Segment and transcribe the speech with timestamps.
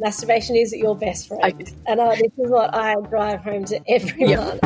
[0.00, 1.72] Masturbation is your best friend.
[1.88, 4.60] and uh, this is what I drive home to everyone.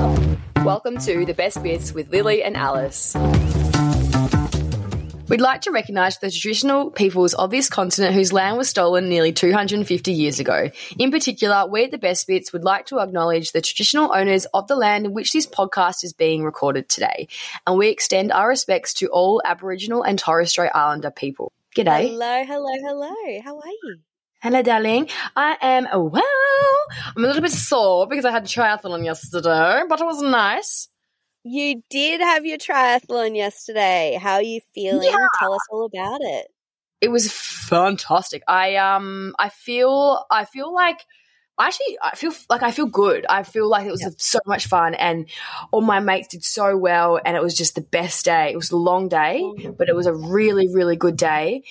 [0.63, 3.17] Welcome to the best bits with Lily and Alice.
[5.29, 9.33] We'd like to recognise the traditional peoples of this continent whose land was stolen nearly
[9.33, 10.71] 250 years ago.
[10.99, 14.67] In particular, we at the Best Bits would like to acknowledge the traditional owners of
[14.67, 17.29] the land in which this podcast is being recorded today.
[17.67, 21.51] And we extend our respects to all Aboriginal and Torres Strait Islander people.
[21.75, 22.11] G'day.
[22.11, 23.41] Hello, hello, hello.
[23.43, 23.97] How are you?
[24.43, 25.09] Hello, darling.
[25.37, 26.77] I am well.
[27.17, 30.89] I'm a little bit sore because I had a triathlon yesterday, but it was nice.
[31.45, 34.19] You did have your triathlon yesterday.
[34.21, 35.09] How are you feeling?
[35.09, 35.27] Yeah.
[35.39, 36.49] Tell us all about it.
[37.01, 38.43] It was fantastic.
[38.49, 40.99] I um I feel I feel like
[41.67, 43.27] actually I feel like I feel good.
[43.29, 45.29] I feel like it was so much fun and
[45.71, 48.51] all my mates did so well and it was just the best day.
[48.53, 49.43] It was a long day,
[49.79, 51.65] but it was a really really good day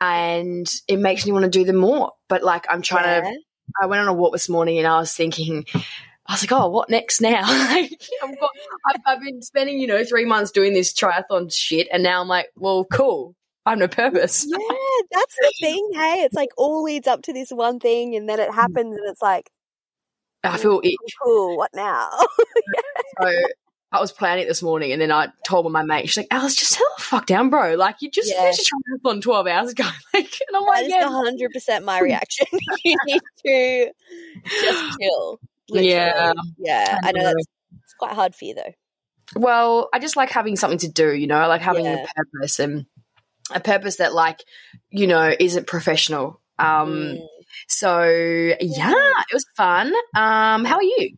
[0.00, 2.12] and it makes me want to do them more.
[2.28, 3.30] But like I'm trying Yeah.
[3.30, 3.38] to
[3.82, 5.64] I went on a walk this morning and I was thinking
[6.28, 7.42] I was like, oh, what next now?
[7.42, 7.92] like,
[8.22, 8.50] I've, got,
[8.86, 12.26] I've, I've been spending, you know, three months doing this triathlon shit, and now I'm
[12.26, 13.36] like, well, cool.
[13.66, 14.46] I have no purpose.
[14.48, 14.56] Yeah,
[15.10, 15.90] that's the thing.
[15.92, 18.54] Hey, it's like all leads up to this one thing, and then it mm.
[18.54, 19.50] happens, and it's like,
[20.44, 20.94] I feel itch.
[21.22, 21.56] cool.
[21.56, 22.08] What now?
[23.18, 23.32] So
[23.92, 26.54] I was planning it this morning, and then I told my mate, she's like, Alice,
[26.54, 27.76] just settle the fuck down, bro.
[27.76, 28.42] Like, you just Yeah.
[28.42, 29.84] finished a triathlon 12 hours ago.
[30.14, 31.08] Like, and I'm that like, yeah.
[31.08, 32.46] hundred percent my reaction.
[32.84, 33.90] you need to
[34.60, 35.40] just chill.
[35.70, 35.90] Literally.
[35.90, 36.32] Yeah.
[36.58, 36.98] yeah.
[37.02, 37.26] I know know.
[37.28, 37.46] that's
[37.84, 38.72] it's quite hard for you though.
[39.34, 42.04] Well, I just like having something to do, you know, I like having Yeah.
[42.04, 42.84] a purpose and
[43.52, 44.42] a purpose that, like,
[44.90, 46.40] you know, isn't professional.
[46.58, 47.26] Um, Mm.
[47.68, 48.04] So
[48.60, 49.92] yeah, it was fun.
[50.14, 51.16] Um, how are you?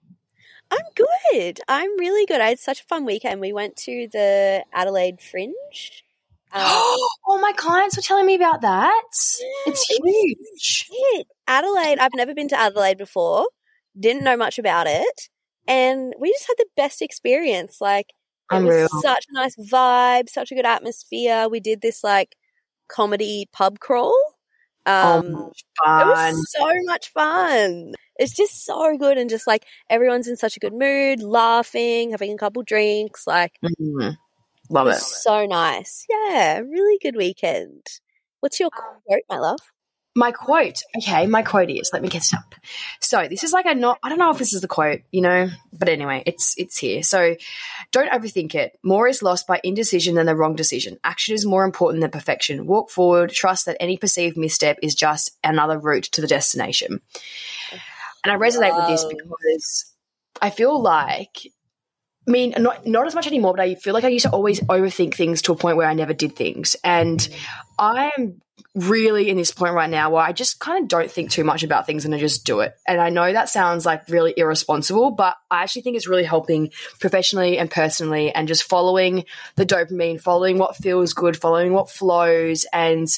[0.71, 1.61] I'm good.
[1.67, 2.41] I'm really good.
[2.41, 3.41] I had such a fun weekend.
[3.41, 5.55] We went to the Adelaide Fringe.
[6.51, 9.03] Um, oh, my clients were telling me about that.
[9.67, 10.87] It's it was huge.
[10.91, 11.27] it.
[11.47, 11.99] Adelaide.
[11.99, 13.47] I've never been to Adelaide before.
[14.01, 15.29] Didn't know much about it,
[15.67, 17.83] and we just had the best experience.
[17.83, 18.07] Like
[18.51, 18.89] it Unreal.
[18.93, 21.49] was such a nice vibe, such a good atmosphere.
[21.49, 22.37] We did this like
[22.89, 24.17] comedy pub crawl.
[24.87, 25.35] Um,
[25.87, 27.93] Oh, it was so much fun.
[28.19, 32.33] It's just so good, and just like everyone's in such a good mood, laughing, having
[32.33, 33.27] a couple drinks.
[33.27, 34.17] Like Mhm.
[34.71, 35.01] Love it it.
[35.01, 36.05] so nice.
[36.11, 37.87] Yeah, really good weekend.
[38.41, 39.61] What's your quote, my love?
[40.15, 40.83] My quote.
[40.97, 41.91] Okay, my quote is.
[41.93, 42.55] Let me get it up.
[43.01, 43.99] So this is like a not.
[44.03, 47.03] I don't know if this is the quote, you know, but anyway, it's it's here.
[47.03, 47.37] So
[47.93, 48.79] don't overthink it.
[48.83, 50.99] More is lost by indecision than the wrong decision.
[51.05, 52.67] Action is more important than perfection.
[52.67, 53.31] Walk forward.
[53.31, 57.01] Trust that any perceived misstep is just another route to the destination.
[58.25, 59.95] And I resonate with this because
[60.43, 61.47] I feel like.
[62.27, 64.61] I mean, not not as much anymore, but I feel like I used to always
[64.61, 66.77] overthink things to a point where I never did things.
[66.85, 67.35] And mm.
[67.79, 68.43] I'm
[68.79, 71.63] really in this point right now where I just kind of don't think too much
[71.63, 72.75] about things and I just do it.
[72.87, 76.71] And I know that sounds like really irresponsible, but I actually think it's really helping
[77.01, 79.25] professionally and personally and just following
[79.57, 83.09] the dopamine, following what feels good, following what flows and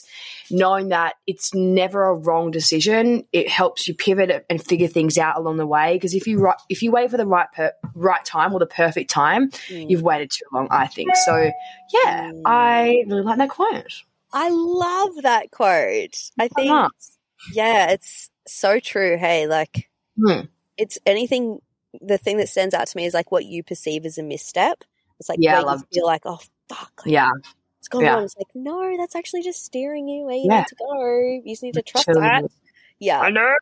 [0.50, 3.24] knowing that it's never a wrong decision.
[3.32, 6.82] It helps you pivot and figure things out along the way because if you if
[6.82, 9.90] you wait for the right per- right time or the perfect time, mm.
[9.90, 11.14] you've waited too long, I think.
[11.16, 11.50] So,
[11.92, 12.42] yeah, mm.
[12.44, 14.02] I really like that quote.
[14.32, 16.16] I love that quote.
[16.38, 17.18] I think, nuts.
[17.52, 19.16] yeah, it's so true.
[19.18, 19.88] Hey, like,
[20.18, 20.42] Hmm.
[20.76, 21.60] it's anything,
[22.00, 24.84] the thing that stands out to me is like what you perceive as a misstep.
[25.18, 26.38] It's like, Yeah, I love you feel like, oh,
[26.68, 27.02] fuck.
[27.04, 27.30] Like, Yeah.
[27.78, 28.14] It's gone yeah.
[28.14, 28.24] wrong.
[28.24, 30.58] It's like, no, that's actually just steering you where you Yeah.
[30.58, 31.18] need to go.
[31.44, 32.24] You just need to trust Totally.
[32.26, 32.44] that.
[32.98, 33.20] Yeah.
[33.20, 33.52] I know.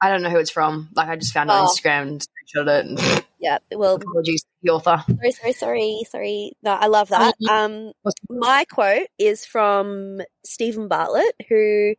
[0.00, 0.88] I don't know who it's from.
[0.94, 1.68] Like I just found it on Oh.
[1.68, 2.86] Instagram and screenshot it.
[2.86, 3.58] And Yeah.
[3.72, 5.04] Well, apologies to the author.
[5.06, 6.52] sorry, sorry, sorry, sorry.
[6.62, 7.34] No, I love that.
[7.50, 7.92] Um,
[8.28, 11.94] my quote is from Steven Bartlett, who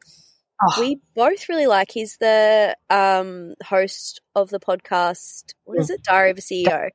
[0.61, 1.89] Oh, we both really like.
[1.91, 5.53] He's the um, host of the podcast.
[5.63, 6.03] What is it?
[6.03, 6.89] Diary of a CEO.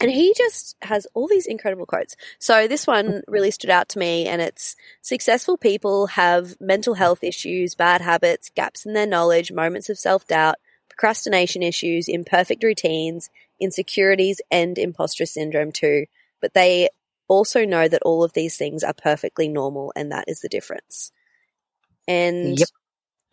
[0.00, 2.14] And he just has all these incredible quotes.
[2.38, 7.24] So this one really stood out to me, and it's successful people have mental health
[7.24, 10.54] issues, bad habits, gaps in their knowledge, moments of self doubt,
[10.88, 13.28] procrastination issues, imperfect routines,
[13.60, 16.06] insecurities, and imposter syndrome too.
[16.40, 16.88] But they
[17.28, 21.12] also know that all of these things are perfectly normal, and that is the difference.
[22.06, 22.68] And Yep.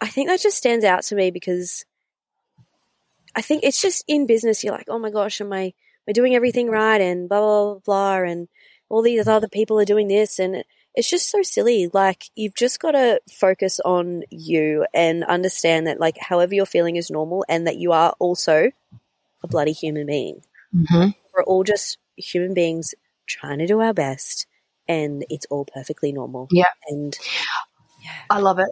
[0.02, 1.86] I think that just stands out to me because
[3.36, 5.74] I think it's just in business, you're like, oh my gosh, am I
[6.08, 8.48] we're doing everything right and blah blah blah, blah and
[8.90, 10.64] all these other people are doing this and
[10.94, 16.00] it's just so silly like you've just got to focus on you and understand that
[16.00, 18.72] like however you're feeling is normal and that you are also
[19.46, 20.42] a bloody human being
[20.74, 22.94] hmm we're all just human beings
[23.28, 24.48] trying to do our best
[24.88, 26.66] and it's all perfectly normal Yeah.
[26.90, 27.18] and
[28.30, 28.70] I love it.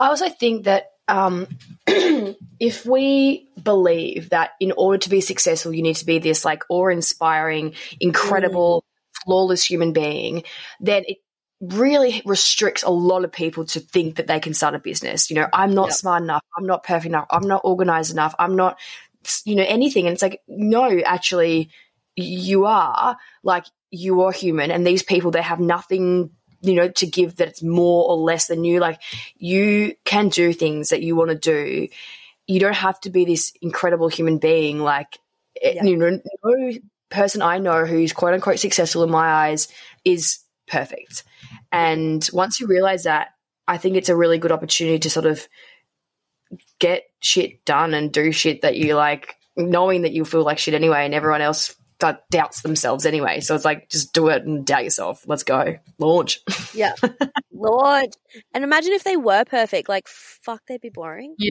[0.00, 1.46] I also think that um,
[1.86, 6.64] if we believe that in order to be successful, you need to be this like
[6.68, 8.84] awe inspiring, incredible,
[9.24, 10.42] flawless human being,
[10.80, 11.18] then it
[11.60, 15.30] really restricts a lot of people to think that they can start a business.
[15.30, 15.94] You know, I'm not Yep.
[15.94, 16.42] smart enough.
[16.56, 17.26] I'm not perfect enough.
[17.30, 18.34] I'm not organized enough.
[18.38, 18.78] I'm not,
[19.44, 20.06] you know, anything.
[20.06, 21.70] And it's like, no, actually,
[22.14, 24.70] you are like, you are human.
[24.70, 26.30] And these people, they have nothing
[26.62, 28.80] you know, to give that it's more or less than you.
[28.80, 29.00] Like
[29.36, 31.88] you can do things that you want to do.
[32.46, 34.80] You don't have to be this incredible human being.
[34.80, 35.18] Like,
[35.62, 35.84] eh, Yeah.
[35.84, 36.72] you know, no
[37.10, 39.68] person I know who's quote unquote successful in my eyes
[40.04, 41.22] is perfect.
[41.70, 43.28] And once you realize that,
[43.68, 45.46] I think it's a really good opportunity to sort of
[46.78, 50.74] get shit done and do shit that you like, knowing that you feel like shit
[50.74, 53.40] anyway, and everyone else d- doubts themselves anyway.
[53.40, 55.24] So it's like, just do it and doubt yourself.
[55.26, 55.78] Let's go.
[55.98, 56.40] Launch.
[56.74, 56.92] yeah
[57.52, 58.12] Launch.
[58.54, 61.50] and imagine if they were perfect like fuck they'd be boring Yeah.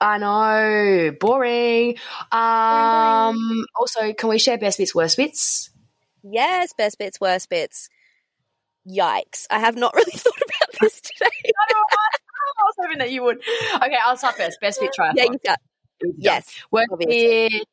[0.00, 1.12] I know.
[1.20, 1.96] Boring.
[2.30, 5.70] Um also can we share best bits, worst bits?
[6.24, 7.88] Yes, best bits, worst bits.
[8.88, 9.46] Yikes.
[9.50, 11.52] I have not really thought about this today.
[12.62, 13.38] I was hoping that you would.
[13.76, 14.60] Okay, I'll start first.
[14.60, 15.12] Best bit triathlon.
[15.16, 15.58] yeah, you got
[16.18, 16.54] Yes.
[16.70, 17.48] Worst obviously.
[17.48, 17.66] bit.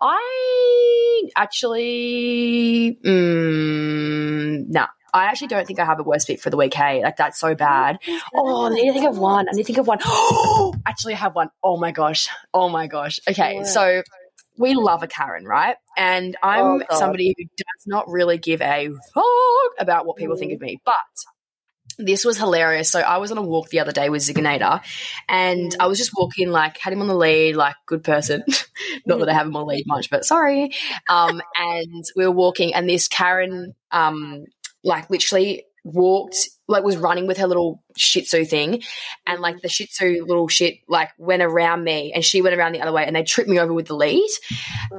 [0.00, 4.88] I actually, mm, nah.
[5.14, 6.72] I actually don't think I have a worst bit for the week.
[6.72, 7.98] Hey, like that's so bad.
[8.34, 9.46] Oh, I need to think of one.
[9.46, 9.98] I need to think of one.
[10.86, 11.50] actually, I have one.
[11.62, 12.28] Oh my gosh.
[12.54, 13.20] Oh my gosh.
[13.28, 14.02] Okay, so
[14.56, 15.76] we love a Karen, right?
[15.98, 19.24] And I'm Oh, somebody who does not really give a fuck
[19.78, 20.94] about what people think of me, but
[21.98, 22.90] this was hilarious.
[22.90, 24.80] So I was on a walk the other day with Ziganator
[25.28, 28.42] and I was just walking, like, had him on the lead, like, good person.
[29.06, 30.72] Not that I have him on the lead much, but sorry.
[31.08, 34.44] Um, and we were walking, and this Karen, um,
[34.82, 38.82] like, literally walked, like, was running with her little Shih Tzu thing,
[39.26, 42.72] and like the Shih Tzu little shit, like, went around me, and she went around
[42.72, 44.28] the other way, and they tripped me over with the lead.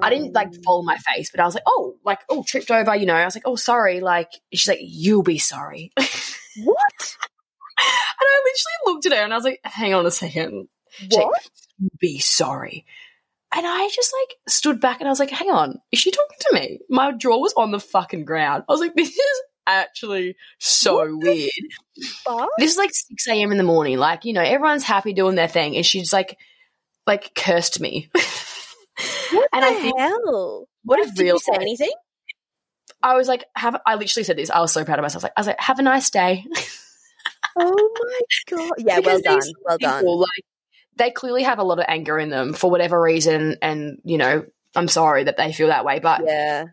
[0.02, 2.96] I didn't like follow my face, but I was like, oh, like, oh, tripped over,
[2.96, 3.16] you know.
[3.16, 4.00] I was like, oh, sorry.
[4.00, 5.92] Like, she's like, you'll be sorry.
[6.64, 7.18] What?
[7.80, 7.88] And
[8.22, 10.68] I literally looked at her and I was like, hang on a second.
[10.92, 11.50] She's like, What?
[12.00, 12.86] be sorry.
[13.56, 16.38] And I just like stood back and I was like, hang on, is she talking
[16.40, 16.80] to me?
[16.90, 18.64] My jaw was on the fucking ground.
[18.68, 21.50] I was like, this is actually so weird.
[22.24, 22.50] Fuck?
[22.58, 23.52] This is like 6 a.m.
[23.52, 23.98] in the morning.
[23.98, 25.76] Like, you know, everyone's happy doing their thing.
[25.76, 26.38] And she's like,
[27.08, 28.10] like cursed me.
[29.32, 30.68] What and the I think hell?
[30.84, 31.92] what What I did you say realized- anything?
[33.02, 34.52] I was like, have, I literally said this.
[34.52, 35.24] I was so proud of myself.
[35.24, 36.46] Like, I was like, have a nice day.
[37.56, 38.72] Oh my god.
[38.80, 39.36] Yeah, well done.
[39.36, 40.04] these Well done.
[40.06, 40.28] Like
[40.98, 44.46] they clearly have a lot of anger in them for whatever reason, and you know,
[44.76, 46.66] I'm sorry that they feel that way, but Yeah.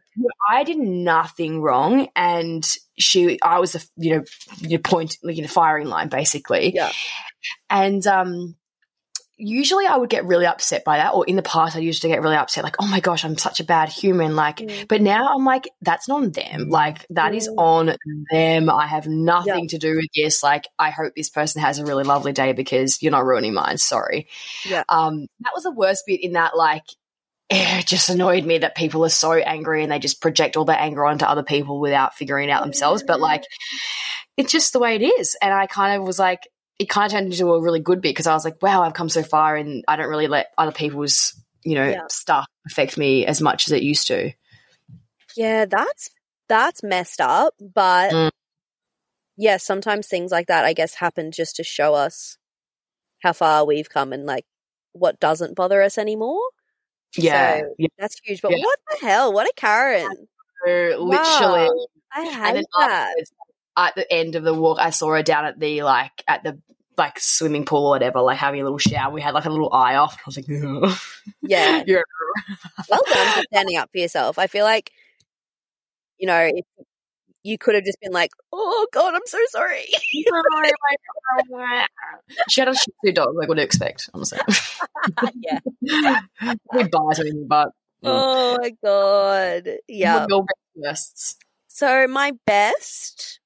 [0.50, 2.64] I did nothing wrong, and
[2.98, 4.24] she, I was the you know,
[4.60, 6.90] your point, like in a firing line, basically, Yeah.
[7.68, 8.56] and um.
[9.42, 12.08] Usually, I would get really upset by that, or in the past, I used to
[12.08, 14.86] get really upset, like, "Oh my gosh, I'm such a bad human." Like, Mm.
[14.86, 16.68] but now I'm like, that's not on them.
[16.68, 17.54] Like, that is Mm.
[17.56, 17.96] on
[18.30, 18.68] them.
[18.68, 19.68] I have nothing Yeah.
[19.70, 20.42] to do with this.
[20.42, 23.78] Like, I hope this person has a really lovely day because you're not ruining mine.
[23.78, 24.28] Sorry.
[24.66, 24.82] Yeah.
[24.90, 26.84] Um, that was the worst bit in that, like,
[27.50, 30.78] it just annoyed me that people are so angry and they just project all their
[30.78, 33.02] anger onto other people without figuring it out themselves.
[33.02, 33.44] But like,
[34.36, 35.36] it's just the way it is.
[35.42, 38.10] And I kind of was like, it kind of turned into a really good bit
[38.10, 40.72] because I was like, wow, I've come so far and I don't really let other
[40.72, 42.06] people's, you know, Yeah.
[42.08, 44.32] stuff affect me as much as it used to.
[45.36, 46.10] Yeah, that's
[46.48, 48.30] that's messed up, but Mm.
[49.36, 52.38] yeah, sometimes things like that I guess happen just to show us
[53.22, 54.44] how far we've come and like
[54.92, 56.40] what doesn't bother us anymore.
[57.16, 57.60] Yeah.
[57.60, 57.88] So, yeah.
[57.98, 58.42] That's huge.
[58.42, 58.64] But Yeah.
[58.64, 59.32] what the hell?
[59.32, 60.26] What a Karen.
[60.66, 60.98] Literally.
[61.08, 61.86] Wow.
[62.12, 62.24] I
[62.54, 63.14] hate that.
[63.76, 66.58] at the end of the walk, I saw her down at the like at the
[66.96, 69.12] like swimming pool or whatever, like having a little shower.
[69.12, 70.16] We had like a little eye off.
[70.18, 71.82] I was like, Yeah.
[71.86, 72.02] yeah.
[72.88, 74.38] Well done for standing up for yourself.
[74.38, 74.92] I feel like,
[76.18, 76.64] you know, if
[77.42, 79.86] you could have just been like, oh God, I'm so sorry.
[82.48, 83.34] she had a Shih Tzu dog.
[83.34, 84.10] Like, what do you expect?
[84.14, 84.38] Honestly,
[85.34, 85.58] yeah.
[86.72, 87.68] we buy something, but.
[88.02, 89.68] Oh my God.
[89.86, 90.26] Yeah.
[90.28, 90.44] Your
[90.82, 91.36] best
[91.68, 93.40] So my best,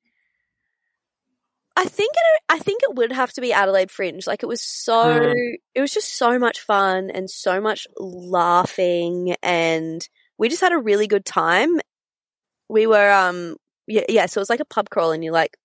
[1.76, 4.26] I think it, I think it would have to be Adelaide Fringe.
[4.26, 5.54] Like it was so, Mm.
[5.74, 10.06] it was just so much fun and so much laughing, and
[10.38, 11.80] we just had a really good time.
[12.68, 14.26] We were, um, yeah, yeah.
[14.26, 15.56] So it was like a pub crawl, and you like,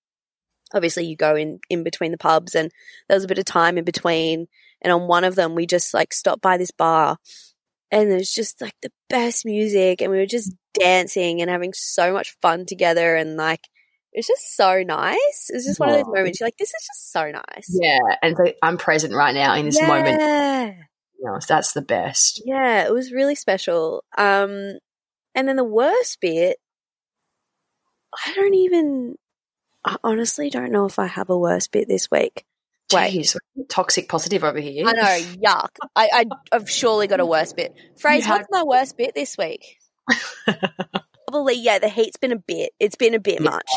[0.74, 2.70] obviously you go in in between the pubs, and
[3.08, 4.46] there was a bit of time in between.
[4.82, 7.18] And on one of them, we just like stopped by this bar,
[7.90, 12.12] and was just like the best music, and we were just dancing and having so
[12.12, 13.68] much fun together, and like
[14.12, 15.50] it's just so nice.
[15.50, 17.68] It's just one of those moments you're like, this is just so nice.
[17.68, 20.20] Yeah, and so I'm present right now in this moment.
[20.20, 20.72] Yeah.
[21.22, 22.42] You know, that's the best.
[22.46, 24.02] Yeah, it was really special.
[24.16, 24.78] Um,
[25.34, 26.56] and then the worst bit,
[28.14, 29.16] I don't even,
[29.84, 32.44] I honestly don't know if I have a worst bit this week.
[32.92, 33.12] Wait.
[33.14, 33.36] Jeez,
[33.68, 34.84] toxic positive over here.
[34.86, 35.02] I know,
[35.44, 35.68] yuck.
[35.94, 37.72] I, I, I've surely got a worst bit.
[38.00, 39.64] Phrase, have- what's my worst bit this week?
[41.28, 43.50] Probably, yeah, the heat's been a bit, it's been a bit Yeah.
[43.50, 43.70] much.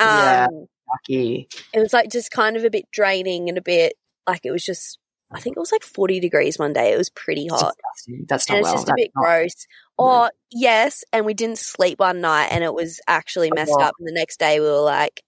[0.00, 0.46] Um, Yeah.
[0.90, 1.48] Lucky.
[1.74, 3.92] it was like just kind of a bit draining and a bit,
[4.26, 4.98] like it was just,
[5.30, 6.92] I think it was like 40 degrees one day.
[6.92, 7.74] It was pretty hot.
[7.96, 8.24] Disgusting.
[8.28, 8.74] That's and not it's well.
[8.74, 9.66] just a That's bit not- gross.
[9.98, 13.82] Or yes, and we didn't sleep one night, and it was actually messed Oh.
[13.82, 13.94] up.
[13.98, 15.22] And the next day, we were like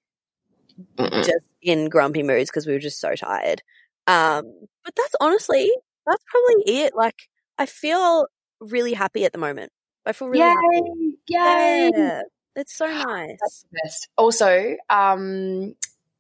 [0.97, 1.25] Mm-mm.
[1.25, 3.63] just in grumpy moods because we were just so tired.
[4.07, 4.45] Um,
[4.85, 5.71] but that's honestly
[6.07, 6.95] that's probably it.
[6.97, 7.29] Like
[7.59, 8.27] I feel
[8.61, 9.71] really happy at the moment.
[10.07, 11.19] I feel really happy.
[11.29, 11.39] Yay!
[11.39, 11.91] Yay!
[11.95, 12.23] Yeah,
[12.57, 13.37] it's so nice.
[13.41, 14.09] That's the best.
[14.17, 15.75] Also, um,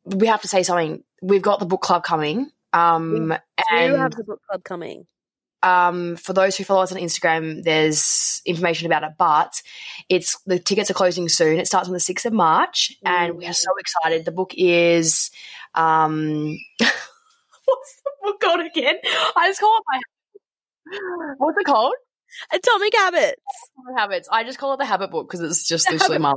[0.04, 1.02] we have to say something.
[1.22, 2.50] We've got the book club coming.
[2.72, 3.36] Um, Do
[3.76, 5.06] and have the book club coming?
[5.62, 9.60] um, for those who follow us on Instagram, there's information about it, but
[10.08, 11.58] it's the tickets are closing soon.
[11.58, 14.24] It starts on the 6th of March, and we are so excited.
[14.24, 15.30] The book is
[15.74, 18.96] um, what's the book called again?
[19.36, 20.00] I just call it my
[21.38, 21.94] what's it called?
[22.52, 23.42] Atomic Habits.
[23.96, 24.28] Habits.
[24.30, 26.32] I just call it the habit book because it's just literally my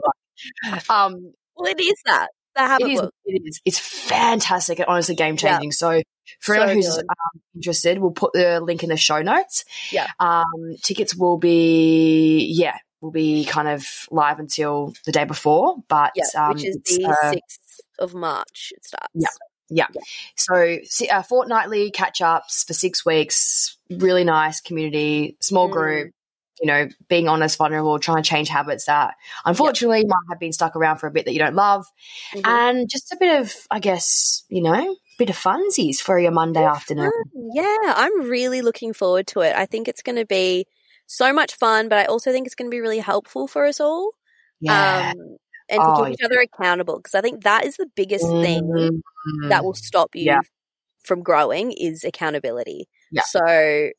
[0.66, 0.90] life.
[0.90, 3.02] Um, Well, it is that the habit it is.
[3.02, 3.14] book.
[3.26, 3.62] It is.
[3.64, 5.72] It's fantastic and honestly game changing.
[5.72, 6.02] So
[6.40, 9.66] for So anyone who's um, interested, we'll put the link in the show notes.
[9.92, 10.08] Yeah.
[10.20, 16.12] Um, tickets will be yeah will be kind of live until the day before, but
[16.16, 18.72] Yeah, um, which is the uh, sixth of March.
[18.76, 19.08] It starts.
[19.70, 19.88] Yeah.
[19.94, 20.02] yeah.
[20.38, 20.78] So
[21.12, 23.78] uh, fortnightly catch ups for six weeks.
[23.90, 25.74] Really nice community, small Mm.
[25.74, 26.12] group.
[26.62, 30.76] You know, being honest, vulnerable, trying to change habits that unfortunately might have been stuck
[30.78, 31.86] around for a bit that you don't love
[32.34, 32.42] Mhm.
[32.48, 36.64] and just a bit of, I guess, you know, bit of funsies for your Monday
[36.64, 37.12] afternoon.
[37.54, 39.56] Yeah, I'm really looking forward to it.
[39.56, 40.66] I think it's going to be
[41.08, 43.80] so much fun, but I also think it's going to be really helpful for us
[43.80, 44.12] all.
[44.62, 45.12] Yeah.
[45.16, 45.38] Um,
[45.70, 48.64] and to Oh, keep each other accountable because I think that is the biggest thing
[48.64, 49.50] Mhm.
[49.50, 50.42] that will stop you Yeah.
[51.04, 52.88] from growing is accountability.
[53.12, 53.24] Yeah.
[53.26, 53.90] So,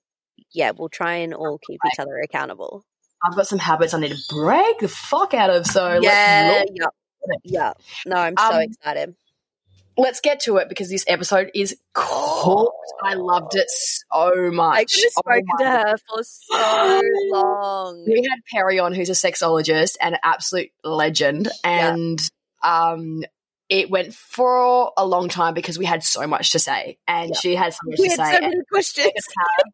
[0.52, 2.84] yeah, we'll try and all keep each other accountable.
[3.26, 5.66] I've got some habits I need to break the fuck out of.
[5.66, 7.72] So yeah, let's, yeah, yeah.
[8.06, 9.14] No, I'm so Um, excited.
[9.96, 12.92] Let's get to it because this episode is cooked.
[13.02, 14.76] I loved it so much.
[14.76, 18.04] I could have Oh spoken my to her for so long.
[18.06, 22.18] We had Perry on, who's a sexologist and an absolute legend, and
[22.62, 23.22] um,
[23.74, 27.40] it went for a long time because we had so much to say, and Yeah.
[27.40, 28.34] she had so much We to had say.
[28.36, 29.12] so many questions.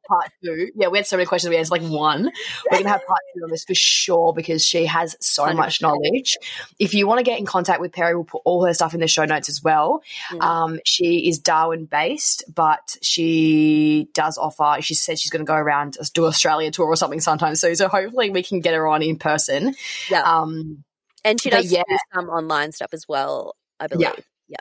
[0.08, 0.70] part two.
[0.74, 1.50] Yeah, we had so many questions.
[1.50, 2.32] We had like one.
[2.70, 5.56] We're gonna have part two on this for sure because she has so 100%.
[5.56, 6.38] much knowledge.
[6.78, 9.00] If you want to get in contact with Perry, we'll put all her stuff in
[9.00, 10.02] the show notes as well.
[10.32, 10.40] Mm.
[10.42, 14.80] Um, she is Darwin based, but she does offer.
[14.80, 17.76] She said she's going to go around do Australia tour or something sometime soon.
[17.76, 19.74] So hopefully we can get her on in person.
[20.10, 20.22] Yeah.
[20.22, 20.84] Um,
[21.24, 21.82] And she does yeah.
[21.88, 24.02] do some online stuff as well, I believe.
[24.02, 24.12] Yeah.
[24.48, 24.56] Yeah.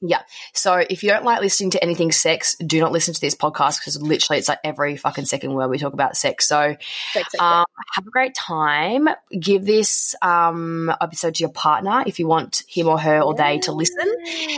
[0.00, 0.22] Yeah.
[0.52, 3.80] So if you don't like listening to anything sex, do not listen to this podcast
[3.80, 6.46] because literally it's like every fucking second word we talk about sex.
[6.46, 6.76] So
[7.12, 9.08] Sex, sex, um, have a great time.
[9.40, 13.58] Give this um, episode to your partner if you want him or her or they
[13.60, 14.08] to listen.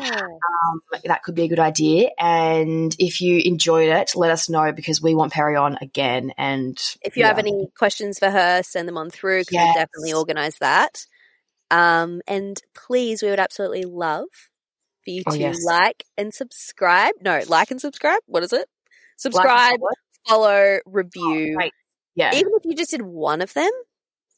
[0.02, 2.10] Um, that could be a good idea.
[2.18, 6.34] And if you enjoyed it, let us know because we want Perry on again.
[6.36, 9.64] And If you have any questions for her, send them on through because Yes.
[9.74, 11.06] we'll definitely organise that.
[11.70, 14.26] Um, and please, we would absolutely love
[15.04, 15.62] for you Oh, to yes.
[15.64, 17.14] like and subscribe.
[17.22, 18.20] No, like and subscribe.
[18.26, 18.68] What is it?
[19.16, 19.78] Subscribe,
[20.26, 20.48] follow.
[20.48, 21.54] follow, review.
[21.56, 21.72] Great.
[22.14, 22.34] Yeah.
[22.34, 23.70] Even if you just did one of them,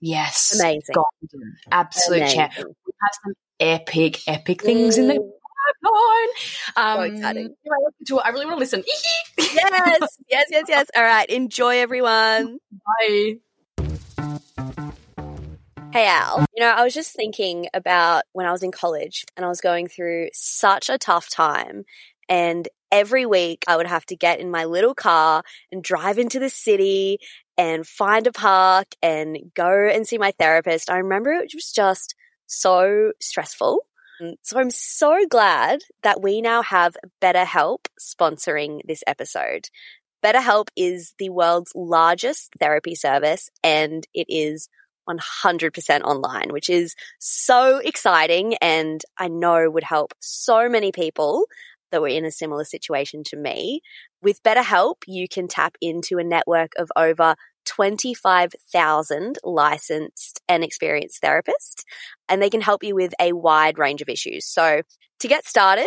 [0.01, 0.59] yes.
[0.61, 0.95] amazing.
[0.95, 1.57] Golden.
[1.71, 2.19] Absolute.
[2.23, 2.39] Amazing.
[2.59, 5.31] We have some epic, epic things in the Mm.
[6.75, 7.09] pipeline.
[7.09, 7.55] Um, exciting.
[8.07, 8.23] to it.
[8.25, 8.83] I really want to listen.
[9.39, 10.87] yes, yes, yes, yes.
[10.95, 11.29] All right.
[11.31, 12.59] Enjoy, everyone.
[13.01, 13.39] Bye.
[15.93, 16.47] Hey, Al.
[16.57, 19.61] You know, I was just thinking about when I was in college and I was
[19.61, 21.85] going through such a tough time.
[22.31, 26.39] And every week I would have to get in my little car and drive into
[26.39, 27.19] the city
[27.59, 30.89] and find a park and go and see my therapist.
[30.89, 32.15] I remember it was just
[32.47, 33.81] so stressful.
[34.23, 39.69] Mm, so I'm so glad that we now have BetterHelp sponsoring this episode.
[40.25, 44.71] BetterHelp is the world's largest therapy service and it is
[45.09, 51.47] 100% online, which is so exciting and I know would help so many people
[51.91, 53.83] that were in a similar situation to me.
[54.23, 61.85] With BetterHelp, you can tap into a network of over 25,000 licensed and experienced therapists,
[62.29, 64.47] and they can help you with a wide range of issues.
[64.47, 64.83] So
[65.21, 65.87] to get started,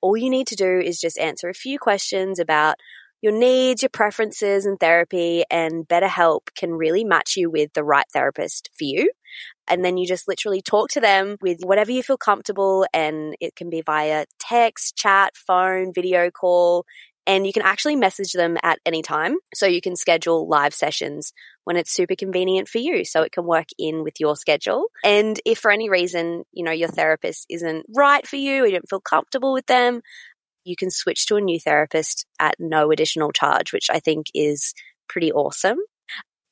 [0.00, 2.76] all you need to do is just answer a few questions about
[3.22, 8.06] your needs, your preferences, and therapy, and BetterHelp can really match you with the right
[8.12, 9.10] therapist for you.
[9.68, 13.56] And then you just literally talk to them with whatever you feel comfortable, and it
[13.56, 16.84] can be via text, chat, phone, video call.
[17.24, 19.36] And you can actually message them at any time.
[19.54, 23.04] So you can schedule live sessions when it's super convenient for you.
[23.04, 24.86] So it can work in with your schedule.
[25.04, 28.72] And if for any reason, you know, your therapist isn't right for you, or you
[28.72, 30.02] don't feel comfortable with them,
[30.64, 34.74] you can switch to a new therapist at no additional charge, which I think is
[35.08, 35.78] pretty awesome.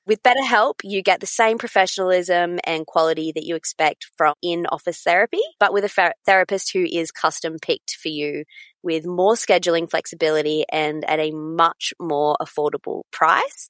[0.07, 5.03] With BetterHelp, you get the same professionalism and quality that you expect from in office
[5.03, 8.44] therapy, but with a fer- therapist who is custom picked for you
[8.83, 13.68] with more scheduling flexibility and at a much more affordable price.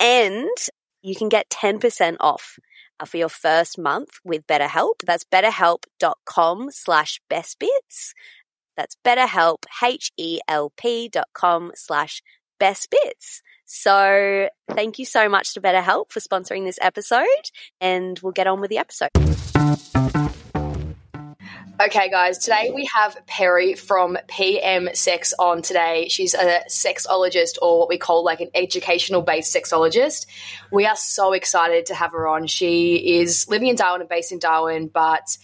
[0.00, 0.48] And
[1.02, 2.58] you can get 10% off
[3.00, 5.00] uh, for your first month with BetterHelp.
[5.04, 8.12] That's betterhelp.com slash bestbits.
[8.76, 12.22] That's betterhelp, H-E-L-P dot com slash
[12.60, 13.40] bestbits.
[13.64, 17.26] So thank you so much to BetterHelp for sponsoring this episode
[17.80, 19.10] and we'll get on with the episode.
[21.80, 26.06] Okay, guys, today we have Perry from PM Sex on today.
[26.08, 30.26] She's a sexologist or what we call like an educational based sexologist.
[30.70, 32.46] We are so excited to have her on.
[32.46, 35.36] She is living in Darwin and based in Darwin, but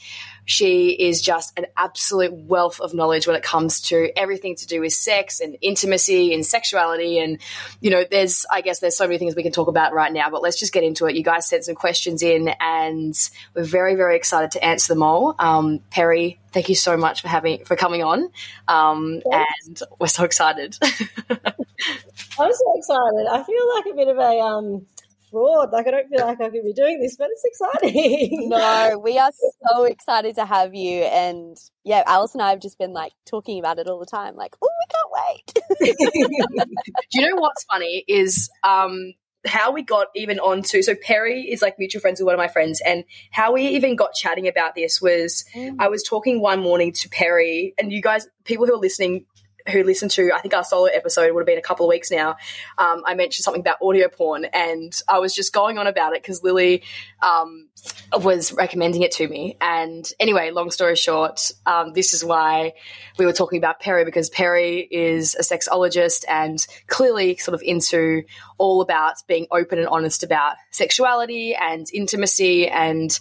[0.48, 4.80] she is just an absolute wealth of knowledge when it comes to everything to do
[4.80, 7.18] with sex and intimacy and sexuality.
[7.18, 7.38] And,
[7.82, 10.30] you know, there's, I guess there's so many things we can talk about right now,
[10.30, 11.16] but let's just get into it.
[11.16, 13.14] You guys sent some questions in and
[13.52, 15.34] we're very, very excited to answer them all.
[15.38, 18.30] Um, Perry, thank you so much for having, for coming on.
[18.68, 20.78] Um, and we're so excited.
[20.82, 23.26] I'm so excited.
[23.30, 24.86] I feel like a bit of a um,
[25.30, 25.70] fraud.
[25.72, 28.48] Like I don't feel like I could be doing this, but it's exciting.
[28.58, 29.30] No, we are
[29.68, 31.02] so excited to have you.
[31.02, 34.36] And yeah, Alice and I have just been like talking about it all the time.
[34.36, 36.66] Like, oh, we can't wait.
[37.10, 39.12] Do you know what's funny is um,
[39.46, 42.48] how we got even onto so Perry is like mutual friends with one of my
[42.48, 45.44] friends, and how we even got chatting about this was
[45.78, 49.26] I was talking one morning to Perry, and you guys, people who are listening.
[49.70, 52.10] Who listened to, I think our solo episode would have been a couple of weeks
[52.10, 52.36] now.
[52.78, 56.22] Um, I mentioned something about audio porn, and I was just going on about it
[56.22, 56.82] because Lily
[57.22, 57.68] um,
[58.12, 59.56] was recommending it to me.
[59.60, 62.74] And anyway, long story short, um, this is why
[63.18, 68.22] we were talking about Perry because Perry is a sexologist and clearly sort of into
[68.56, 72.68] all about being open and honest about sexuality and intimacy.
[72.68, 73.18] And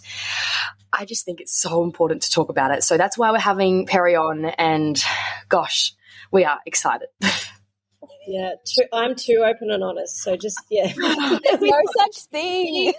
[0.92, 2.82] I just think it's so important to talk about it.
[2.82, 4.46] So that's why we're having Perry on.
[4.46, 5.02] And
[5.48, 5.94] gosh,
[6.30, 7.08] we are excited.
[8.26, 10.22] yeah, too, I'm too open and honest.
[10.22, 12.92] So just yeah, There's no such thing.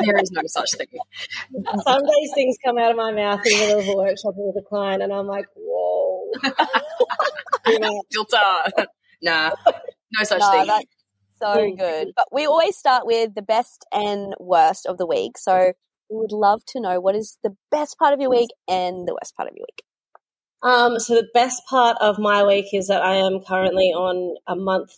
[0.00, 0.88] there is no such thing.
[1.84, 4.62] some days things come out of my mouth in the middle of a workshop with
[4.62, 6.30] a client, and I'm like, whoa.
[8.12, 8.36] Filter.
[8.36, 8.84] Uh,
[9.22, 9.50] nah,
[10.18, 10.66] no such No, thing.
[10.66, 10.86] that's
[11.40, 12.12] so good.
[12.14, 15.38] But we always start with the best and worst of the week.
[15.38, 15.72] So
[16.10, 19.14] we would love to know what is the best part of your week and the
[19.14, 19.82] worst part of your week.
[20.64, 24.56] Um, so the best part of my week is that I am currently on a
[24.56, 24.96] month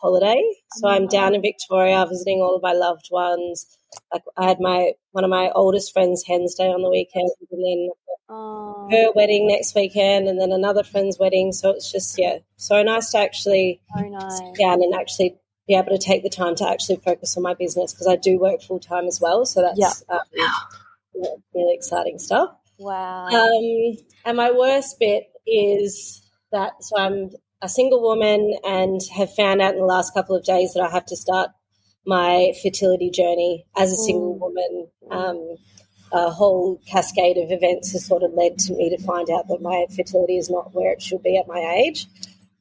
[0.00, 0.42] holiday.
[0.76, 3.78] So I'm down in Victoria visiting all of my loved ones.
[4.12, 7.64] Like I had my one of my oldest friends' hen's day on the weekend, and
[7.64, 7.88] then
[8.28, 11.52] Oh, her wedding next weekend, and then another friend's wedding.
[11.52, 14.38] So it's just yeah, so nice to actually so nice.
[14.38, 15.36] sit down and actually
[15.68, 18.38] be able to take the time to actually focus on my business because I do
[18.38, 19.46] work full time as well.
[19.46, 22.50] So that's um, you know, really exciting stuff.
[22.78, 23.26] Wow.
[23.26, 27.30] Um, and my worst bit is that so I'm
[27.62, 30.90] a single woman and have found out in the last couple of days that I
[30.90, 31.50] have to start
[32.04, 34.38] my fertility journey as a single Mm.
[34.40, 34.88] woman.
[35.10, 35.56] Um,
[36.12, 39.60] a whole cascade of events has sort of led to me to find out that
[39.60, 42.06] my fertility is not where it should be at my age.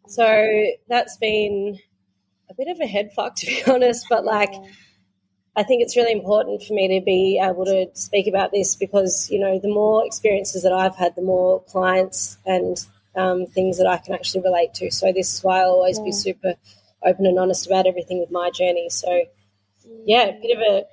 [0.08, 1.78] So that's been
[2.50, 4.08] a bit of a head fuck, to be honest.
[4.10, 4.54] But like,
[5.58, 9.30] I think it's really important for me to be able to speak about this because,
[9.32, 12.78] you know, the more experiences that I've had, the more clients and
[13.16, 14.92] um, things that I can actually relate to.
[14.92, 16.56] So this is why I'll always be super
[17.04, 18.90] open and honest about everything with my journey.
[18.90, 19.24] So,
[20.06, 20.84] yeah, a bit of a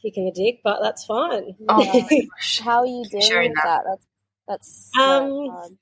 [0.00, 1.56] kick in the dick, but that's fine.
[1.68, 2.08] Oh.
[2.64, 3.82] How are you dealing Sharing with that.
[3.84, 3.98] that?
[4.48, 5.78] That's that's Um.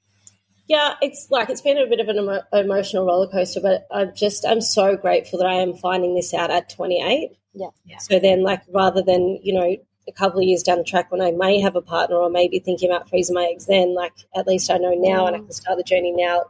[0.66, 4.14] Yeah, it's like it's been a bit of an emo- emotional roller coaster, but I'm
[4.14, 7.36] just I'm so grateful that I am finding this out at 28.
[7.54, 7.68] Yeah.
[7.84, 7.98] Yeah.
[7.98, 11.20] So then, like, rather than you know a couple of years down the track when
[11.20, 14.46] I may have a partner or maybe thinking about freezing my eggs, then like at
[14.46, 15.44] least I know now and I mm.
[15.44, 16.44] can start the journey now,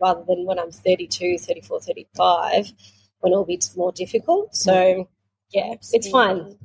[0.00, 2.72] rather than when I'm 32, 34, 35,
[3.20, 4.54] when it'll be more difficult.
[4.54, 5.08] So mm.
[5.50, 6.58] yeah, it's fine.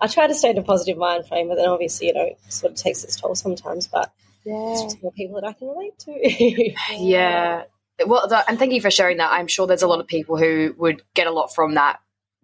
[0.00, 2.38] I try to stay in a positive mind frame, but then obviously you know it
[2.48, 3.88] sort of takes its toll sometimes.
[3.88, 4.12] But
[4.44, 4.72] Yeah.
[4.72, 6.74] it's just more people that I can relate to.
[6.98, 7.64] Yeah.
[8.06, 9.32] Well, the, and thank you for sharing that.
[9.32, 11.98] I'm sure there's a lot of people who would get a lot from that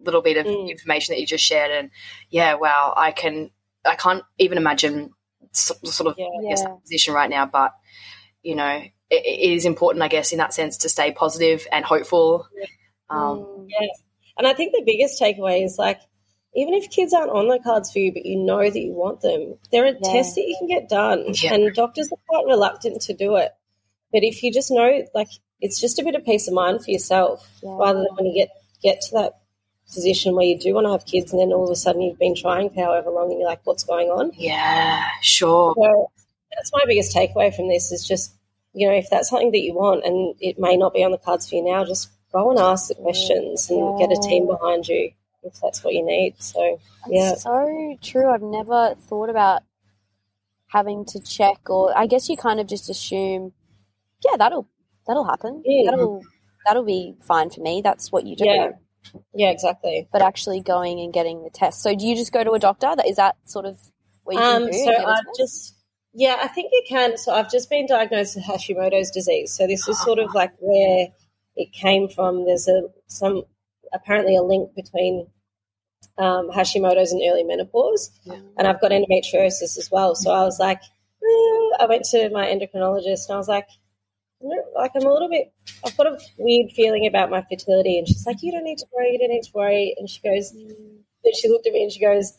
[0.05, 0.71] little bit of Mm.
[0.71, 1.71] information that you just shared.
[1.71, 1.91] And
[2.31, 3.51] yeah, wow, I can,
[3.85, 5.11] I can't even imagine
[5.53, 6.27] so, sort of Yeah.
[6.49, 6.75] Guess, Yeah.
[6.83, 7.47] position right now.
[7.47, 7.73] But
[8.43, 11.85] you know, it, it is important, I guess, in that sense, to stay positive and
[11.85, 12.47] hopeful.
[13.11, 13.67] Um, Mm.
[13.69, 13.87] Yeah.
[14.37, 16.01] And I think the biggest takeaway is like,
[16.57, 19.21] even if kids aren't on the cards for you, but you know that you want
[19.23, 20.13] them, there are Yeah.
[20.13, 21.55] tests that you can get done, Yeah.
[21.55, 23.53] and doctors are quite reluctant to do it.
[24.13, 25.29] But if you just know, like,
[25.61, 27.77] it's just a bit of peace of mind for yourself, Yeah.
[27.77, 28.51] rather than when you get
[28.83, 29.33] get to that
[29.93, 32.19] position where you do want to have kids, and then all of a sudden you've
[32.19, 34.33] been trying for however long, and you're like, what's going on?
[34.37, 35.75] yeah, sure.
[35.77, 36.11] So
[36.55, 38.35] that's my biggest takeaway from this is just,
[38.73, 41.19] you know, if that's something that you want and it may not be on the
[41.19, 44.89] cards for you now, just go and ask the questions and get a team behind
[44.89, 45.11] you
[45.43, 46.35] if that's what you need.
[46.39, 47.33] So, yeah.
[47.33, 48.31] It's so true.
[48.31, 49.63] I've never thought about
[50.69, 53.53] having to check, or I guess you kind of just assume,
[54.25, 54.67] yeah, that'll
[55.07, 55.63] that'll happen.
[55.69, 55.85] Mm.
[55.85, 56.23] That'll
[56.67, 57.81] that'll be fine for me.
[57.83, 58.45] That's what you do.
[58.45, 58.71] Yeah.
[59.35, 60.09] Yeah, exactly.
[60.13, 61.83] But actually going and getting the test.
[61.83, 62.95] So do you just go to a doctor?
[62.97, 63.79] That is that sort of
[64.25, 64.79] what you can Um, do?
[64.85, 65.77] so I've just,
[66.13, 67.17] yeah, I think you can.
[67.17, 69.53] So I've just been diagnosed with Hashimoto's disease.
[69.53, 71.09] So this is sort of like where
[71.57, 72.45] it came from.
[72.47, 73.43] There's a some
[73.93, 75.27] apparently a link between
[76.19, 78.11] um, Hashimoto's and early menopause,
[78.57, 80.15] and I've got endometriosis as well.
[80.15, 83.69] So I was like, eh, I went to my endocrinologist and I was like,
[84.77, 85.53] like I'm a little bit,
[85.87, 88.87] I've got a weird feeling about my fertility, and she's like, you don't need to
[88.93, 91.91] worry, you don't need to worry, and she goes, then she looked at me and
[91.93, 92.35] she goes,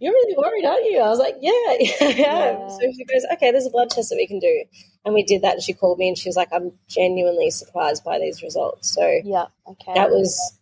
[0.00, 1.00] you're really worried, aren't you?
[1.00, 1.52] I was like, yeah,
[2.00, 2.68] yeah, Yeah.
[2.68, 4.64] So she goes, okay, there's a blood test that we can do.
[5.04, 5.54] And we did that.
[5.54, 8.92] And she called me and she was like, I'm genuinely surprised by these results.
[8.94, 9.46] So yeah.
[9.68, 9.92] Okay.
[9.94, 10.58] that was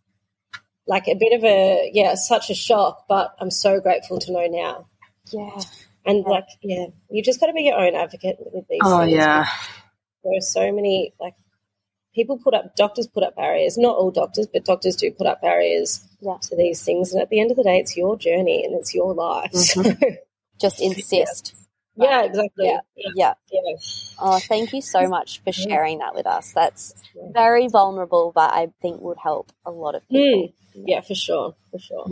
[0.89, 4.47] like a bit of a, yeah, such a shock, but I'm so grateful to know
[4.49, 4.87] now.
[5.31, 5.61] yeah.
[6.05, 9.13] And like, yeah, you just got to be your own advocate with these Oh things.
[9.13, 9.47] yeah,
[10.25, 11.35] There are so many, like,
[12.15, 13.77] people put up, doctors put up barriers.
[13.77, 16.37] Not all doctors, but doctors do put up barriers Yeah.
[16.43, 17.13] to these things.
[17.13, 19.53] And at the end of the day, it's your journey and it's your life.
[19.53, 19.91] Mm-hmm.
[20.61, 21.53] So, Just insist.
[21.97, 22.67] yeah, exactly.
[22.69, 22.79] Yeah.
[22.97, 23.35] Yeah.
[23.51, 23.61] Yeah.
[23.67, 23.77] yeah.
[24.21, 26.53] Oh, thank you so much for sharing that with us.
[26.53, 26.95] That's
[27.33, 30.49] very vulnerable, but I think would help a lot of people.
[30.77, 30.87] Mm.
[30.87, 31.55] Yeah, for sure.
[31.73, 32.07] For sure.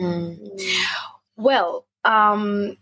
[1.37, 2.77] Well, um,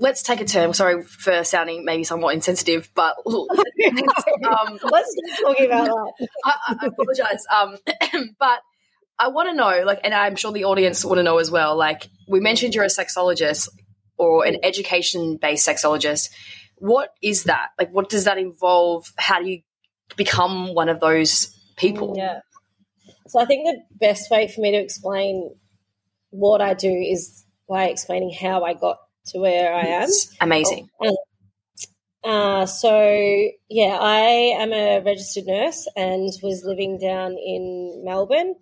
[0.00, 0.74] let's take a turn.
[0.74, 6.28] Sorry for sounding maybe somewhat insensitive, but um, Let's talking about that.
[6.44, 7.44] I, I apologize.
[7.52, 7.76] Um,
[8.38, 8.60] but
[9.18, 11.76] I want to know, like, and I'm sure the audience want to know as well.
[11.76, 13.68] Like, we mentioned you're a sexologist
[14.16, 16.30] or an education-based sexologist.
[16.76, 17.68] What is that?
[17.78, 19.12] Like, what does that involve?
[19.16, 19.62] How do you
[20.16, 22.14] become one of those people?
[22.16, 22.40] Yeah.
[23.28, 25.54] So I think the best way for me to explain
[26.30, 30.08] what I do is by explaining how I got to where I am.
[30.40, 30.88] Amazing.
[32.24, 38.54] Uh, so yeah, I am a registered nurse and was living down in Melbourne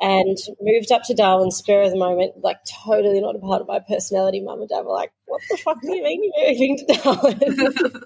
[0.00, 3.68] and moved up to Darwin spur of the moment, like totally not a part of
[3.68, 4.40] my personality.
[4.40, 8.02] Mum and dad were like, "What the fuck do you mean you're moving to Darwin?"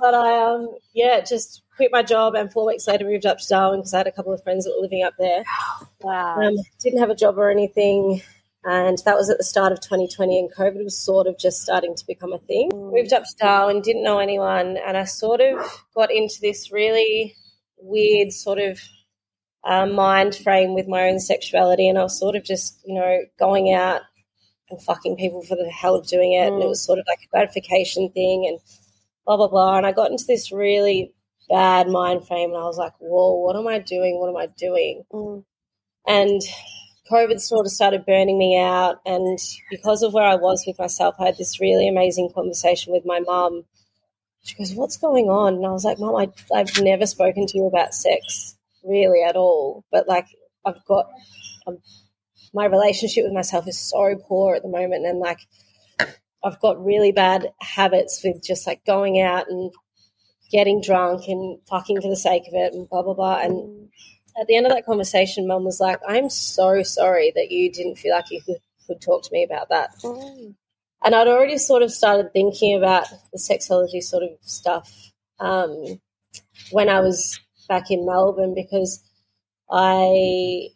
[0.00, 3.48] but I um yeah just quit my job and four weeks later moved up to
[3.48, 5.42] Darwin because I had a couple of friends that were living up there.
[6.00, 6.36] Wow.
[6.40, 8.22] Um, didn't have a job or anything,
[8.70, 11.94] and that was at the start of 2020, and COVID was sort of just starting
[11.96, 12.70] to become a thing.
[12.70, 12.92] Mm.
[12.92, 15.58] Moved up to Darwin, didn't know anyone, and I sort of
[15.94, 17.34] got into this really
[17.78, 18.78] weird sort of
[19.64, 23.20] uh, mind frame with my own sexuality, and I was sort of just you know
[23.38, 24.02] going out
[24.68, 26.68] and fucking people for the hell of doing it, and it mm.
[26.68, 28.58] was sort of like a gratification thing, and
[29.24, 29.78] blah blah blah.
[29.78, 31.14] And I got into this really
[31.48, 34.20] bad mind frame, and I was like, "Whoa, what am I doing?
[34.20, 35.44] What am I doing?" Mm.
[36.06, 36.42] And
[37.10, 39.38] COVID sort of started burning me out, and
[39.70, 43.20] because of where I was with myself, I had this really amazing conversation with my
[43.20, 43.64] mum.
[44.44, 47.58] She goes, "What's going on?" And I was like, "Mum, I, I've never spoken to
[47.58, 50.26] you about sex really at all, but like
[50.64, 51.06] I've got."
[51.66, 51.78] Um,
[52.54, 55.38] my relationship with myself is so poor at the moment and like
[56.42, 59.72] I've got really bad habits with just like going out and
[60.50, 63.88] getting drunk and fucking for the sake of it and blah blah blah and
[64.40, 67.96] at the end of that conversation mum was like I'm so sorry that you didn't
[67.96, 69.90] feel like you could, could talk to me about that
[71.04, 74.92] and I'd already sort of started thinking about the sexology sort of stuff
[75.40, 76.00] um,
[76.70, 79.02] when I was back in Melbourne because
[79.70, 80.68] I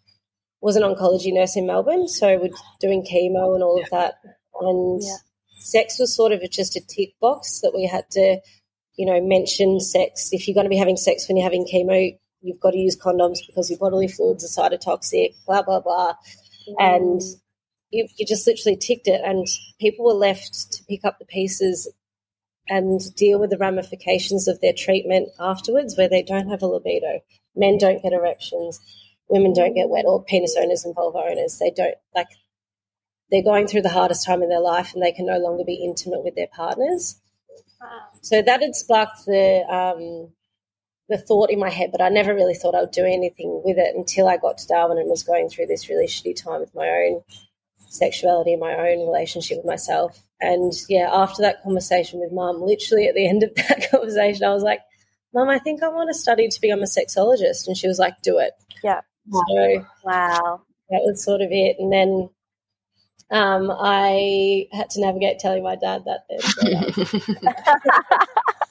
[0.60, 4.14] was an oncology nurse in Melbourne, so we're doing chemo and all of that.
[4.60, 5.16] And Yeah.
[5.58, 8.38] sex was sort of just a tick box that we had to,
[8.96, 10.28] you know, mention sex.
[10.32, 12.96] If you're going to be having sex when you're having chemo, you've got to use
[12.96, 16.14] condoms because your bodily fluids are cytotoxic, blah, blah, blah.
[16.78, 17.20] And
[17.90, 19.46] you, you just literally ticked it, and
[19.80, 21.90] people were left to pick up the pieces
[22.68, 27.20] and deal with the ramifications of their treatment afterwards, where they don't have a libido.
[27.54, 28.80] Men don't get erections
[29.32, 31.58] women don't get wet, or penis owners and vulva owners.
[31.58, 32.28] They don't like
[33.30, 35.82] they're going through the hardest time in their life, and they can no longer be
[35.82, 37.18] intimate with their partners.
[38.20, 40.32] So that had sparked the um,
[41.12, 43.78] the thought in my head, but I never really thought I would do anything with
[43.78, 46.74] it until I got to Darwin and was going through this really shitty time with
[46.74, 47.22] my own
[47.88, 50.20] sexuality, my own relationship with myself.
[50.40, 54.52] And yeah, after that conversation with mum, literally at the end of that conversation, I
[54.54, 54.80] was like,
[55.34, 57.66] Mum, I think I want to study to become a sexologist.
[57.66, 58.52] And she was like, Do it.
[58.84, 59.00] Yeah.
[59.30, 60.62] So Wow.
[60.90, 61.76] that was sort of it.
[61.78, 62.28] And then
[63.30, 67.46] um, I had to navigate telling my dad that then.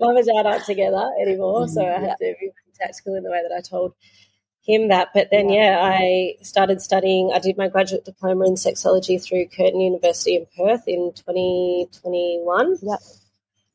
[0.00, 3.30] Mum and dad aren't together anymore, mm, so I had to be tactical in the
[3.30, 3.94] way that I told
[4.62, 5.08] him that.
[5.14, 7.32] But then, yeah, I started studying.
[7.34, 12.76] I did my graduate diploma in sexology through Curtin University in Perth in 2021.
[12.82, 12.98] Yep.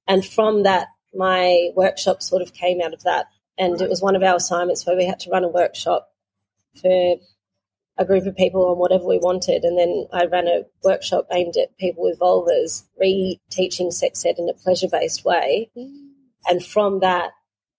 [0.07, 3.27] And from that, my workshop sort of came out of that.
[3.57, 6.09] And it was one of our assignments where we had to run a workshop
[6.81, 7.15] for
[7.97, 9.63] a group of people on whatever we wanted.
[9.63, 14.49] And then I ran a workshop aimed at people with vulvas, re-teaching sex ed in
[14.49, 15.69] a pleasure-based way.
[15.77, 16.09] Mm.
[16.47, 17.31] And from that,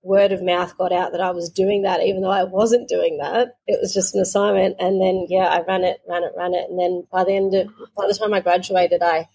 [0.06, 3.18] word of mouth got out that I was doing that, even though I wasn't doing
[3.18, 3.56] that.
[3.66, 4.76] It was just an assignment.
[4.78, 6.70] And then, yeah, I ran it, ran it, ran it.
[6.70, 9.28] And then by the end of, by the time I graduated, I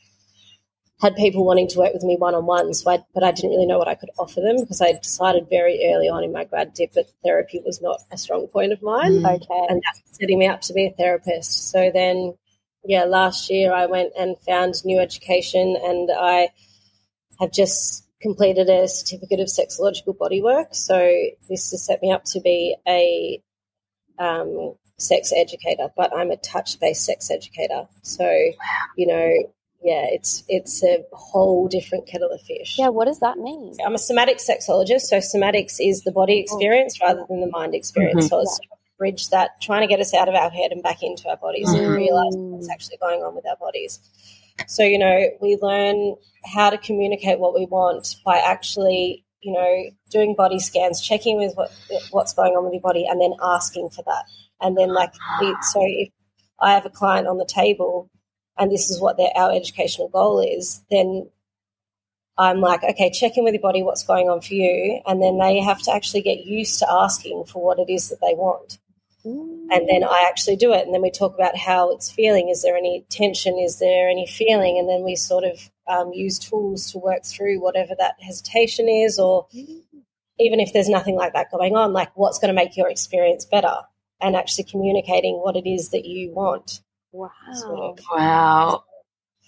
[1.01, 2.73] had people wanting to work with me one on one.
[2.73, 5.49] So I, but I didn't really know what I could offer them because I decided
[5.49, 8.83] very early on in my grad dip that therapy was not a strong point of
[8.83, 9.65] mine Okay.
[9.69, 11.71] and that's setting me up to be a therapist.
[11.71, 12.35] So then,
[12.83, 16.49] yeah, last year I went and found new education, and I
[17.39, 20.75] have just completed a certificate of sexological bodywork.
[20.75, 20.97] So
[21.49, 23.41] this has set me up to be a
[24.19, 27.87] um, sex educator, but I'm a touch-based sex educator.
[28.03, 28.29] So,
[28.95, 29.51] you know,
[29.83, 32.75] yeah, it's it's a whole different kettle of fish.
[32.77, 32.89] Yeah.
[32.89, 33.75] What does that mean?
[33.85, 36.43] I'm a somatic sexologist, so somatics is the body oh.
[36.43, 38.25] experience rather than the mind experience.
[38.25, 38.27] Mm-hmm.
[38.27, 40.71] So it's sort of a bridge that trying to get us out of our head
[40.71, 41.95] and back into our bodies and mm.
[41.95, 43.99] realize what's actually going on with our bodies.
[44.67, 46.15] So, you know, we learn
[46.45, 51.53] how to communicate what we want by actually, you know, doing body scans, checking with
[51.55, 51.71] what
[52.11, 54.25] what's going on with your body, and then asking for that.
[54.61, 55.13] And then, like,
[55.71, 56.09] so if
[56.59, 58.11] I have a client on the table
[58.57, 61.29] and this is what their, our educational goal is, then
[62.37, 65.01] I'm like, okay, check in with your body, what's going on for you.
[65.05, 68.19] And then they have to actually get used to asking for what it is that
[68.21, 68.79] they want.
[69.69, 70.83] And then I actually do it.
[70.85, 72.49] And then we talk about how it's feeling.
[72.49, 73.59] Is there any tension?
[73.59, 74.79] Is there any feeling?
[74.79, 79.19] And then we sort of um, use tools to work through whatever that hesitation is,
[79.19, 79.47] or
[80.39, 83.45] even if there's nothing like that going on, like what's going to make your experience
[83.45, 83.75] better
[84.19, 86.81] and actually communicating what it is that you want.
[87.11, 87.95] Wow.
[88.11, 88.83] Wow.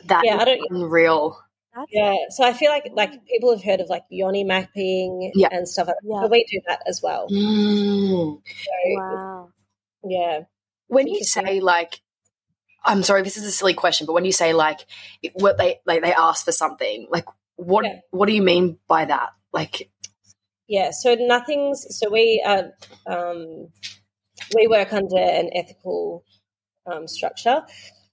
[0.05, 1.37] That Yeah, I don't- unreal.
[1.75, 5.47] That's Yeah, so I feel like like people have heard of like yoni mapping Yeah.
[5.51, 6.07] and stuff like that.
[6.07, 6.21] Yeah.
[6.21, 7.27] But we do that as well.
[7.29, 8.41] Mm.
[8.45, 8.71] So,
[9.01, 9.49] wow.
[10.03, 10.41] yeah.
[10.87, 11.99] When you say like,
[12.85, 14.85] I'm sorry, this is a silly question, but when you say like,
[15.23, 17.99] it, what they like, they ask for something, like, what Yeah.
[18.11, 19.29] what do you mean by that?
[19.51, 19.89] Like,
[20.67, 22.63] Yeah, so nothing's so we uh,
[23.07, 23.69] um,
[24.55, 26.23] we work under an ethical
[26.85, 27.63] um, structure,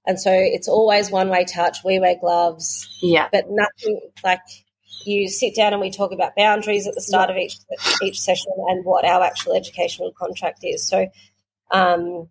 [0.07, 1.79] and so it's always one way touch.
[1.85, 4.41] We wear gloves, yeah, but nothing like
[5.05, 7.57] you sit down and we talk about boundaries at the start of each
[8.03, 10.87] each session and what our actual educational contract is.
[10.87, 11.07] So,
[11.71, 12.29] um,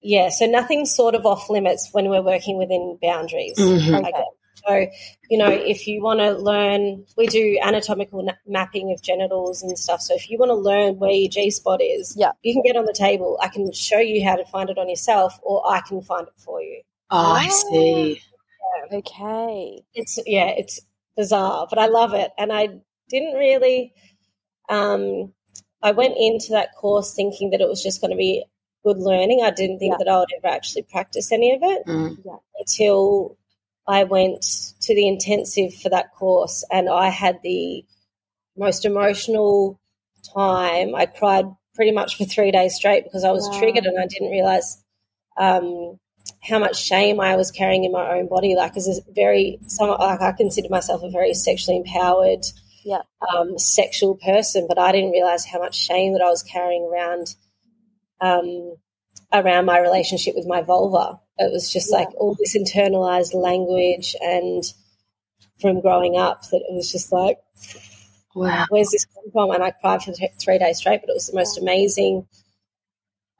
[0.00, 3.58] yeah, so nothing's sort of off limits when we're working within boundaries.
[3.58, 4.04] Mhm.
[4.04, 4.37] Guess.
[4.66, 4.86] So,
[5.30, 9.78] you know, if you want to learn, we do anatomical na- mapping of genitals and
[9.78, 10.00] stuff.
[10.00, 12.32] So, if you want to learn where your G spot is, Yeah.
[12.42, 13.38] you can get on the table.
[13.42, 16.34] I can show you how to find it on yourself, or I can find it
[16.38, 16.82] for you.
[17.10, 18.20] oh, I see.
[18.92, 19.82] Okay.
[19.94, 20.80] it's yeah, it's
[21.16, 22.30] bizarre, but I love it.
[22.38, 22.68] And I
[23.08, 23.92] didn't really.
[24.68, 25.32] Um,
[25.82, 28.44] I went into that course thinking that it was just going to be
[28.84, 29.42] good learning.
[29.44, 29.98] I didn't think Yeah.
[30.04, 32.16] that I would ever actually practice any of it Mm.
[32.58, 33.36] until
[33.88, 34.42] I went
[34.82, 37.84] to the intensive for that course, and I had the
[38.56, 39.80] most emotional
[40.34, 40.94] time.
[40.94, 43.58] I cried pretty much for three days straight because I was Wow.
[43.58, 44.82] triggered, and I didn't realize
[45.38, 45.98] um,
[46.42, 48.54] how much shame I was carrying in my own body.
[48.54, 52.44] Like, as a very, some like I consider myself a very sexually empowered,
[52.84, 53.02] Yeah.
[53.32, 57.34] um, sexual person, but I didn't realize how much shame that I was carrying around.
[58.20, 58.74] Um,
[59.32, 61.20] around my relationship with my vulva.
[61.38, 64.64] It was just like all this internalized language and
[65.60, 67.38] from growing up that it was just like,
[68.34, 68.66] Wow.
[68.68, 69.50] where's this come from?
[69.50, 72.26] And I cried for three days straight, but it was the most amazing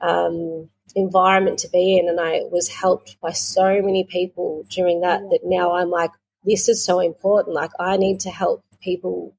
[0.01, 2.09] um, environment to be in.
[2.09, 6.11] And I was helped by so many people during that, that now I'm like,
[6.45, 7.55] this is so important.
[7.55, 9.37] Like, I need to help people,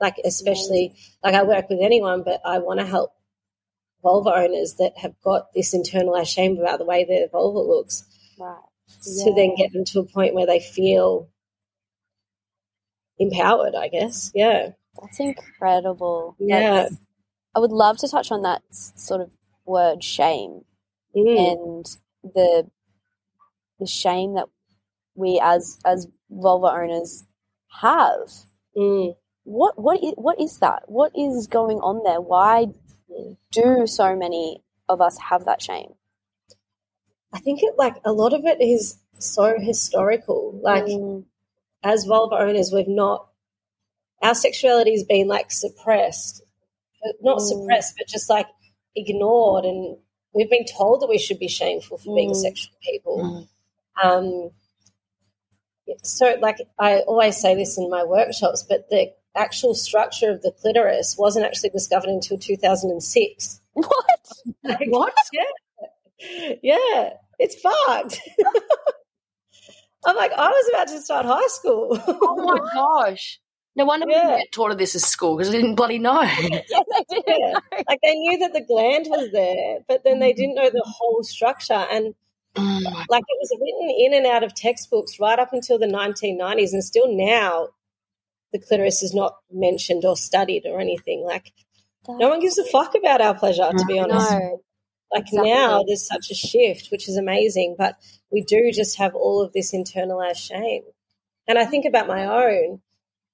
[0.00, 3.12] like, especially, like, I work with anyone, but I want to help
[4.02, 8.04] vulva owners that have got this internalized shame about the way their vulva looks
[8.38, 8.58] Right.
[9.24, 11.28] to then get them to a point where they feel
[13.18, 14.30] empowered, I guess.
[14.34, 14.70] Yeah.
[15.00, 16.36] That's incredible.
[16.38, 16.74] Yeah.
[16.74, 16.98] That's-
[17.54, 19.30] I would love to touch on that sort of
[19.64, 20.64] word shame
[21.14, 21.52] Mm.
[21.52, 21.96] and
[22.34, 22.70] the
[23.78, 24.48] the shame that
[25.14, 27.24] we as as vulva owners
[27.80, 28.32] have.
[28.76, 29.16] Mm.
[29.44, 30.84] What what is, what is that?
[30.90, 32.20] What is going on there?
[32.20, 32.68] Why
[33.50, 35.94] do so many of us have that shame?
[37.32, 40.58] I think it like a lot of it is so historical.
[40.62, 41.24] Like Mm,
[41.82, 43.28] as vulva owners, we've not
[44.22, 46.42] our sexuality has been like suppressed,
[47.22, 47.48] not Mm.
[47.48, 48.46] suppressed, but just like
[48.94, 49.96] ignored, and
[50.32, 52.36] we've been told that we should be shameful for being Mm.
[52.36, 53.18] sexual people.
[53.18, 53.48] Mm.
[54.02, 54.50] Um,
[56.02, 60.52] so, like I always say this in my workshops, but the actual structure of the
[60.52, 63.60] clitoris wasn't actually discovered until 2006.
[63.72, 63.88] what?
[64.64, 65.14] Like, What?
[65.32, 66.52] Yeah.
[66.62, 67.10] Yeah.
[67.38, 68.20] It's fucked.
[70.04, 71.98] I'm like, I was about to start high school.
[72.06, 73.40] Oh my gosh.
[73.76, 74.22] No wonder we Yeah.
[74.26, 76.22] didn't get taught of this at school because I didn't bloody know.
[76.22, 77.24] yeah, they did.
[77.26, 77.54] Yeah.
[77.88, 81.22] like they knew that the gland was there, but then they didn't know the whole
[81.22, 81.74] structure.
[81.90, 82.14] And
[82.54, 82.82] Mm.
[83.08, 86.84] like it was written in and out of textbooks right up until the 1990s, and
[86.84, 87.68] still now
[88.52, 91.24] the clitoris is not mentioned or studied or anything.
[91.26, 91.52] Like
[92.08, 94.30] no one gives a fuck about our pleasure, to be honest.
[94.30, 94.62] No.
[95.12, 95.50] Like Exactly.
[95.50, 97.76] now, there's such a shift, which is amazing.
[97.78, 97.96] But
[98.30, 100.82] we do just have all of this internalized shame.
[101.46, 102.80] And I think about my own,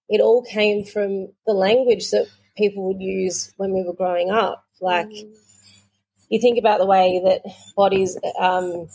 [0.09, 2.27] it all came from the language that
[2.57, 4.65] people would use when we were growing up.
[4.81, 5.13] Like,
[6.29, 7.43] you think about the way that
[7.77, 8.89] bodies, um,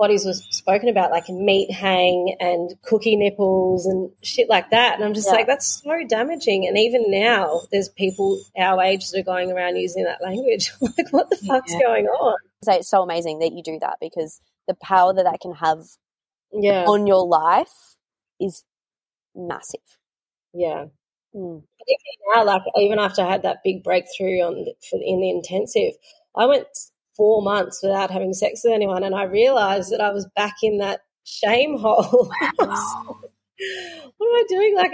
[0.00, 4.94] bodies was spoken about, like meat hang and cookie nipples and shit like that.
[4.94, 5.34] And I'm just Yeah.
[5.34, 6.66] like, that's so damaging.
[6.66, 10.72] And even now, there's people our age that are going around using that language.
[10.80, 11.80] like, what the fuck's Yeah.
[11.80, 12.36] going on?
[12.62, 15.84] say it's so amazing that you do that because the power that that can have
[16.52, 17.96] Yeah, on your life
[18.40, 18.64] is
[19.34, 19.80] massive.
[20.52, 20.86] yeah.
[21.34, 21.62] Mm.
[21.86, 25.30] Even now, like even after I had that big breakthrough on the, for, in the
[25.30, 25.94] intensive,
[26.36, 26.66] I went
[27.20, 30.78] four months without having sex with anyone, and I realized that I was back in
[30.78, 32.32] that shame hole.
[32.48, 33.20] what am
[34.22, 34.74] I doing?
[34.74, 34.92] Like,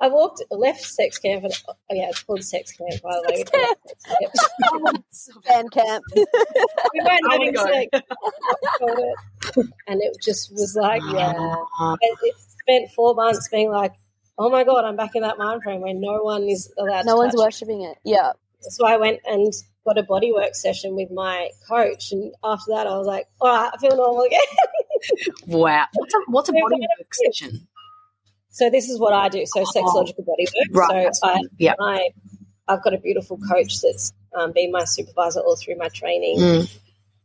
[0.00, 3.38] I walked left sex camp, and oh yeah, it's called sex camp by the way.
[3.38, 3.50] Sex
[5.74, 6.04] camp.
[6.94, 9.66] We weren't Oh having sex, That's called it.
[9.88, 11.32] and it just was like, yeah.
[12.00, 13.94] It, it spent four months being like,
[14.38, 17.04] oh my god, I'm back in that mind frame where no one is allowed.
[17.04, 17.98] no one's touch worshipping it.
[18.04, 18.30] Yeah.
[18.60, 19.52] So I went and
[19.88, 23.70] got a bodywork session with my coach, and after that, I was like, all right,
[23.72, 24.40] I feel normal again.
[25.46, 25.86] wow.
[25.94, 27.66] What's a what's a bodywork session?
[28.50, 29.44] so this is what I do.
[29.46, 30.72] So sexological bodywork.
[30.72, 31.14] Right.
[31.14, 31.40] So I.
[31.58, 31.74] Yeah.
[31.80, 32.10] I,
[32.66, 36.38] I've got a beautiful coach that's um, been my supervisor all through my training.
[36.38, 36.78] Mm.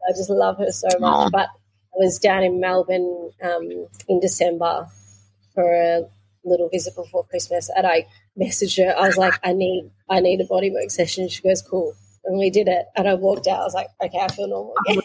[0.07, 1.13] I just love her so much.
[1.13, 1.29] Aw.
[1.31, 4.87] But I was down in Melbourne um, in December
[5.53, 6.03] for a
[6.45, 8.07] little visit before Christmas, and I
[8.39, 8.97] messaged her.
[8.97, 11.27] I was like, I need I need a bodywork session.
[11.29, 11.93] She goes, cool.
[12.25, 13.59] And we did it, and I walked out.
[13.59, 15.01] I was like, okay, I feel normal again.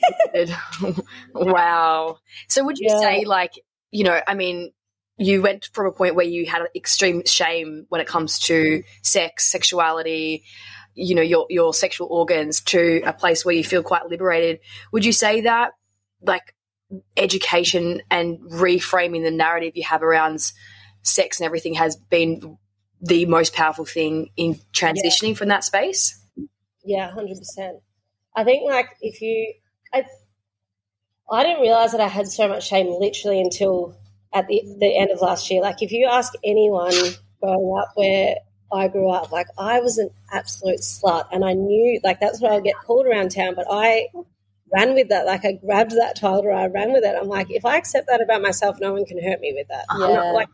[1.34, 2.18] wow.
[2.48, 3.00] So would you Yeah.
[3.00, 3.52] say like,
[3.90, 4.72] you know, I mean,
[5.16, 9.50] you went from a point where you had extreme shame when it comes to sex,
[9.50, 10.44] sexuality,
[10.94, 14.60] you know, your your sexual organs to a place where you feel quite liberated.
[14.92, 15.72] Would you say that
[16.22, 16.54] like
[17.16, 20.40] education and reframing the narrative you have around
[21.02, 22.58] sex and everything has been
[23.00, 26.17] the most powerful thing in transitioning from that space?
[26.88, 27.78] Yeah, hundred percent.
[28.34, 29.52] I think like if you,
[29.92, 30.04] I,
[31.30, 33.94] I didn't realize that I had so much shame literally until
[34.32, 35.60] at the the end of last year.
[35.60, 36.94] Like if you ask anyone
[37.42, 38.36] growing up where
[38.72, 42.52] I grew up, like I was an absolute slut, and I knew like that's what
[42.52, 43.54] I would get called around town.
[43.54, 44.08] But I
[44.72, 45.26] ran with that.
[45.26, 47.16] Like I grabbed that title, I ran with it.
[47.20, 49.84] I'm like, if I accept that about myself, no one can hurt me with that.
[49.90, 50.32] I'm not Yeah.
[50.32, 50.48] like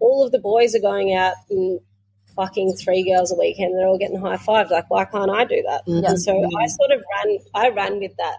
[0.00, 1.78] all of the boys are going out and
[2.36, 3.74] fucking three girls a weekend.
[3.76, 4.70] They're all getting high fives.
[4.70, 5.82] Like, why can't I do that?
[6.08, 7.38] And so I sort of ran.
[7.54, 8.38] I ran with that.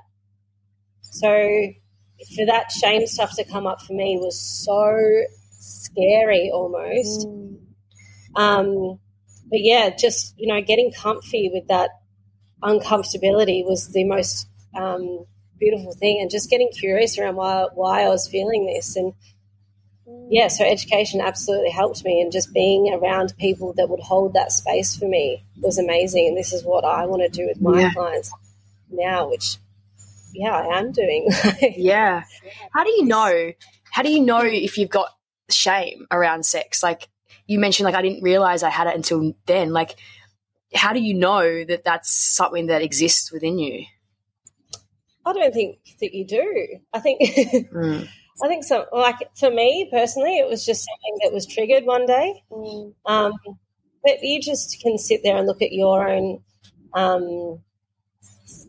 [1.01, 1.29] So
[2.35, 5.23] for that shame stuff to come up for me was so
[5.59, 7.27] scary, almost.
[8.35, 8.99] Um,
[9.49, 11.91] but yeah, just you know, getting comfy with that
[12.63, 15.25] uncomfortability was the most um,
[15.59, 19.13] beautiful thing, and just getting curious around why why I was feeling this and
[20.29, 24.51] yeah, so education absolutely helped me, and just being around people that would hold that
[24.51, 26.27] space for me was amazing.
[26.27, 27.93] And this is what I want to do with my Yeah.
[27.93, 28.31] clients
[28.89, 29.57] now, which,
[30.33, 31.29] yeah, I am doing.
[31.75, 32.23] Yeah.
[32.73, 33.51] How do you know?
[33.91, 35.09] How do you know if you've got
[35.49, 36.81] shame around sex?
[36.81, 37.07] Like
[37.45, 39.71] you mentioned, like I didn't realize I had it until then.
[39.73, 39.95] Like,
[40.73, 43.85] how do you know that that's something that exists within you?
[45.25, 46.79] I don't think that you do.
[46.93, 47.69] I think.
[47.71, 48.03] Hmm.
[48.41, 48.85] I think so.
[48.91, 52.43] Like for me personally, it was just something that was triggered one day.
[53.05, 53.33] Um,
[54.03, 56.43] but you just can sit there and look at your own
[56.93, 57.61] um,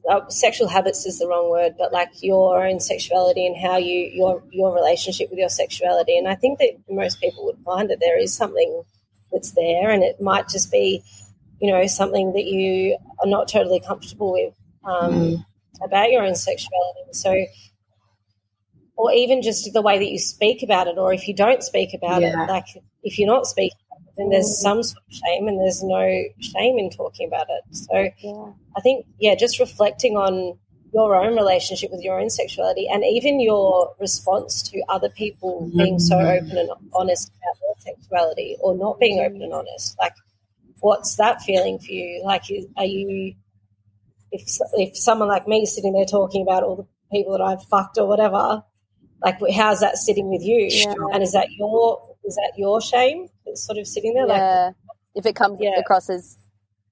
[0.08, 4.10] uh, sexual habits is the wrong word, but like your own sexuality and how you
[4.12, 6.18] your your relationship with your sexuality.
[6.18, 8.82] And I think that most people would find that there is something
[9.32, 11.02] that's there, and it might just be,
[11.60, 14.54] you know, something that you are not totally comfortable with
[14.84, 15.44] um,
[15.82, 17.00] about your own sexuality.
[17.12, 17.46] So
[18.96, 21.94] or even just the way that you speak about it, or if you don't speak
[21.94, 22.44] about Yeah.
[22.44, 22.66] it, like
[23.02, 23.78] if you're not speaking,
[24.16, 27.64] then there's some sort of shame, and there's no shame in talking about it.
[27.76, 27.96] So
[28.76, 30.56] I think, yeah, just reflecting on
[30.92, 35.98] your own relationship with your own sexuality, and even your response to other people being
[35.98, 36.46] so mm-hmm.
[36.46, 40.14] open and honest about their sexuality, or not being open and honest, like
[40.80, 42.22] what's that feeling for you?
[42.24, 42.42] Like,
[42.76, 43.34] are you
[44.30, 44.42] if
[44.74, 47.98] if someone like me is sitting there talking about all the people that I've fucked
[47.98, 48.62] or whatever,
[49.24, 50.68] like how's that sitting with you?
[51.12, 54.26] And is that your is that your shame that's sort of sitting there?
[54.26, 54.70] Like, yeah.
[55.14, 55.78] If it comes Yeah.
[55.78, 56.36] across as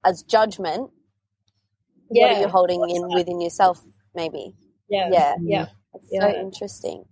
[0.05, 0.91] as judgment,
[2.09, 3.13] what are you holding What's in that?
[3.15, 3.81] within yourself?
[4.15, 4.55] Maybe.
[4.89, 5.35] yeah, Yeah.
[5.41, 5.65] yeah,
[5.95, 6.21] It's Yeah.
[6.21, 7.05] so interesting.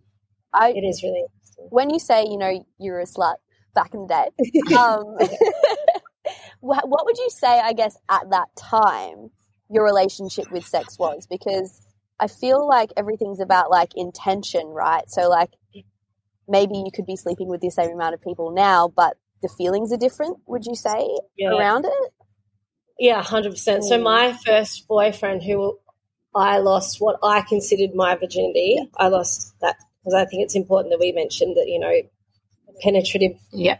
[0.53, 1.67] I it is really interesting.
[1.69, 3.35] when you say you know you're a slut
[3.73, 5.17] back in the day, um,
[6.59, 7.47] what would you say?
[7.59, 9.31] I guess at that time,
[9.69, 11.80] your relationship with sex was because
[12.21, 15.09] I feel like everything's about like intention, right?
[15.09, 15.49] So like
[16.47, 19.91] maybe you could be sleeping with the same amount of people now, but the feelings
[19.91, 20.37] are different.
[20.45, 21.49] Would you say Yeah.
[21.57, 22.13] around it?
[22.99, 23.83] Yeah, hundred percent.
[23.83, 24.03] So Mm.
[24.03, 25.79] my first boyfriend, who
[26.35, 30.91] I lost what I considered my virginity, I lost that because I think it's important
[30.91, 31.91] that we mentioned that you know
[32.83, 33.77] penetrative Yeah.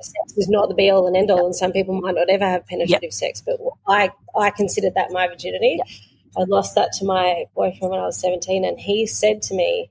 [0.00, 2.44] sex is not the be all and end all, and some people might not ever
[2.46, 5.78] have penetrative sex, but I I considered that my virginity.
[6.36, 9.90] I lost that to my boyfriend when I was seventeen, and he said to me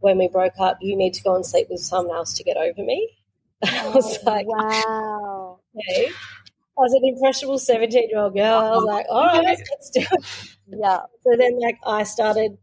[0.00, 2.56] when we broke up, "You need to go and sleep with someone else to get
[2.56, 3.16] over me."
[3.64, 5.60] I was oh, like, wow.
[5.76, 6.08] okay.
[6.08, 8.56] I was an impressionable 17 year old girl.
[8.56, 10.24] I was like, all right, let's do it.
[10.66, 11.00] Yeah.
[11.22, 12.56] So then, like, I started,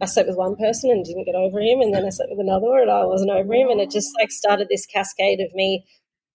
[0.00, 1.80] I slept with one person and didn't get over him.
[1.80, 3.68] And then I slept with another and I wasn't over him.
[3.68, 5.84] And it just, like, started this cascade of me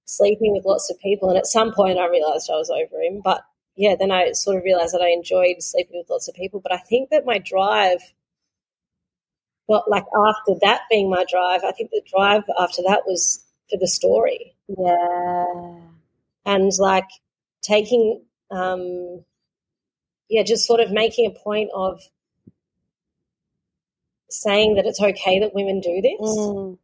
[0.03, 1.29] sleeping with lots of people.
[1.29, 3.21] And at some point, I realized I was over him.
[3.23, 3.41] But
[3.77, 6.59] yeah, then I sort of realized that I enjoyed sleeping with lots of people.
[6.59, 7.99] But I think that my drive,
[9.67, 13.77] well, like, after that being my drive, I think the drive after that was for
[13.79, 15.79] the story Yeah.
[16.45, 17.09] and like
[17.61, 19.25] taking um
[20.29, 22.01] yeah just sort of making a point of
[24.29, 26.77] saying that it's okay that women do this Mm.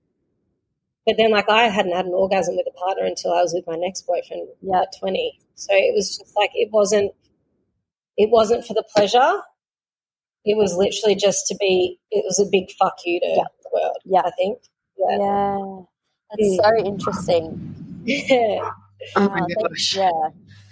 [1.05, 3.65] But then like i hadn't had an orgasm with a partner until i was with
[3.67, 4.81] my next boyfriend Yeah.
[4.81, 7.11] at 20 so it was just like it wasn't
[8.17, 9.41] it wasn't for the pleasure
[10.45, 13.43] it was literally just to be it was a big fuck you to Yeah.
[13.63, 14.21] the world Yeah.
[14.25, 14.59] i think
[14.97, 15.17] Yeah.
[15.19, 15.81] Yeah.
[16.35, 17.75] That's so interesting.
[18.05, 18.71] Yeah.
[19.15, 19.95] Oh my thank- gosh.
[19.97, 20.11] yeah.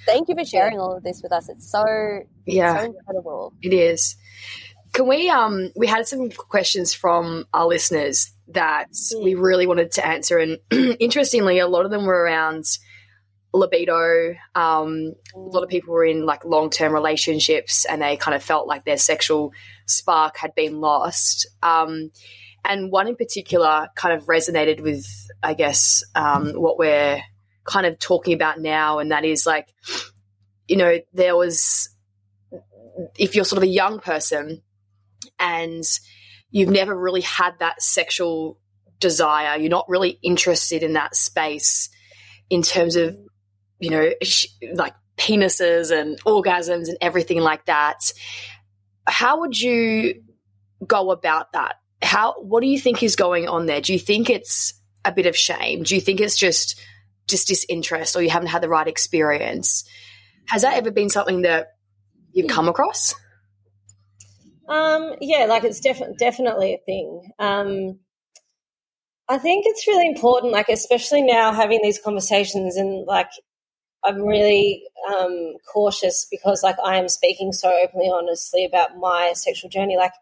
[0.08, 1.50] Thank you for sharing all of this with us.
[1.50, 1.84] It's so
[2.48, 2.80] Yeah.
[2.80, 3.54] so incredible.
[3.62, 4.16] It is.
[4.94, 8.88] Can we um we had some questions from our listeners that
[9.24, 10.60] we really wanted to answer and
[11.00, 12.66] interestingly a lot of them were around
[13.54, 14.36] libido.
[14.56, 18.68] Um a lot of people were in like long-term relationships and they kind of felt
[18.68, 19.54] like their sexual
[19.88, 21.48] spark had been lost.
[21.64, 22.12] Um
[22.64, 25.08] and one in particular kind of resonated with
[25.42, 27.22] i guess um what we're
[27.64, 29.68] kind of talking about now and that is like
[30.68, 31.90] you know there was
[33.18, 34.62] if you're sort of a young person
[35.42, 35.84] and
[36.52, 38.60] you've never really had that sexual
[39.00, 41.90] desire, you're not really interested in that space
[42.50, 43.18] in terms of,
[43.80, 47.98] you know, sh- like penises and orgasms and everything like that.
[49.08, 50.22] How would you
[50.86, 51.76] go about that?
[52.02, 53.82] How, what do you think is going on there?
[53.82, 54.74] Do you think it's
[55.04, 55.84] a bit of shame?
[55.84, 56.80] Do you think it's just,
[57.28, 59.84] just disinterest or you haven't had the right experience?
[60.48, 61.70] Has that ever been something that
[62.34, 63.16] you've come across?
[64.72, 67.34] Um, yeah, like it's def- definitely a thing.
[67.40, 68.00] Um,
[69.28, 73.30] I think it's really important, like especially now having these conversations, and like
[74.06, 79.70] I'm really um, cautious because like I am speaking so openly, honestly about my sexual
[79.70, 79.98] journey.
[79.98, 80.14] Like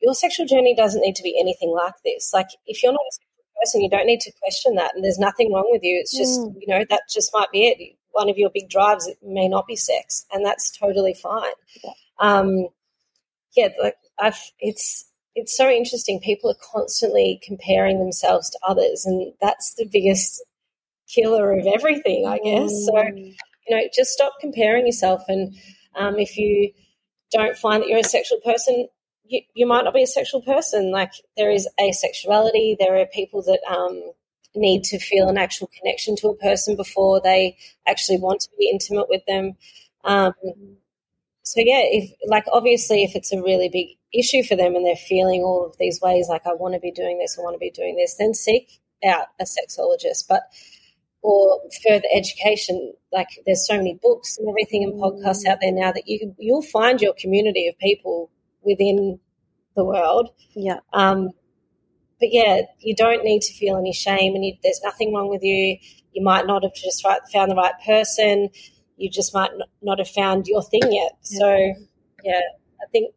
[0.00, 2.30] your sexual journey doesn't need to be anything like this.
[2.32, 5.18] Like if you're not a sexual person, you don't need to question that, and there's
[5.18, 5.98] nothing wrong with you.
[5.98, 7.96] It's just you know that just might be it.
[8.12, 11.54] One of your big drives it may not be sex, and that's totally fine.
[12.20, 12.68] Um,
[13.56, 16.20] yeah, like I've it's it's so interesting.
[16.20, 20.42] People are constantly comparing themselves to others, and that's the biggest
[21.08, 22.70] killer of everything, I guess.
[22.86, 23.02] So
[23.66, 25.54] you know, just stop comparing yourself, and
[25.96, 26.72] um, if you
[27.32, 28.88] don't find that you're a sexual person,
[29.24, 30.90] you, you might not be a sexual person.
[30.90, 32.76] Like there is asexuality.
[32.78, 34.12] There are people that um,
[34.54, 38.70] need to feel an actual connection to a person before they actually want to be
[38.70, 39.56] intimate with them.
[40.04, 40.32] Um,
[41.44, 44.96] so yeah, if like obviously if it's a really big issue for them and they're
[44.96, 47.58] feeling all of these ways, like I want to be doing this, I want to
[47.58, 50.26] be doing this, then seek out a sexologist.
[50.28, 50.42] But
[51.20, 55.92] or further education, like there's so many books and everything and podcasts out there now
[55.92, 58.30] that you you'll find your community of people
[58.62, 59.20] within
[59.76, 60.30] the world.
[60.54, 60.80] Yeah.
[60.94, 61.30] Um,
[62.20, 65.42] but yeah, you don't need to feel any shame, and you, there's nothing wrong with
[65.42, 65.76] you.
[66.12, 68.48] You might not have just right, found the right person.
[68.96, 69.50] You just might
[69.82, 71.12] not have found your thing yet.
[71.22, 71.74] So,
[72.22, 72.40] yeah,
[72.80, 73.14] I think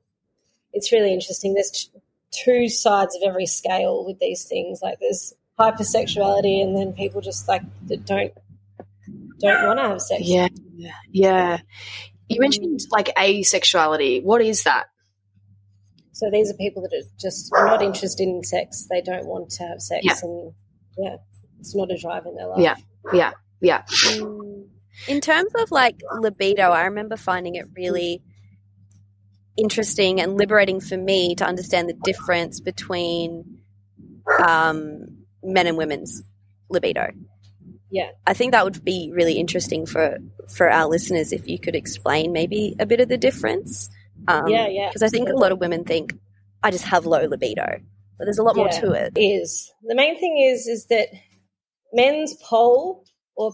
[0.74, 1.54] it's really interesting.
[1.54, 1.90] There's
[2.32, 4.80] two sides of every scale with these things.
[4.82, 8.34] Like there's hypersexuality, and then people just like that don't
[9.40, 10.22] don't want to have sex.
[10.24, 10.48] Yeah,
[11.12, 11.60] yeah.
[12.30, 12.92] You mentioned mm.
[12.92, 14.24] like asexuality.
[14.24, 14.88] What is that?
[16.12, 18.88] So these are people that are just not interested in sex.
[18.90, 20.16] They don't want to have sex, Yeah.
[20.24, 20.54] and
[20.98, 21.16] yeah,
[21.60, 22.60] it's not a drive in their life.
[22.60, 22.76] Yeah,
[23.14, 23.84] yeah, yeah.
[23.88, 24.68] Mm.
[25.08, 28.22] In terms of like libido, I remember finding it really
[29.58, 33.60] interesting and liberating for me to understand the difference between
[34.40, 36.24] um, men and women's
[36.70, 37.10] libido.
[37.90, 38.12] Yeah.
[38.26, 40.18] I think that would be really interesting for
[40.54, 43.90] for our listeners if you could explain maybe a bit of the difference.
[44.28, 46.14] Um, Yeah, yeah, Because I think a lot of women think
[46.64, 47.80] I just have low libido,
[48.18, 49.14] but there's a lot more to it.
[49.16, 51.10] Is the main thing is is that
[51.94, 53.54] men's pole or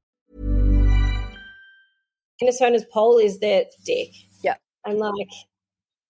[2.41, 4.09] Penis owners' pole is their dick.
[4.43, 4.55] Yeah.
[4.83, 5.29] And like,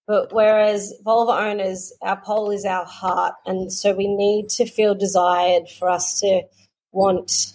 [0.08, 4.96] but whereas vulva owners, our pole is our heart, and so we need to feel
[4.96, 6.44] desired for us to
[6.92, 7.54] want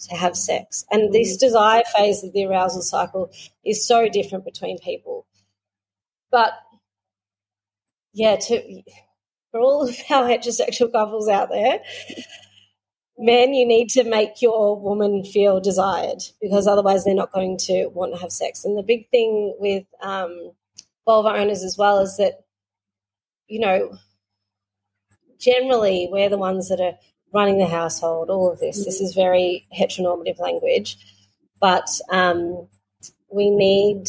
[0.00, 0.84] to have sex.
[0.90, 1.12] And mm-hmm.
[1.12, 3.30] this desire phase of the arousal cycle
[3.64, 5.26] is so different between people.
[6.30, 6.52] But
[8.14, 8.82] yeah, to
[9.50, 11.80] for all of our heterosexual couples out there,
[13.18, 17.86] men, you need to make your woman feel desired because otherwise they're not going to
[17.88, 18.64] want to have sex.
[18.64, 20.52] And the big thing with um,
[21.04, 22.44] vulva owners as well is that,
[23.48, 23.96] you know,
[25.38, 26.98] generally we're the ones that are
[27.32, 28.84] running the household, all of this.
[28.84, 30.96] This is very heteronormative language,
[31.60, 32.68] but um,
[33.32, 34.08] we need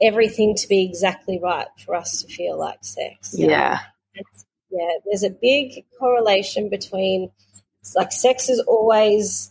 [0.00, 3.34] everything to be exactly right for us to feel like sex.
[3.36, 3.80] Yeah.
[4.70, 7.30] Yeah, there's a big correlation between
[7.96, 9.50] like sex is always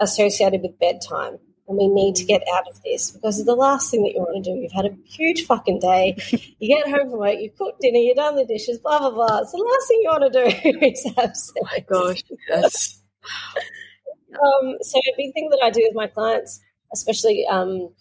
[0.00, 1.38] associated with bedtime.
[1.68, 4.20] And we need to get out of this because it's the last thing that you
[4.20, 4.58] want to do.
[4.58, 6.16] You've had a huge fucking day.
[6.58, 9.38] You get home from work, you cook dinner, you've done the dishes, blah, blah, blah.
[9.38, 11.52] It's the last thing you want to do is have sex.
[11.58, 13.02] Oh my gosh, yes.
[14.34, 16.60] um, so, a big thing that I do with my clients,
[16.92, 17.92] especially um,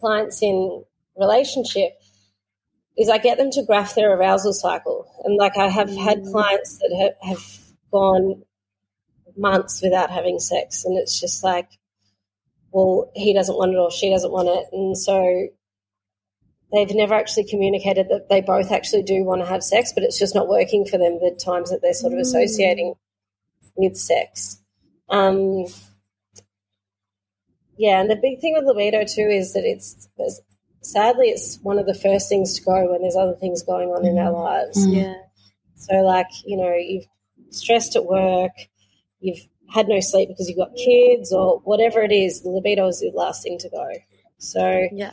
[0.00, 0.84] clients in
[1.18, 1.92] relationship,
[2.96, 5.06] is I get them to graph their arousal cycle.
[5.24, 7.58] And like I have had clients that have, have
[7.90, 8.42] gone
[9.36, 11.68] months without having sex, and it's just like,
[12.72, 14.66] well, he doesn't want it or she doesn't want it.
[14.72, 15.48] And so
[16.72, 20.18] they've never actually communicated that they both actually do want to have sex, but it's
[20.18, 22.94] just not working for them the times that they're sort of associating
[23.76, 24.58] with sex.
[25.08, 25.66] Um,
[27.76, 30.40] yeah, and the big thing with libido too is that it's, it's
[30.82, 34.06] sadly it's one of the first things to go when there's other things going on
[34.06, 34.86] in our lives.
[34.86, 35.14] Yeah.
[35.76, 37.06] So like you know you've
[37.50, 38.52] stressed at work,
[39.22, 43.00] you've had no sleep because you've got kids or whatever it is, the libido is
[43.00, 43.88] the last thing to go.
[44.38, 45.12] So Yeah.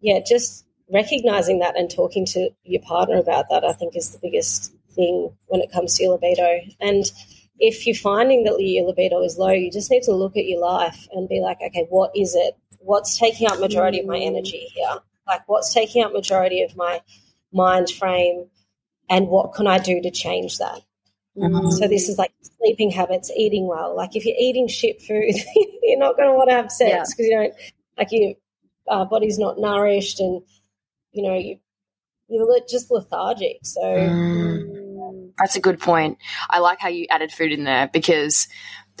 [0.00, 4.18] yeah, just recognizing that and talking to your partner about that, I think, is the
[4.18, 6.60] biggest thing when it comes to your libido.
[6.80, 7.10] And
[7.58, 10.60] if you're finding that your libido is low, you just need to look at your
[10.60, 12.54] life and be like, okay, what is it?
[12.78, 14.26] What's taking up majority of my mm.
[14.26, 14.98] energy here?
[15.26, 17.00] Like, what's taking up majority of my
[17.52, 18.46] mind frame?
[19.08, 20.80] And what can I do to change that?
[21.70, 23.96] So this is like sleeping habits, eating well.
[23.96, 25.34] Like if you're eating shit food,
[25.82, 27.54] you're not going to want to have sex because you don't
[27.96, 28.34] like your
[28.88, 30.42] uh, body's not nourished, and
[31.12, 31.58] you know you
[32.28, 33.58] you're just lethargic.
[33.62, 33.80] So
[35.38, 36.18] That's a good point.
[36.50, 38.48] I like how you added food in there because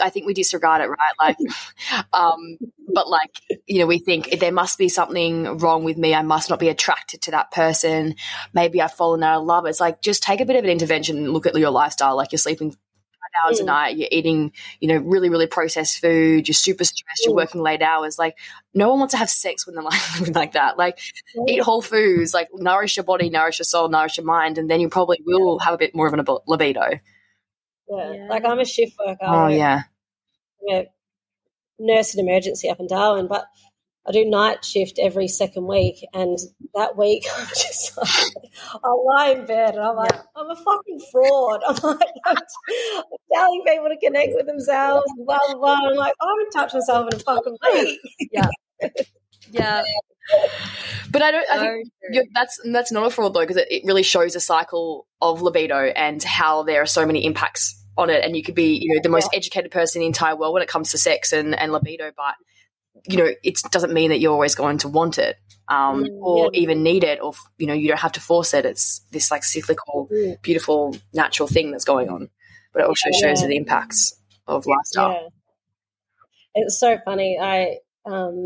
[0.02, 0.98] I think we disregard it, right?
[1.20, 1.36] Like,
[2.12, 2.58] um,
[2.92, 3.30] but like,
[3.66, 6.14] you know, we think there must be something wrong with me.
[6.14, 8.16] I must not be attracted to that person.
[8.52, 9.66] Maybe I've fallen out of love.
[9.66, 12.16] It's like, just take a bit of an intervention and look at your lifestyle.
[12.16, 13.66] Like, you're sleeping five hours a Mm.
[13.66, 17.36] night, you're eating, you know, really, really processed food, you're super stressed, you're Mm.
[17.36, 18.18] working late hours.
[18.18, 18.36] Like,
[18.74, 20.76] no one wants to have sex when they're like, living like that.
[20.76, 20.98] Like,
[21.48, 24.80] eat whole foods, like, nourish your body, nourish your soul, nourish your mind, and then
[24.80, 26.82] you probably will have a bit more of an libido.
[27.88, 28.26] yeah, Yeah.
[28.28, 29.18] like I'm a shift worker.
[29.22, 29.82] Oh, yeah.
[30.70, 30.86] I'm a
[31.78, 33.46] nurse in emergency up in Darwin, but
[34.06, 36.36] I do night shift every second week, and
[36.74, 38.44] that week I'm just like,
[38.84, 41.60] I lie in bed and I'm like, I'm a fucking fraud.
[41.66, 43.02] I'm like, I'm, I'm
[43.32, 45.88] telling people to connect with themselves, blah blah blah.
[45.88, 48.00] I'm like, I haven't touched myself in a fucking week.
[48.32, 48.48] Yeah.
[49.50, 49.82] Yeah.
[51.10, 51.50] But I don't.
[51.50, 51.58] I
[52.12, 55.42] think that's that's not a fraud though, because it, it really shows a cycle of
[55.42, 58.24] libido and how there are so many impacts on it.
[58.24, 60.62] And you could be, you know, the most educated person in the entire world when
[60.62, 62.34] it comes to sex and, and libido, but
[63.06, 65.36] you know, it doesn't mean that you're always going to want it
[65.68, 66.60] um, Mm, or yeah.
[66.60, 68.66] even need it, or you know, you don't have to force it.
[68.66, 70.40] It's this like cyclical, Mm.
[70.42, 72.28] beautiful, natural thing that's going on.
[72.72, 73.42] But it also shows Yeah.
[73.42, 74.14] you the impacts
[74.46, 75.12] of lifestyle.
[75.12, 75.28] Yeah.
[76.54, 77.38] It's so funny.
[77.40, 78.44] I um,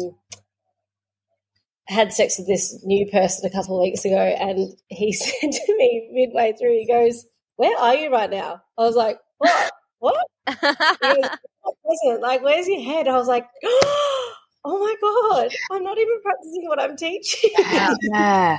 [1.89, 5.77] had sex with this new person a couple of weeks ago, and he said to
[5.77, 7.27] me midway through, he goes,
[7.57, 9.73] "Where are you right now?" I was like, "What?
[9.99, 10.71] What?" He goes,
[11.63, 12.21] "What present?
[12.23, 16.81] Like, where's your head?" I was like, "Oh my god, I'm not even practicing what
[16.81, 17.95] I'm teaching." Yeah.
[18.03, 18.59] yeah.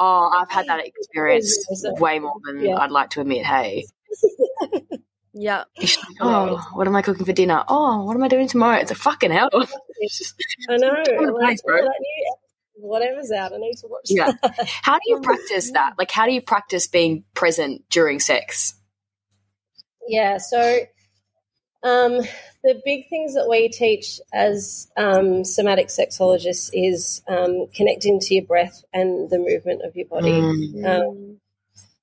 [0.00, 2.76] Oh, I've had that experience way more than Yeah.
[2.76, 3.44] I'd like to admit.
[3.46, 3.84] Hey.
[5.32, 5.64] yeah.
[6.20, 7.64] Oh, what am I cooking for dinner?
[7.68, 8.78] Oh, what am I doing tomorrow?
[8.78, 9.50] It's a fucking hell.
[9.52, 10.88] I know.
[10.88, 11.76] like, place, bro.
[11.78, 12.34] all that new-
[12.74, 14.02] whatever's out, I need to watch.
[14.06, 14.32] Yeah.
[14.42, 14.68] that.
[14.82, 15.94] how do you oh practice that?
[15.98, 18.74] Like, how do you practice being present during sex?
[20.08, 20.80] Yeah, so
[21.82, 22.20] um,
[22.62, 28.44] the big things that we teach as um, somatic sexologists is um, connecting to your
[28.44, 30.32] breath and the movement of your body.
[30.32, 30.84] Mm.
[30.86, 31.40] Um,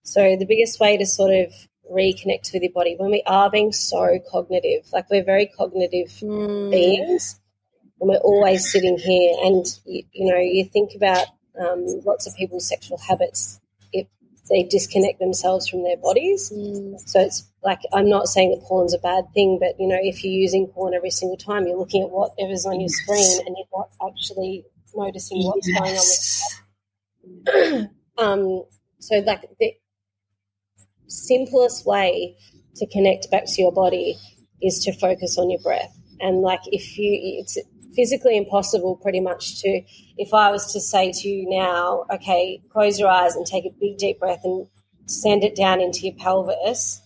[0.04, 1.54] so the biggest way to sort of
[1.92, 6.72] reconnect with your body when we are being so cognitive, like we're very cognitive Mm.
[6.72, 7.40] beings,
[8.00, 11.26] and we're always sitting here, and you, you know, you think about
[11.60, 13.60] um, lots of people's sexual habits.
[14.50, 17.00] They disconnect themselves from their bodies, Mm.
[17.08, 20.24] so it's like I'm not saying that porn's a bad thing, but you know, if
[20.24, 23.68] you're using porn every single time, you're looking at whatever's on your screen and you're
[23.78, 26.06] not actually noticing what's going on
[27.46, 28.64] with um,
[29.00, 29.74] so like the,
[31.08, 32.36] simplest way
[32.76, 34.16] to connect back to your body
[34.62, 35.96] is to focus on your breath.
[36.20, 37.58] And like if you, it's
[37.96, 39.82] physically impossible pretty much to,
[40.18, 43.74] if I was to say to you now, okay, close your eyes and take a
[43.80, 44.68] big deep breath and
[45.06, 47.02] send it down into your pelvis,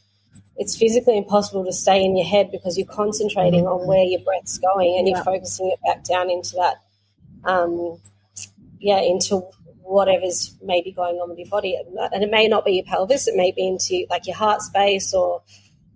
[0.58, 4.60] it's physically impossible to stay in your head because you're concentrating on where your breath's
[4.60, 6.84] going and you're focusing it back down into that,
[7.50, 8.00] um,
[8.80, 9.42] yeah, into
[9.82, 11.76] whatever's maybe going on with your body.
[11.76, 15.14] And it may not be your pelvis, it may be into like your heart space
[15.14, 15.42] or,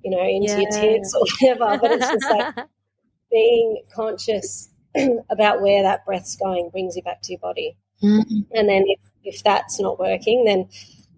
[0.04, 0.60] you know, into yeah.
[0.60, 1.78] your tits or whatever.
[1.80, 2.56] But it's just like
[3.32, 4.70] being conscious
[5.30, 7.78] about where that breath's going brings you back to your body.
[8.04, 8.40] Mm-hmm.
[8.52, 10.70] And then if, if that's not working, then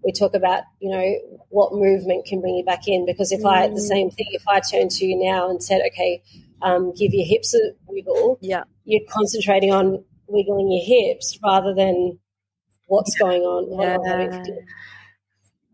[0.04, 3.04] we talk about, you know, what movement can bring you back in.
[3.04, 3.50] Because if mm.
[3.50, 3.78] I, the mm.
[3.78, 6.22] same thing, if I turn to you now and said, okay,
[6.62, 8.64] um, give your hips a wiggle, yeah.
[8.84, 12.18] you're concentrating on wiggling your hips rather than
[12.86, 13.80] what's going on.
[13.80, 14.42] Yeah.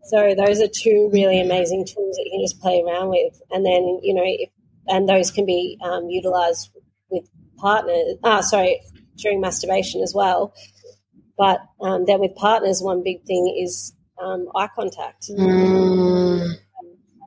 [0.03, 3.41] So those are two really amazing tools that you can just play around with.
[3.51, 4.49] And then, you know, if,
[4.87, 6.71] and those can be um, utilized
[7.57, 8.81] partners, ah, sorry,
[9.17, 10.53] during masturbation as well.
[11.37, 15.29] But um, then with partners, one big thing is um, eye contact.
[15.29, 16.55] Mm.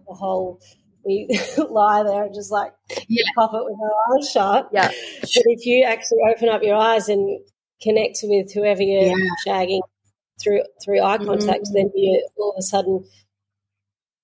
[0.08, 0.60] The whole
[1.04, 1.28] we
[1.70, 2.72] lie there and just like
[3.08, 3.24] yeah.
[3.36, 4.68] pop it with our eyes shut.
[4.72, 4.88] Yeah.
[5.20, 7.40] But if you actually open up your eyes and
[7.82, 9.24] connect with whoever you're yeah.
[9.46, 9.80] shagging
[10.42, 11.72] through through eye contact, mm.
[11.72, 13.04] then you all of a sudden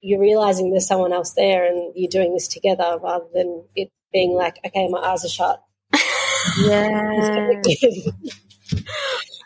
[0.00, 4.32] you're realizing there's someone else there and you're doing this together rather than it being
[4.32, 5.62] like, okay, my eyes are shut.
[6.58, 7.50] Yeah.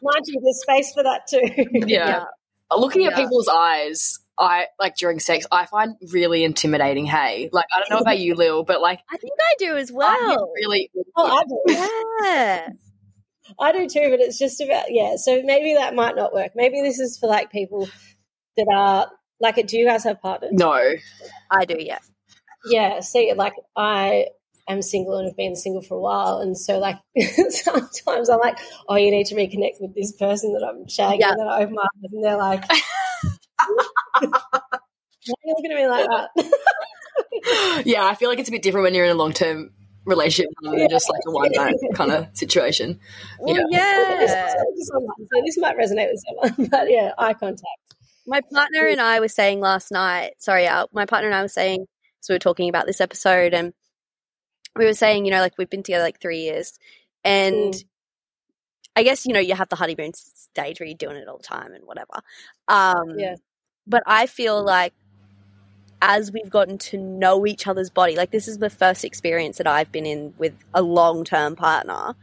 [0.02, 1.40] Mind you, there's space for that too.
[1.86, 2.08] yeah.
[2.08, 2.24] yeah.
[2.70, 7.04] Uh, looking at people's eyes, I like during sex, I find really intimidating.
[7.04, 9.92] Hey, like I don't know about you, Lil, but like I think I do as
[9.92, 10.52] well.
[10.54, 11.62] really, oh, I do.
[12.24, 12.68] Yeah,
[13.58, 14.08] I do too.
[14.10, 15.16] But it's just about yeah.
[15.16, 16.52] So maybe that might not work.
[16.54, 17.88] Maybe this is for like people
[18.56, 19.66] that are like.
[19.66, 20.52] Do you guys have partners?
[20.54, 20.72] No,
[21.50, 21.76] I do.
[21.78, 21.98] Yeah,
[22.64, 23.00] yeah.
[23.00, 24.26] See, like I
[24.70, 26.38] am single and have been single for a while.
[26.38, 26.98] And so, like,
[27.50, 28.58] sometimes I'm like,
[28.88, 31.20] oh, you need to reconnect with this person that I'm shagging.
[31.20, 31.30] Yeah.
[31.32, 32.64] And then I open my eyes and they're like,
[35.26, 37.82] why are you looking at me like that?
[37.86, 39.70] yeah, I feel like it's a bit different when you're in a long term
[40.04, 40.94] relationship rather than yeah.
[40.94, 42.98] just like a one night kind of situation.
[43.38, 44.20] Well, yeah.
[44.20, 44.48] yeah.
[44.48, 47.66] So this might resonate with someone, but yeah, eye contact.
[48.26, 51.48] My partner and I were saying last night, sorry, uh, my partner and I were
[51.48, 51.86] saying,
[52.20, 53.72] so we were talking about this episode and
[54.76, 56.78] we were saying, you know, like we've been together like three years,
[57.24, 57.84] and mm.
[58.96, 61.42] I guess you know you have the honeymoon stage where you're doing it all the
[61.42, 62.22] time and whatever.
[62.68, 63.36] Um, yeah.
[63.86, 64.94] But I feel like
[66.02, 69.66] as we've gotten to know each other's body, like this is the first experience that
[69.66, 72.14] I've been in with a long term partner.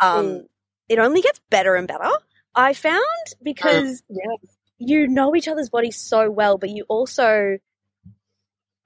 [0.00, 0.46] Um, mm.
[0.88, 2.10] It only gets better and better.
[2.54, 3.04] I found
[3.42, 4.48] because uh, yeah.
[4.78, 7.58] you know each other's bodies so well, but you also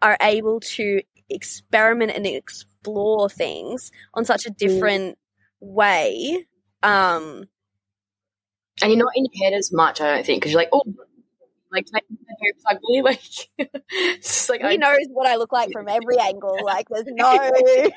[0.01, 4.57] are able to experiment and explore explore things on such a mm.
[4.57, 5.17] different mm.
[5.61, 6.47] way.
[6.83, 7.45] Um,
[8.81, 10.83] and you're not in your head as much, I don't think, because you're like, oh,
[11.71, 13.03] like, my boobs ugly.
[13.03, 13.23] Like,
[13.91, 16.59] it's like he I, knows what I look like from every angle.
[16.65, 17.51] Like, there's no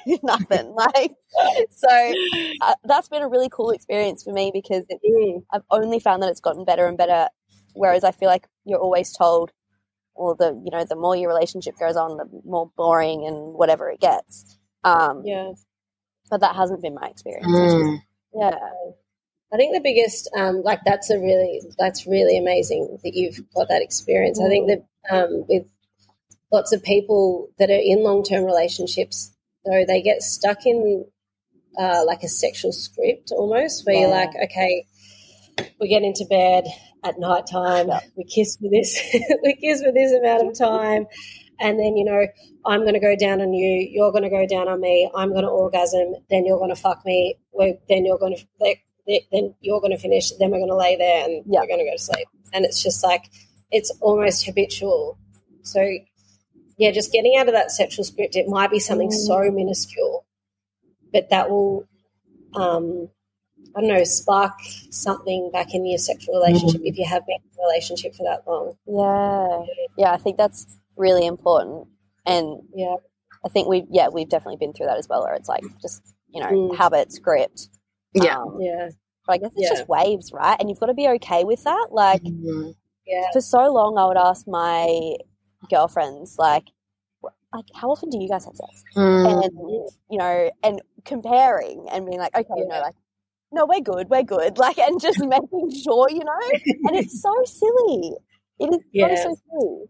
[0.23, 0.73] nothing.
[0.73, 1.15] Like,
[1.71, 2.13] so
[2.61, 5.43] uh, that's been a really cool experience for me because it, mm.
[5.51, 7.29] I've only found that it's gotten better and better.
[7.73, 9.51] Whereas I feel like you're always told,
[10.13, 13.89] or the you know, the more your relationship goes on, the more boring and whatever
[13.89, 14.57] it gets.
[14.85, 15.51] Um, yeah.
[16.29, 17.47] But that hasn't been my experience.
[17.47, 18.01] Mm.
[18.33, 18.57] Yeah.
[19.53, 23.69] I think the biggest, um, like that's a really, that's really amazing that you've got
[23.69, 24.39] that experience.
[24.39, 24.45] Mm.
[24.45, 25.65] I think that um, with
[26.51, 29.33] lots of people that are in long term relationships,
[29.65, 31.05] though, they get stuck in
[31.77, 34.01] uh, like a sexual script almost, where yeah.
[34.01, 34.85] you're like, okay,
[35.79, 36.65] we get into bed
[37.03, 37.99] at night time, yeah.
[38.15, 38.99] we kiss for this,
[39.43, 41.05] we kiss for this amount of time,
[41.59, 42.25] and then you know
[42.65, 45.29] i'm going to go down on you you're going to go down on me i'm
[45.29, 48.75] going to orgasm then you're going to fuck me we're, then you're going to
[49.31, 51.59] then you're going to finish then we're going to lay there and yeah.
[51.59, 53.29] we're going to go to sleep and it's just like
[53.71, 55.17] it's almost habitual
[55.61, 55.81] so
[56.77, 59.13] yeah just getting out of that sexual script it might be something mm.
[59.13, 60.25] so minuscule
[61.13, 61.87] but that will
[62.55, 63.09] um
[63.75, 64.53] I don't know, spark
[64.89, 66.85] something back in your sexual relationship mm.
[66.85, 68.77] if you have been in a relationship for that long.
[68.87, 69.65] Yeah.
[69.97, 70.65] Yeah, I think that's
[70.97, 71.87] really important.
[72.25, 72.95] And yeah,
[73.45, 76.01] I think we've yeah we've definitely been through that as well, where it's like just
[76.29, 76.75] you know mm.
[76.75, 77.69] habit, script.
[78.13, 78.89] Yeah, um, yeah.
[79.27, 79.77] But I guess it's yeah.
[79.77, 80.57] just waves, right?
[80.59, 81.87] And you've got to be okay with that.
[81.91, 82.71] Like, mm-hmm.
[83.05, 83.25] yeah.
[83.33, 85.15] For so long, I would ask my
[85.69, 86.65] girlfriends like,
[87.23, 88.83] like, how often do you guys have sex?
[88.95, 89.45] Mm.
[89.45, 89.53] And
[90.09, 92.63] you know, and comparing and being like, okay, yeah.
[92.63, 92.95] you know, like,
[93.51, 96.39] no, we're good, we're good, like, and just making sure, you know.
[96.83, 98.13] and it's so silly.
[98.59, 99.15] It is yeah.
[99.15, 99.85] so silly.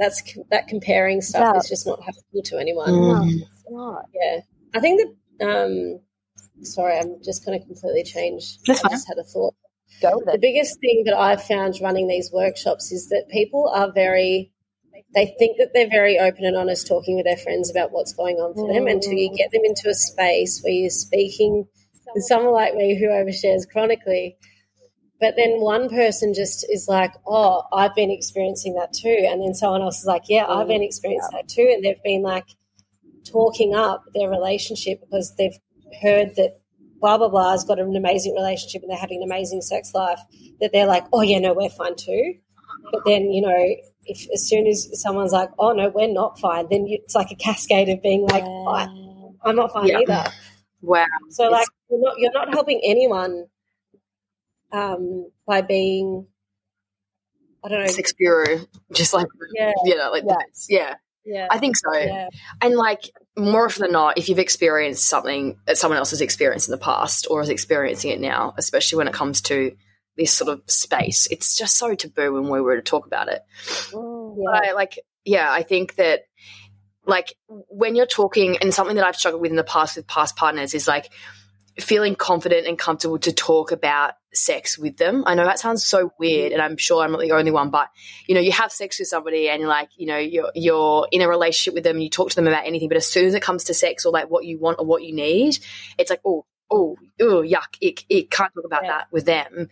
[0.00, 1.58] That's that comparing stuff Yeah.
[1.58, 2.88] is just not helpful to anyone.
[2.88, 3.42] Mm.
[3.42, 4.06] It's not.
[4.12, 4.40] Yeah,
[4.74, 5.00] I think
[5.38, 5.46] that.
[5.46, 6.00] Um,
[6.62, 8.58] sorry, I'm just going to completely change.
[8.66, 8.92] That's I fine.
[8.92, 9.54] just had a thought.
[10.02, 13.92] Go with The biggest thing that I've found running these workshops is that people are
[13.92, 14.52] very.
[15.14, 18.36] They think that they're very open and honest talking with their friends about what's going
[18.36, 21.66] on for them until you get them into a space where you're speaking
[22.14, 24.36] with someone like me who overshares chronically.
[25.20, 29.26] But then one person just is like, oh, I've been experiencing that too.
[29.28, 30.86] And then someone else is like, yeah, I've been mm.
[30.86, 31.70] experiencing that too.
[31.74, 32.46] And they've been like
[33.30, 35.56] talking up their relationship because they've
[36.00, 36.60] heard that
[37.00, 40.20] blah, blah, blah has got an amazing relationship and they're having an amazing sex life.
[40.60, 42.34] That they're like, oh, yeah, no, we're fine too.
[42.90, 46.66] But then, you know, if as soon as someone's like, oh, no, we're not fine,
[46.70, 48.88] then you, it's like a cascade of being like, I,
[49.44, 49.98] I'm not fine Yeah.
[49.98, 50.24] either.
[50.82, 51.06] Wow.
[51.28, 53.46] So like you're not you're not helping anyone
[54.72, 56.26] um by being
[57.64, 58.60] I don't know Sex Bureau,
[58.92, 59.72] just like, Yeah.
[59.84, 60.36] you know, like, Yeah.
[60.68, 60.94] yeah.
[61.26, 61.92] yeah I think so.
[61.92, 62.28] yeah
[62.62, 66.68] And like more often than not, if you've experienced something that someone else has experienced
[66.68, 69.76] in the past or is experiencing it now, especially when it comes to
[70.16, 73.42] this sort of space, it's just so taboo when we were to talk about it.
[73.92, 76.22] But I like, yeah, I think that
[77.06, 80.36] like when you're talking, and something that I've struggled with in the past with past
[80.36, 81.10] partners is like
[81.78, 85.24] feeling confident and comfortable to talk about sex with them.
[85.26, 87.88] I know that sounds so weird, and I'm sure I'm not the only one, but
[88.26, 91.28] you know, you have sex with somebody and like, you know, you're you're in a
[91.28, 93.42] relationship with them and you talk to them about anything, but as soon as it
[93.42, 95.58] comes to sex or like what you want or what you need,
[95.98, 98.90] it's like, oh, oh, oh, yuck, ick, ick, can't talk about Yeah.
[98.90, 99.68] that with them.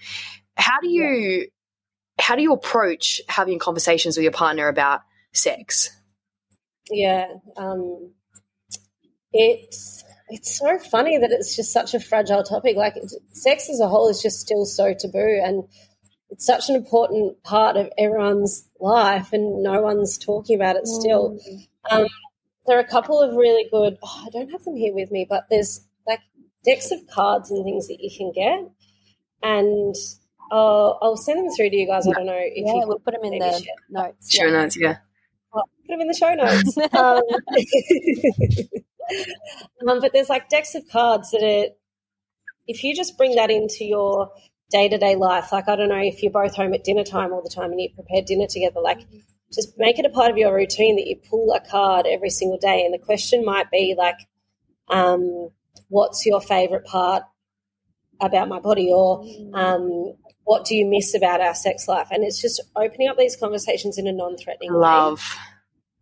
[0.57, 1.49] How do you
[2.21, 5.91] how do you approach having conversations with your partner about sex?
[6.91, 7.27] yeah
[7.59, 8.13] um
[9.33, 13.81] it's it's so funny that it's just such a fragile topic like it's, sex as
[13.81, 15.65] a whole is just still so taboo and
[16.31, 21.39] it's such an important part of everyone's life and no one's talking about it still
[21.91, 22.07] um,
[22.67, 25.27] there are a couple of really good oh, i don't have them here with me
[25.29, 26.21] but there's like
[26.65, 28.71] decks of cards and things that you can get
[29.43, 29.95] and
[30.51, 32.99] uh, i'll send them through to you guys i don't know if Yeah, you we'll
[32.99, 33.75] put them in the share.
[33.91, 34.31] notes.
[34.33, 34.63] Sure, yeah.
[34.63, 34.97] notes, yeah.
[35.55, 36.77] I'll put them in the show notes.
[36.95, 37.23] um,
[39.89, 41.75] um, but there's like decks of cards that are,
[42.67, 44.31] if you just bring that into your
[44.71, 47.33] day to day life, like I don't know if you're both home at dinner time
[47.33, 49.01] all the time and you prepare dinner together, like
[49.53, 52.59] just make it a part of your routine that you pull a card every single
[52.59, 52.85] day.
[52.85, 54.17] And the question might be like,
[54.89, 55.51] um,
[55.89, 57.23] what's your favorite part
[58.21, 62.09] about my body or um, what do you miss about our sex life?
[62.11, 65.37] And it's just opening up these conversations in a non threatening way Love.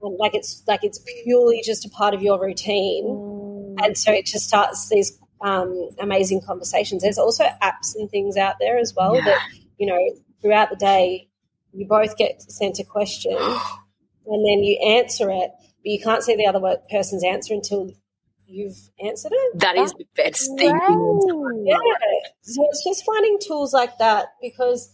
[0.01, 3.76] Like it's like it's purely just a part of your routine.
[3.82, 7.03] And so it just starts these um, amazing conversations.
[7.03, 9.38] There's also apps and things out there as well that
[9.78, 9.99] you know
[10.40, 11.28] throughout the day
[11.72, 13.32] you both get sent a question
[14.26, 15.51] and then you answer it
[15.86, 17.92] but you can't see the other person's answer until
[18.47, 19.59] you've answered it.
[19.61, 20.72] That is the best thing.
[21.64, 21.76] yeah.
[22.42, 24.92] So it's just finding tools like that because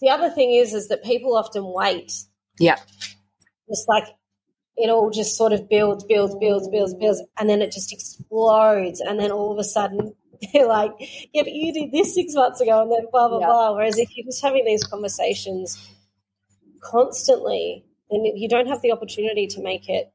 [0.00, 2.12] the other thing is is that people often wait.
[2.58, 2.76] Yeah.
[3.68, 4.04] it's like
[4.78, 9.00] it all just sort of builds, builds, builds, builds, builds, and then it just explodes.
[9.00, 10.14] And then all of a sudden,
[10.52, 10.92] they're like,
[11.32, 13.46] yeah, but you did this six months ago, and then blah, blah, Yeah.
[13.46, 13.74] blah.
[13.74, 15.76] Whereas if you're just having these conversations
[16.80, 20.12] constantly, then you don't have the opportunity to make it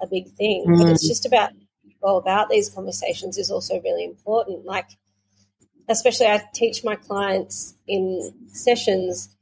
[0.00, 0.64] a big thing.
[0.66, 0.90] But mm.
[0.90, 1.50] it's just about,
[2.00, 4.64] well, about these conversations is also really important.
[4.64, 4.88] Like,
[5.88, 9.36] especially I teach my clients in sessions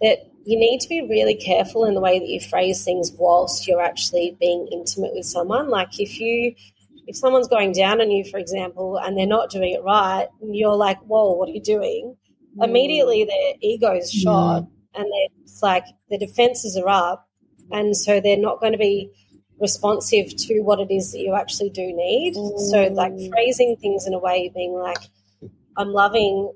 [0.00, 3.66] that you need to be really careful in the way that you phrase things whilst
[3.66, 5.68] you're actually being intimate with someone.
[5.68, 6.54] Like if you
[7.08, 10.54] if someone's going down on you, for example, and they're not doing it right, and
[10.54, 12.16] you're like, "Whoa, what are you doing?"
[12.56, 12.64] Mm.
[12.64, 14.22] Immediately, their ego's mm.
[14.22, 15.06] shot, and
[15.44, 17.28] it's like the defenses are up,
[17.72, 19.10] and so they're not going to be
[19.60, 22.34] responsive to what it is that you actually do need.
[22.70, 23.30] So, like mm.
[23.30, 24.98] phrasing things in a way, being like,
[25.76, 26.52] "I'm loving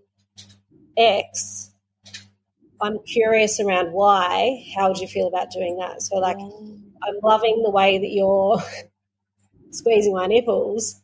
[0.96, 1.69] X."
[2.82, 4.64] I'm curious around why.
[4.76, 6.02] How would you feel about doing that?
[6.02, 6.78] So, like, oh.
[7.02, 8.62] I'm loving the way that you're
[9.70, 11.00] squeezing my nipples,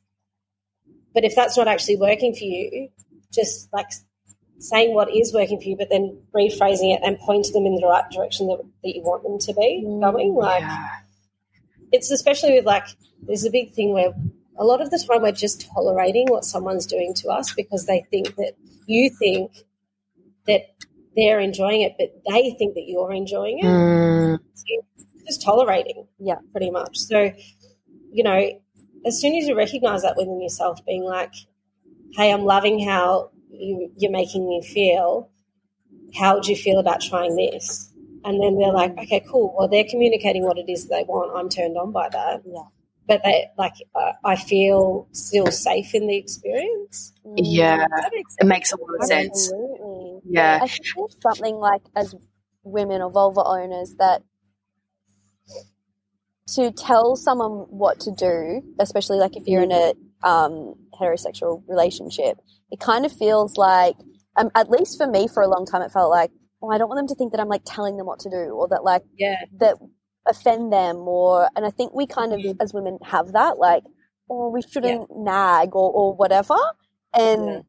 [1.15, 2.89] but if that's not actually working for you,
[3.33, 3.87] just like
[4.59, 7.87] saying what is working for you, but then rephrasing it and pointing them in the
[7.87, 10.35] right direction that, that you want them to be mm, going.
[10.35, 10.65] Like,
[11.93, 12.87] it's especially with like,
[13.23, 14.13] there's a big thing where
[14.59, 18.05] a lot of the time we're just tolerating what someone's doing to us because they
[18.11, 18.53] think that
[18.87, 19.53] you think
[20.47, 20.63] that
[21.17, 23.65] they're enjoying it, but they think that you're enjoying it.
[23.65, 24.39] Mm.
[25.27, 26.37] Just tolerating, Yeah.
[26.53, 26.99] pretty much.
[26.99, 27.33] So,
[28.13, 28.51] you know,
[29.05, 31.33] as soon as you recognize that within yourself, being like,
[32.17, 35.31] hey, I'm loving how you, you're making me feel.
[36.15, 37.93] How would you feel about trying this?
[38.27, 39.55] and then they're like, okay, cool.
[39.57, 41.31] Well, they're communicating what it is they want.
[41.39, 42.43] I'm turned on by that.
[42.45, 42.65] Yeah.
[43.07, 47.13] But they like, uh, I feel still safe in the experience.
[47.37, 47.87] Yeah,
[48.41, 49.53] it makes a lot of sense.
[49.53, 49.79] Absolutely.
[50.29, 50.59] Yeah.
[50.63, 52.15] I think there's something like as
[52.65, 54.23] women or vulva owners that
[56.55, 62.39] to tell someone what to do, especially like if you're in a um, heterosexual relationship,
[62.71, 63.97] it kind of feels like,
[64.37, 66.31] um, at least for me, for a long time, it felt like,
[66.63, 68.37] oh, I don't want them to think that I'm like telling them what to do,
[68.51, 69.37] or that like Yeah.
[69.59, 69.77] that
[70.27, 73.83] offend them, or and I think we kind of as women have that like,
[74.31, 76.57] oh, we shouldn't nag or or whatever,
[77.15, 77.61] and Yeah.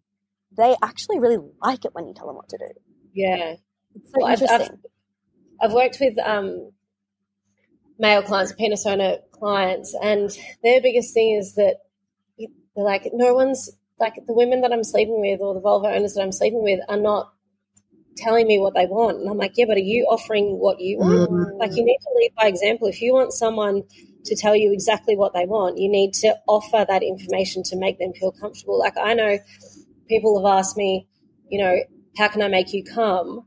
[0.58, 2.68] They actually really like it when you tell them what to do.
[3.14, 3.56] Yeah.
[3.96, 4.80] It's so Well, I've, interesting.
[5.62, 6.72] I've, I've worked with um,
[8.00, 10.30] male clients, penis owner clients, and
[10.64, 11.78] their biggest thing is that
[12.38, 16.14] they're like, no one's like the women that I'm sleeping with or the vulva owners
[16.14, 17.34] that I'm sleeping with are not
[18.16, 19.18] telling me what they want.
[19.18, 21.58] And I'm like, yeah, but are you offering what you want?
[21.58, 22.88] Like, you need to lead by example.
[22.88, 23.84] If you want someone
[24.26, 27.98] to tell you exactly what they want, you need to offer that information to make
[28.00, 28.78] them feel comfortable.
[28.78, 29.40] Like, I know
[30.08, 31.08] people have asked me,
[31.50, 31.78] you know,
[32.18, 33.46] how can I make you come?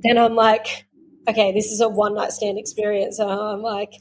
[0.00, 0.86] Then I'm like,
[1.28, 3.18] okay, this is a one night stand experience.
[3.18, 3.92] And I'm like,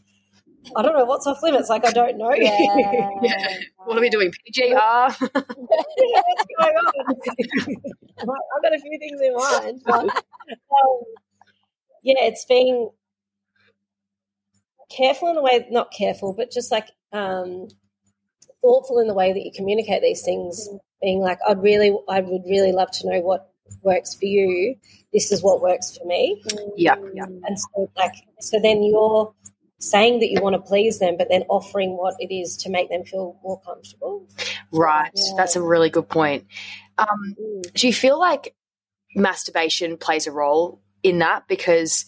[0.76, 1.70] I don't know what's off limits.
[1.70, 2.34] Like, I don't know.
[2.34, 3.48] Yeah.
[3.86, 4.32] What are we doing?
[4.32, 4.50] PGR?
[4.72, 6.94] yeah, what's going on?
[8.20, 9.82] I've got a few things in mind.
[9.86, 11.02] But, um,
[12.02, 12.90] yeah, it's being
[14.90, 17.68] careful in the way, not careful, but just like um,
[18.64, 20.68] thoughtful in the way that you communicate these things.
[21.02, 24.76] Being like, I'd really, I would really love to know what works for you.
[25.14, 26.42] This is what works for me.
[26.76, 27.26] yeah, yeah.
[27.26, 29.34] And so, like, so then you're
[29.80, 32.90] saying that you want to please them, but then offering what it is to make
[32.90, 34.28] them feel more comfortable.
[34.72, 35.12] Right.
[35.14, 35.34] Yeah.
[35.38, 36.46] That's a really good point.
[36.98, 37.36] Um,
[37.74, 38.56] do you feel like
[39.16, 41.48] masturbation plays a role in that?
[41.48, 42.06] Because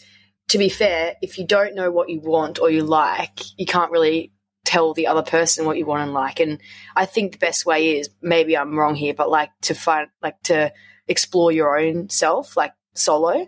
[0.49, 3.91] to be fair, if you don't know what you want or you like, you can't
[3.91, 4.31] really
[4.67, 6.41] tell the other person what you want and like.
[6.41, 6.59] And
[6.93, 10.41] I think the best way is maybe I'm wrong here, but like to find like
[10.43, 10.73] to
[11.07, 13.47] explore your own self, like solo.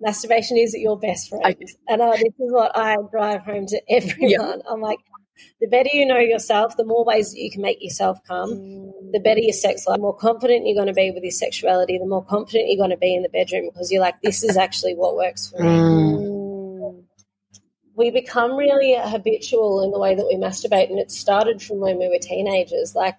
[0.00, 1.44] masturbation is your best friend.
[1.44, 1.66] Okay.
[1.88, 4.62] And uh, this is what I drive home to everyone.
[4.70, 5.00] I'm like,
[5.60, 8.50] the better you know yourself, the more ways that you can make yourself come,
[9.10, 11.98] the better your sex life, the more confident you're going to be with your sexuality,
[11.98, 14.56] the more confident you're going to be in the bedroom because you're like, this is
[14.56, 15.68] actually what works for me.
[15.68, 16.33] Mm.
[17.96, 21.98] We become really habitual in the way that we masturbate, and it started from when
[21.98, 22.94] we were teenagers.
[22.94, 23.16] Like,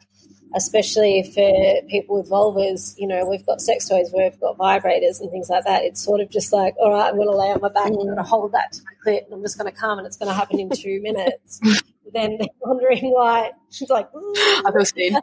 [0.56, 5.30] especially for people with vulvas, you know, we've got sex toys, we've got vibrators and
[5.32, 5.84] things like that.
[5.84, 7.94] It's sort of just like, all right, I'm going to lay on my back, I'm
[7.96, 10.18] going to hold that to my clit, and I'm just going to come, and it's
[10.18, 11.60] going to happen in two minutes.
[12.14, 15.16] then they're wondering why she's like, I feel seen.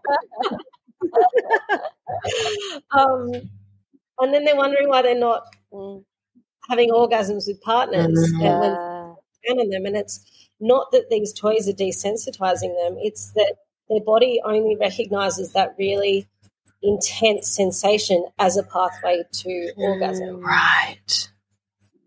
[2.93, 3.33] um,
[4.21, 6.05] and then they're wondering why they're not Mm.
[6.69, 8.77] having orgasms with partners Yeah.
[9.47, 9.87] Down on them.
[9.87, 10.25] And it's
[10.61, 13.57] not that these toys are desensitizing them; it's that
[13.89, 16.27] their body only recognizes that really
[16.83, 20.41] intense sensation as a pathway to orgasm.
[20.41, 21.29] Right.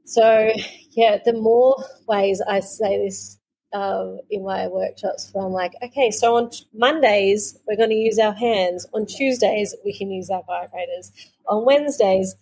[0.06, 0.52] So,
[0.92, 3.40] yeah, the more ways I say this
[3.74, 8.20] um, in my workshops, where I'm like, okay, so on Mondays, we're going to use
[8.20, 8.86] our hands.
[8.94, 11.12] On Tuesdays, we can use our vibrators.
[11.48, 12.36] On Wednesdays,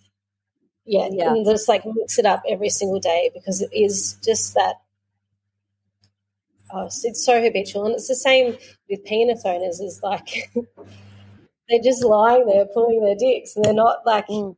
[0.85, 1.31] yeah, Yeah.
[1.33, 4.75] and just like mix it up every single day because it is just that.
[6.75, 8.57] Oh, it's- so habitual, and it's the same
[8.89, 9.79] with penis owners.
[9.79, 10.51] Is like
[11.69, 14.55] they're just lying there pulling their dicks, and they're not like Mm.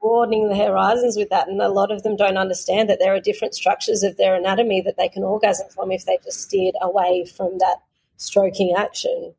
[0.00, 1.48] broadening the horizons with that.
[1.48, 4.80] And a lot of them don't understand that there are different structures of their anatomy
[4.82, 7.78] that they can orgasm from if they just steered away from that
[8.16, 9.34] stroking action.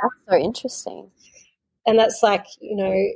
[0.00, 1.10] That's so interesting.
[1.86, 3.10] And that's like, you know,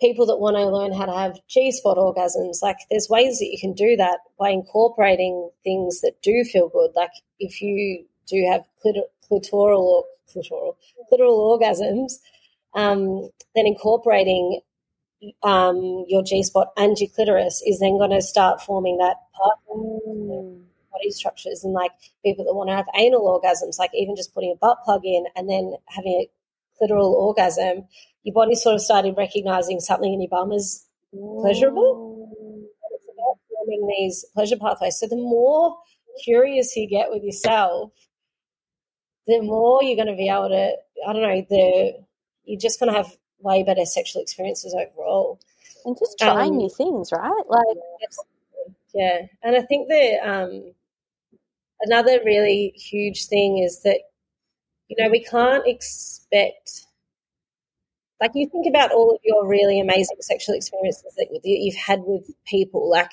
[0.00, 3.46] people that want to learn how to have G spot orgasms, like there's ways that
[3.46, 6.90] you can do that by incorporating things that do feel good.
[6.94, 10.76] Like if you do have clit- clitoral or clitoral,
[11.12, 12.14] clitoral orgasms,
[12.74, 14.60] um, then incorporating
[15.42, 19.58] um, your G spot and your clitoris is then going to start forming that part
[20.94, 21.64] body structures.
[21.64, 21.92] And like
[22.24, 25.26] people that want to have anal orgasms, like even just putting a butt plug in
[25.36, 26.30] and then having a
[26.80, 27.86] clitoral orgasm,
[28.24, 32.28] your body sort of started recognizing something in your bum as pleasurable.
[32.90, 34.98] It's about forming these pleasure pathways.
[34.98, 35.76] So the more
[36.24, 37.92] curious you get with yourself,
[39.26, 40.72] the more you're going to be able to,
[41.06, 42.04] I don't know, the
[42.44, 45.40] you're just going to have way better sexual experiences overall.
[45.84, 47.44] And just trying Um, new things, right?
[47.48, 48.76] Like, Absolutely.
[48.94, 49.26] Yeah.
[49.42, 50.72] And I think that um,
[51.80, 54.00] another really huge thing is that,
[54.88, 56.86] you know, we can't expect
[58.20, 62.30] like you think about all of your really amazing sexual experiences that you've had with
[62.46, 62.88] people.
[62.90, 63.10] Like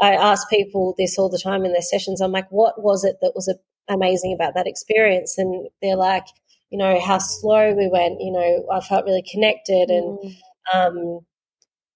[0.00, 2.20] I ask people this all the time in their sessions.
[2.20, 3.52] I'm like, what was it that was
[3.88, 5.38] amazing about that experience?
[5.38, 6.26] And they're like,
[6.70, 8.20] you know, how slow we went.
[8.20, 10.34] You know, I felt really connected, and mm.
[10.72, 11.20] um,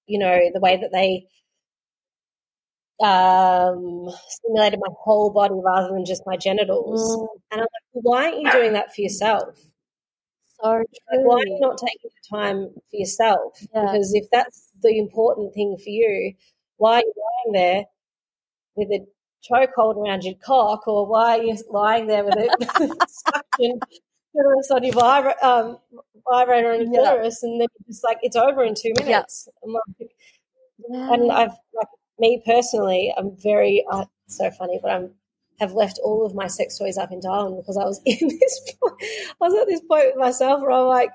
[0.07, 1.27] you know, the way that they
[3.05, 7.17] um, stimulated my whole body rather than just my genitals.
[7.17, 7.29] Mm.
[7.53, 9.59] And I'm like, well, why aren't you doing that for yourself?
[10.61, 13.59] So like, why are you not taking the time for yourself?
[13.75, 13.83] Yeah.
[13.83, 16.35] Because if that's the important thing for you,
[16.79, 17.13] why are you
[17.47, 17.85] lying there
[18.75, 19.07] with a
[19.51, 22.49] chokehold around your cock, or why are you lying there with a
[23.09, 23.81] suction
[24.35, 25.79] on your vibra- um,
[26.29, 27.15] vibrator and yeah.
[27.15, 29.49] and then it's like it's over in two minutes.
[29.67, 29.73] Yeah.
[29.73, 30.11] Like,
[30.91, 31.13] yeah.
[31.15, 31.89] And I've like
[32.19, 35.11] me personally, I'm very uh, so funny, but I'm
[35.59, 38.75] have left all of my sex toys up in Darwin because I was in this.
[38.81, 41.11] Point, I was at this point with myself where I'm like,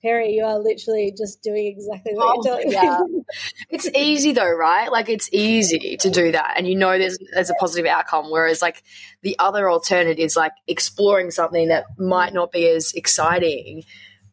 [0.00, 3.00] Perry, you are literally just doing exactly what oh, you're telling yeah.
[3.08, 3.22] me.
[3.68, 4.92] it's easy though, right?
[4.92, 8.30] Like it's easy to do that, and you know there's there's a positive outcome.
[8.30, 8.84] Whereas like
[9.22, 13.82] the other alternative is like exploring something that might not be as exciting.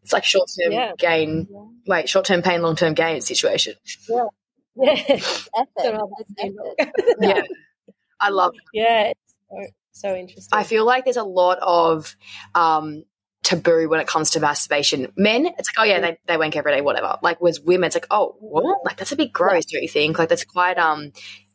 [0.03, 0.91] It's like short term yeah.
[0.99, 1.59] gain, yeah.
[1.87, 3.73] wait, short term pain, long term gain situation.
[4.07, 4.25] Yeah,
[4.75, 5.19] yeah,
[7.19, 7.41] yeah.
[8.19, 8.53] I love.
[8.53, 8.61] It.
[8.71, 9.13] Yeah,
[9.49, 10.57] so, so interesting.
[10.57, 12.15] I feel like there's a lot of
[12.53, 13.03] um,
[13.43, 15.11] taboo when it comes to masturbation.
[15.15, 17.17] Men, it's like, oh yeah, they, they wank every day, whatever.
[17.21, 18.79] Like with women, it's like, oh, what?
[18.85, 20.19] Like that's a bit gross, don't you think?
[20.19, 21.11] Like that's quite um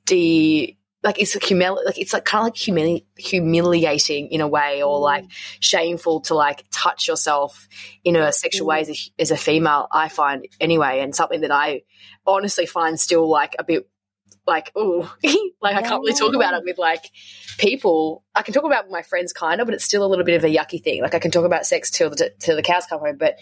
[0.07, 4.49] de like it's like humili- like it's like kind of like humili- humiliating in a
[4.49, 5.03] way or mm.
[5.03, 5.24] like
[5.61, 7.68] shameful to like touch yourself
[8.05, 11.51] in a sexual way as a, as a female i find anyway and something that
[11.51, 11.82] i
[12.26, 13.88] honestly find still like a bit
[14.51, 15.13] like, oh,
[15.63, 17.11] like I can't really talk about it with like
[17.59, 18.25] people.
[18.35, 20.37] I can talk about with my friends kind of, but it's still a little bit
[20.37, 21.01] of a yucky thing.
[21.03, 23.37] Like I can talk about sex till the, till the cows come home, but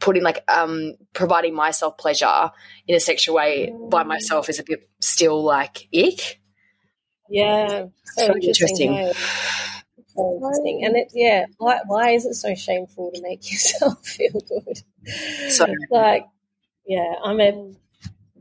[0.00, 2.50] putting like um providing myself pleasure
[2.88, 6.40] in a sexual way by myself is a bit still like ick.
[7.28, 8.94] Yeah, so, so interesting.
[8.94, 9.22] interesting.
[10.08, 10.84] So interesting.
[10.84, 14.82] And it, yeah, why, why is it so shameful to make yourself feel good?
[15.50, 16.26] So, like,
[16.86, 17.72] yeah, I'm a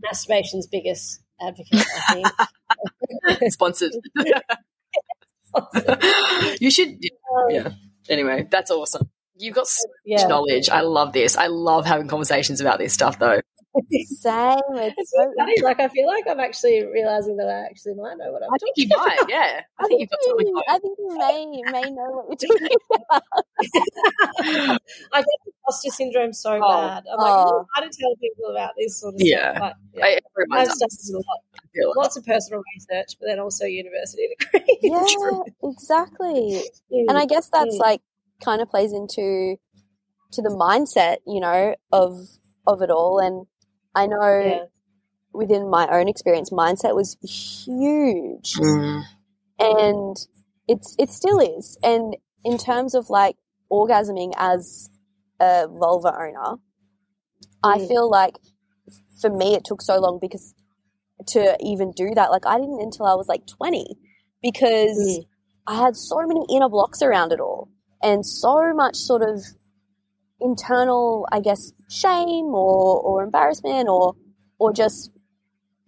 [0.04, 2.48] masturbation's biggest advocate, I
[3.30, 3.52] think.
[3.54, 3.92] Sponsored.
[6.60, 6.98] you should, um,
[7.50, 7.70] yeah.
[8.10, 9.10] Anyway, that's awesome.
[9.38, 10.18] You've got so yeah.
[10.18, 10.70] much knowledge.
[10.70, 11.36] I love this.
[11.36, 13.42] I love having conversations about this stuff, though.
[13.92, 14.60] Same.
[14.76, 15.62] It's, it's so funny.
[15.62, 18.50] Like I feel like I'm actually realizing that I actually might know what I'm.
[18.50, 19.08] Talking about.
[19.08, 19.30] I think you might.
[19.30, 20.48] Yeah, I, I think, you've got something.
[20.52, 22.78] You, I think you may may know what you're talking
[23.10, 24.82] about.
[25.14, 26.88] I get imposter syndrome so oh.
[26.88, 27.04] bad.
[27.12, 27.66] I'm like, oh.
[27.74, 29.56] how to tell people about this sort of yeah.
[29.56, 29.74] stuff.
[29.94, 34.28] But, yeah, I, I've done a lot, lots of personal research, but then also university
[34.38, 34.80] degree.
[34.82, 35.00] Yeah,
[35.64, 36.64] exactly.
[36.92, 37.06] Mm.
[37.08, 37.80] And I guess that's mm.
[37.80, 38.02] like
[38.44, 39.56] kind of plays into
[40.32, 42.18] to the mindset, you know, of
[42.68, 43.48] of it all and
[43.96, 44.64] I know yeah.
[45.34, 49.04] within my own experience, mindset was huge, mm.
[49.60, 50.18] and
[50.68, 51.78] it's it still is.
[51.84, 53.36] And in terms of like
[53.72, 54.90] orgasming as
[55.40, 56.60] a vulva owner, mm.
[57.64, 58.38] I feel like
[59.20, 60.54] for me it took so long because
[61.28, 63.98] to even do that, like I didn't until I was like twenty
[64.42, 65.26] because mm.
[65.68, 67.70] I had so many inner blocks around it all
[68.02, 69.42] and so much sort of
[70.42, 74.16] internal, I guess, shame or, or embarrassment or
[74.60, 75.12] or just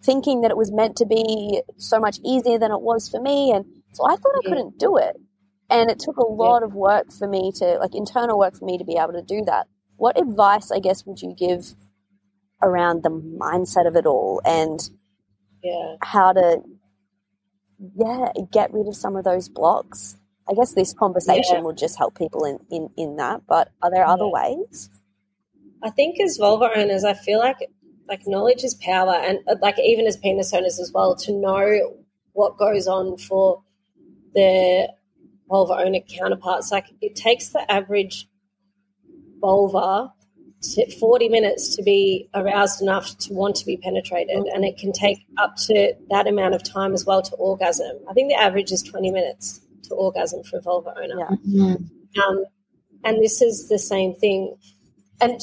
[0.02, 3.52] thinking that it was meant to be so much easier than it was for me.
[3.52, 5.16] And so I thought I couldn't do it.
[5.70, 8.76] And it took a lot of work for me to, like internal work for me
[8.76, 9.66] to be able to do that.
[9.96, 11.74] What advice, I guess, would you give
[12.62, 14.80] around the mindset of it all and
[15.62, 15.94] yeah.
[16.02, 16.62] how to,
[17.96, 20.16] yeah, get rid of some of those blocks?
[20.48, 21.60] I guess this conversation yeah.
[21.60, 24.56] will just help people in, in, in that, but are there other yeah.
[24.56, 24.90] ways?
[25.82, 27.58] I think as vulva owners, I feel like
[28.08, 31.96] like knowledge is power, and uh, like even as penis owners as well, to know
[32.32, 33.62] what goes on for
[34.34, 34.88] the
[35.48, 36.70] vulva owner counterparts.
[36.70, 38.28] Like it takes the average
[39.40, 40.12] vulva
[40.62, 44.54] to 40 minutes to be aroused enough to want to be penetrated, mm-hmm.
[44.54, 47.98] and it can take up to that amount of time as well to orgasm.
[48.08, 51.16] I think the average is 20 minutes to orgasm for a vulva owner.
[51.18, 51.36] Yeah.
[51.46, 52.20] Mm-hmm.
[52.20, 52.44] Um,
[53.04, 54.56] and this is the same thing.
[55.20, 55.40] And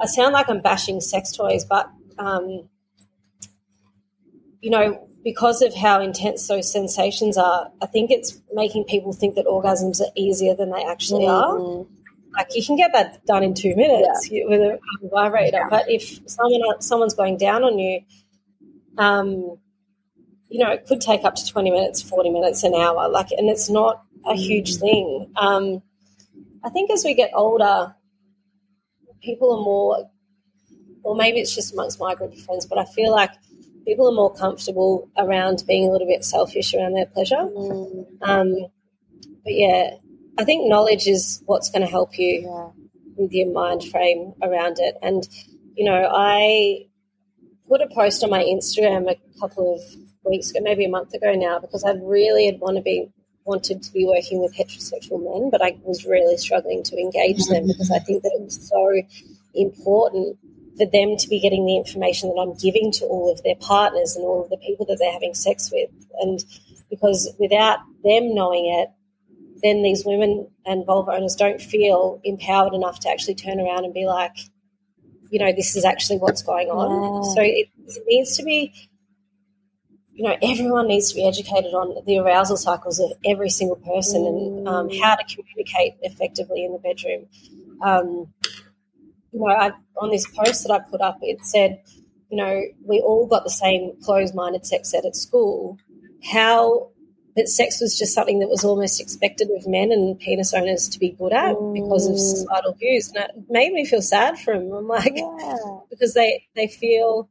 [0.00, 2.68] I sound like I'm bashing sex toys, but um,
[4.60, 9.34] you know, because of how intense those sensations are, I think it's making people think
[9.34, 11.82] that orgasms are easier than they actually mm-hmm.
[11.82, 11.86] are.
[12.36, 14.44] Like you can get that done in two minutes yeah.
[14.46, 15.68] with a vibrator, yeah.
[15.70, 18.00] but if someone someone's going down on you,
[18.98, 19.58] um,
[20.48, 23.08] you know, it could take up to 20 minutes, 40 minutes, an hour.
[23.08, 24.80] Like, and it's not a huge mm.
[24.80, 25.32] thing.
[25.36, 25.82] Um,
[26.64, 27.94] I think as we get older,
[29.22, 30.10] people are more,
[31.02, 33.30] or maybe it's just amongst my group of friends, but I feel like
[33.86, 37.36] people are more comfortable around being a little bit selfish around their pleasure.
[37.36, 38.06] Mm.
[38.22, 38.54] Um,
[39.44, 39.90] but yeah,
[40.38, 42.68] I think knowledge is what's going to help you Yeah.
[43.16, 44.96] with your mind frame around it.
[45.02, 45.26] And,
[45.74, 46.86] you know, I
[47.68, 49.80] put a post on my Instagram a couple of
[50.28, 53.10] weeks ago, maybe a month ago now, because I really had want to be
[53.44, 57.62] wanted to be working with heterosexual men, but I was really struggling to engage them
[57.62, 57.68] mm-hmm.
[57.68, 59.02] because I think that it was so
[59.54, 60.36] important
[60.76, 64.16] for them to be getting the information that I'm giving to all of their partners
[64.16, 65.90] and all of the people that they're having sex with.
[66.20, 66.44] And
[66.90, 68.90] because without them knowing it,
[69.62, 73.94] then these women and vulva owners don't feel empowered enough to actually turn around and
[73.94, 74.36] be like,
[75.30, 77.24] you know, this is actually what's going on.
[77.24, 77.34] Yeah.
[77.34, 78.74] So it, it needs to be,
[80.16, 84.24] you know, everyone needs to be educated on the arousal cycles of every single person
[84.26, 87.26] and um, how to communicate effectively in the bedroom.
[87.82, 88.32] Um,
[89.30, 91.82] you know, I, on this post that I put up, it said,
[92.30, 95.76] you know, we all got the same closed-minded sex ed at school.
[96.24, 96.88] How,
[97.36, 100.98] but sex was just something that was almost expected of men and penis owners to
[100.98, 104.72] be good at because of societal views, and it made me feel sad for them.
[104.72, 105.56] I'm like, Yeah.
[105.90, 107.28] because they they feel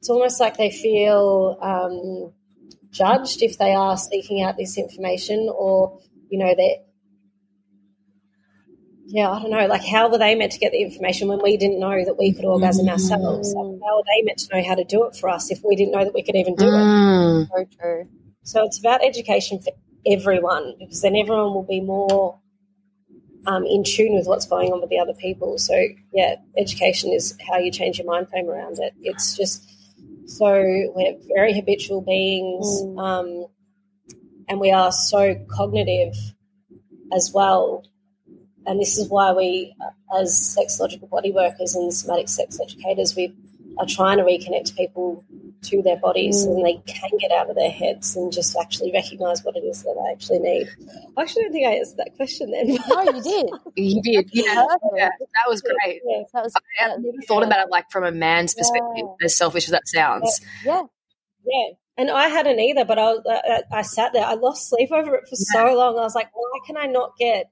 [0.00, 2.32] it's almost like they feel um,
[2.90, 6.76] judged if they are seeking out this information, or you know that.
[9.12, 9.66] Yeah, I don't know.
[9.66, 12.32] Like, how were they meant to get the information when we didn't know that we
[12.32, 13.52] could orgasm ourselves?
[13.52, 15.74] Like, how were they meant to know how to do it for us if we
[15.74, 16.68] didn't know that we could even do it?
[16.68, 17.48] Mm.
[17.48, 18.08] So true.
[18.44, 19.72] So it's about education for
[20.06, 22.38] everyone because then everyone will be more
[23.46, 25.58] um, in tune with what's going on with the other people.
[25.58, 25.74] So
[26.14, 28.94] yeah, education is how you change your mind frame around it.
[29.02, 29.68] It's just
[30.30, 30.46] so
[30.94, 33.46] we're very habitual beings, um,
[34.48, 36.14] and we are so cognitive
[37.12, 37.84] as well.
[38.64, 39.74] And this is why we,
[40.16, 43.34] as sexological body workers and somatic sex educators, we
[43.78, 45.24] are trying to reconnect people
[45.62, 46.54] to their bodies mm.
[46.54, 49.82] and they can get out of their heads and just actually recognize what it is
[49.82, 50.68] that they actually need.
[51.16, 52.78] I actually don't think I answered that question then.
[52.88, 53.50] No, you did.
[53.76, 54.66] You did, yeah,
[54.96, 55.10] yeah.
[55.18, 56.00] That was great.
[56.04, 56.22] Yeah.
[56.32, 59.64] That was I had never thought about it like from a man's perspective, as selfish
[59.64, 60.40] as that sounds.
[60.64, 60.82] yeah.
[61.44, 61.70] Yeah.
[61.96, 64.24] And I hadn't either, but I, I, I sat there.
[64.24, 65.98] I lost sleep over it for so long.
[65.98, 67.50] I was like, why can I not get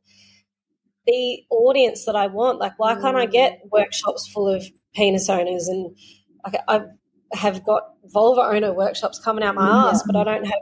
[1.07, 2.59] the audience that I want?
[2.59, 3.32] Like, why can't I mm.
[3.32, 5.69] get workshops full of penis owners?
[5.69, 5.97] And
[6.44, 6.85] like, I
[7.32, 10.60] have got vulva owner workshops coming out my ass, but I don't have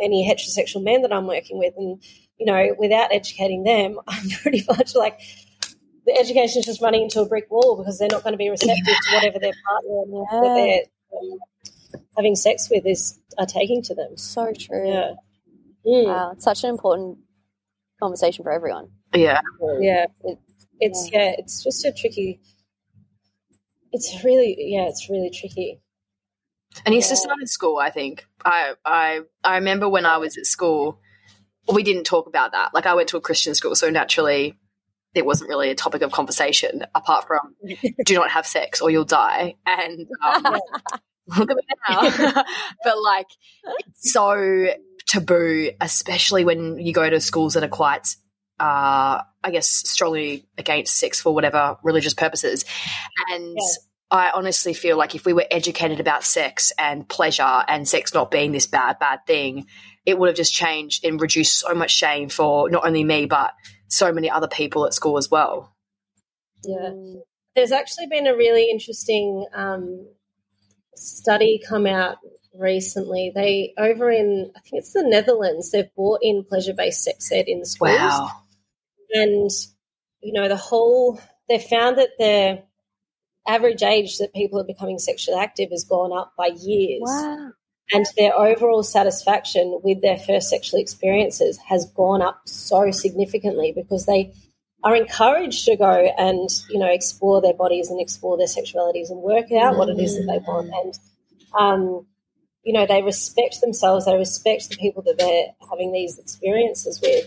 [0.00, 1.74] any heterosexual men that I'm working with.
[1.76, 2.02] And,
[2.38, 5.20] you know, without educating them, I'm pretty much like,
[6.04, 8.50] the education is just running into a brick wall because they're not going to be
[8.50, 11.38] receptive to whatever their partner that they're um,
[12.16, 14.16] having sex with is are taking to them.
[14.16, 14.88] So true.
[14.88, 15.12] Yeah.
[15.86, 16.06] Mm.
[16.06, 16.32] Wow.
[16.32, 17.18] It's such an important
[18.00, 18.88] conversation for everyone.
[19.14, 19.40] Yeah.
[19.80, 20.06] Yeah.
[20.24, 20.38] It,
[20.80, 21.34] it's yeah.
[21.38, 22.40] It's just a tricky.
[23.92, 24.88] It's really yeah.
[24.88, 25.80] It's really tricky.
[26.86, 28.24] It needs to start in school, I think.
[28.44, 30.98] I, I I remember when I was at school,
[31.72, 32.72] we didn't talk about that.
[32.72, 34.56] Like I went to a Christian school, so naturally
[35.14, 37.54] it wasn't really a topic of conversation apart from
[38.04, 39.56] do not have sex or you'll die.
[39.66, 40.42] And um,
[41.38, 42.44] look at me now.
[42.84, 43.28] but like
[43.86, 44.68] it's so
[45.08, 48.16] taboo, especially when you go to schools that are quite
[48.62, 52.64] uh, I guess strongly against sex for whatever religious purposes.
[53.32, 53.68] And Yeah.
[54.12, 58.30] I honestly feel like if we were educated about sex and pleasure and sex not
[58.30, 59.66] being this bad, bad thing,
[60.06, 63.52] it would have just changed and reduced so much shame for not only me, but
[63.88, 65.74] so many other people at school as well.
[66.64, 66.92] Yeah.
[67.56, 70.06] There's actually been a really interesting um,
[70.94, 72.18] study come out
[72.54, 73.32] recently.
[73.34, 75.70] They over in I think it's the Netherlands.
[75.70, 77.96] They've brought in pleasure based sex ed in the schools.
[77.96, 78.41] Wow.
[79.12, 79.50] And
[80.20, 82.62] you know the whole they found that the
[83.46, 87.02] average age that people are becoming sexually active has gone up by years.
[87.02, 87.50] Wow.
[87.92, 94.06] and their overall satisfaction with their first sexual experiences has gone up so significantly because
[94.06, 94.32] they
[94.84, 99.20] are encouraged to go and you know explore their bodies and explore their sexualities and
[99.20, 100.70] work out what it is that they want.
[100.82, 100.94] And
[101.58, 102.06] um,
[102.62, 104.06] you know they respect themselves.
[104.06, 107.26] They respect the people that they're having these experiences with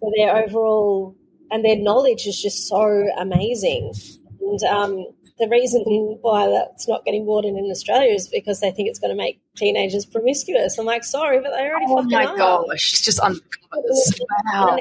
[0.00, 1.16] so their overall
[1.50, 3.92] and their knowledge is just so amazing
[4.40, 5.06] and um,
[5.38, 5.82] the reason
[6.22, 9.40] why that's not getting brought in Australia is because they think it's going to make
[9.56, 10.78] teenagers promiscuous.
[10.78, 12.36] I'm like, sorry, but they already Oh my are.
[12.36, 14.20] gosh, it's just uncovers.
[14.52, 14.78] Wow.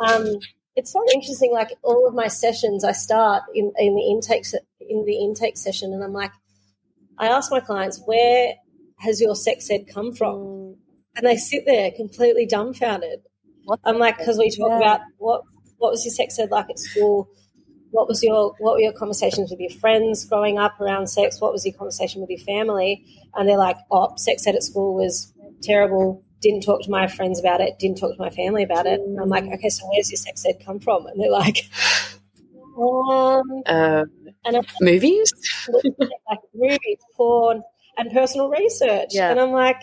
[0.00, 0.26] Um,
[0.74, 1.52] it's so interesting.
[1.52, 4.44] Like all of my sessions, I start in, in the intake
[4.80, 6.32] in the intake session, and I'm like,
[7.18, 8.54] I ask my clients, where
[8.98, 10.67] has your sex ed come from?
[11.18, 13.20] And they sit there completely dumbfounded.
[13.84, 14.78] I'm like, because we talk Yeah.
[14.78, 15.42] about what
[15.78, 17.28] what was your sex ed like at school?
[17.90, 21.40] What was your what were your conversations with your friends growing up around sex?
[21.40, 23.04] What was your conversation with your family?
[23.34, 25.32] And they're like, oh, sex ed at school was
[25.62, 26.24] terrible.
[26.40, 27.78] Didn't talk to my friends about it.
[27.80, 29.00] Didn't talk to my family about it.
[29.00, 31.06] And I'm like, okay, so where's your sex ed come from?
[31.06, 31.68] And they're like,
[32.80, 34.04] um, Uh,
[34.44, 35.32] and I'm movies?
[36.30, 37.62] like movies, porn,
[37.96, 39.08] and personal research.
[39.10, 39.30] Yeah.
[39.30, 39.82] And I'm like,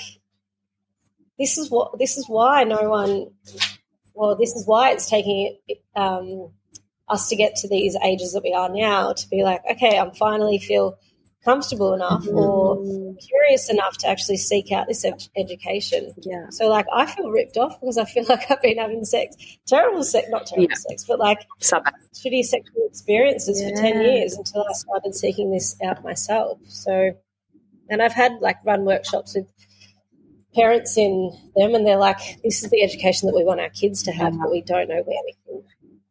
[1.39, 3.27] this is what this is why no one.
[4.13, 5.57] Well, this is why it's taking
[5.95, 6.51] um,
[7.09, 10.11] us to get to these ages that we are now to be like, okay, I'm
[10.13, 10.97] finally feel
[11.43, 12.75] comfortable enough or
[13.19, 16.13] curious enough to actually seek out this ed- education.
[16.23, 16.47] Yeah.
[16.49, 19.35] So, like, I feel ripped off because I feel like I've been having sex,
[19.67, 20.75] terrible sex, not terrible Yeah.
[20.75, 21.83] sex, but like Sub-
[22.15, 26.57] shitty sexual experiences for 10 years until I started seeking this out myself.
[26.67, 27.11] So,
[27.89, 29.45] and I've had like run workshops with
[30.55, 34.03] parents in them, and they're like, this is the education that we want our kids
[34.03, 35.63] to have, but we don't know where we can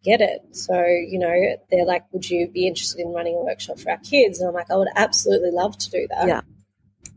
[0.05, 0.41] get it.
[0.53, 1.35] So, you know,
[1.71, 4.39] they're like, would you be interested in running a workshop for our kids?
[4.41, 6.29] And I'm like, I would absolutely love to do that.
[6.29, 6.41] Yeah.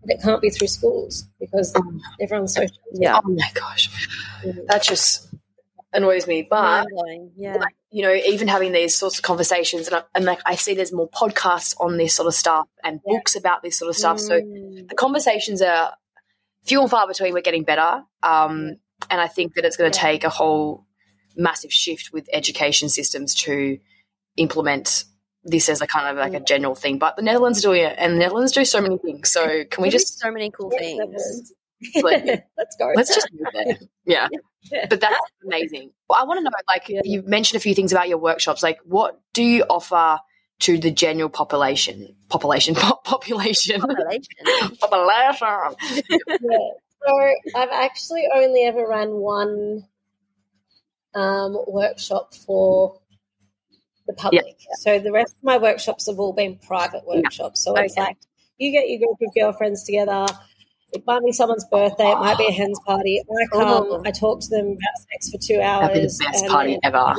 [0.02, 1.74] But it can't be through schools because
[2.22, 3.20] everyone's so Yeah.
[3.24, 3.90] Oh my gosh.
[4.68, 5.28] That just
[5.91, 6.48] annoys me.
[6.49, 6.88] But
[7.36, 7.56] Yeah.
[7.58, 10.76] like you know even having these sorts of conversations and, I, and like i see
[10.76, 14.20] there's more podcasts on this sort of stuff and books about this sort of stuff
[14.20, 14.90] so Mm.
[14.90, 15.94] the conversations are
[16.68, 18.76] few and far between we're getting better um,
[19.10, 20.85] and i think that it's going to take a whole
[21.35, 23.77] massive shift with education systems to
[24.38, 25.03] implement
[25.44, 28.14] this as a kind of like a general thing but the netherlands doing it and
[28.14, 31.53] the netherlands do so many things so can we just so many cool things.
[32.02, 32.26] like,
[32.57, 32.91] let's go.
[32.95, 33.30] Let's just.
[34.06, 34.27] Yeah.
[34.72, 34.88] Yeah.
[34.89, 35.15] But that's
[35.45, 35.91] amazing.
[36.10, 37.02] Well, I want to know, like, Yeah.
[37.03, 38.64] you mentioned a few things about your workshops.
[38.64, 40.19] Like, what do you offer
[40.59, 42.15] to the general population?
[42.29, 44.21] Population, pop, population, Population.
[44.79, 45.75] population.
[46.41, 46.57] yeah.
[47.05, 49.85] So I've actually only ever run one
[51.15, 52.99] um, workshop for
[54.07, 54.57] the public.
[54.79, 57.63] So the rest of my workshops have all been private workshops.
[57.63, 58.01] So it's Okay.
[58.01, 58.17] like
[58.57, 60.25] you get your group of girlfriends together.
[60.93, 62.09] It might be someone's birthday.
[62.09, 63.21] It might be a hen's party.
[63.21, 63.67] I come.
[63.67, 64.01] Oh.
[64.05, 67.13] I talk to them about sex for two That'd be the best party ever.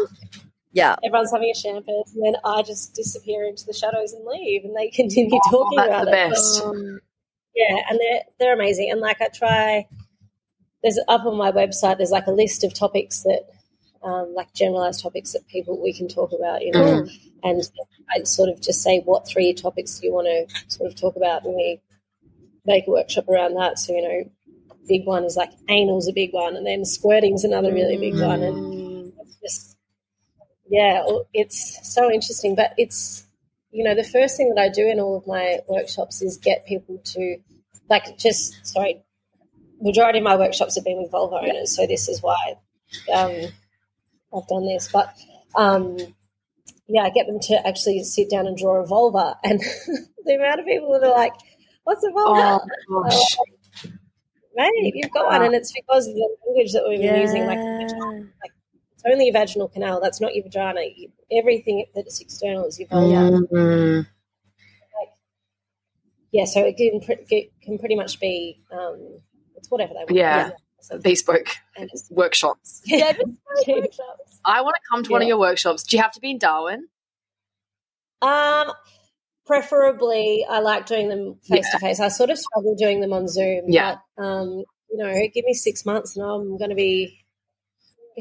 [0.78, 0.96] Yeah.
[1.04, 4.74] Everyone's having a champagne, and then I just disappear into the shadows and leave, and
[4.76, 6.30] they continue talking Oh, that's about the it.
[6.30, 6.62] best.
[6.64, 7.00] Um,
[7.54, 8.90] Yeah, and they're they're amazing.
[8.90, 9.86] And like I try,
[10.82, 11.96] there's up on my website.
[11.98, 13.42] There's like a list of topics that,
[14.02, 16.62] um, like generalized topics that people we can talk about.
[16.62, 17.06] You know,
[17.42, 17.62] and
[18.14, 21.16] I sort of just say what three topics do you want to sort of talk
[21.16, 21.80] about, and we
[22.66, 23.78] make a workshop around that.
[23.78, 24.30] So you know,
[24.88, 28.42] big one is like anal's a big one, and then squirting's another really big one,
[28.42, 29.67] and just
[30.68, 32.54] yeah, it's so interesting.
[32.54, 33.26] But it's
[33.70, 36.66] you know the first thing that I do in all of my workshops is get
[36.66, 37.36] people to
[37.88, 39.02] like just sorry.
[39.80, 42.56] Majority of my workshops have been with vulva owners, so this is why
[43.14, 43.30] um,
[44.34, 44.90] I've done this.
[44.92, 45.14] But
[45.54, 45.96] um,
[46.88, 49.60] yeah, I get them to actually sit down and draw a vulva, and
[50.24, 51.32] the amount of people that are like,
[51.84, 53.36] "What's a vulva?" Oh, gosh.
[54.54, 57.46] Mate, you've got one, and it's because of the language that we've been using.
[57.46, 57.58] Like,
[58.42, 58.52] like
[59.10, 60.00] only a vaginal canal.
[60.00, 60.80] That's not your vagina.
[60.94, 63.46] You, everything that is external is your vulva.
[63.52, 64.06] Mm.
[66.30, 69.20] Yeah, so it can, it can pretty much be um,
[69.56, 70.14] it's whatever they want.
[70.14, 70.50] Yeah.
[70.80, 72.82] So, Bespoke and it's, workshops.
[74.44, 75.82] I want to come to one of your workshops.
[75.82, 76.88] Do you have to be in Darwin?
[78.22, 78.72] um,
[79.46, 82.00] preferably, I like doing them face to face.
[82.00, 83.64] I sort of struggle doing them on Zoom.
[83.68, 83.96] Yeah.
[84.16, 87.17] But, um, you know, give me six months, and I'm going to be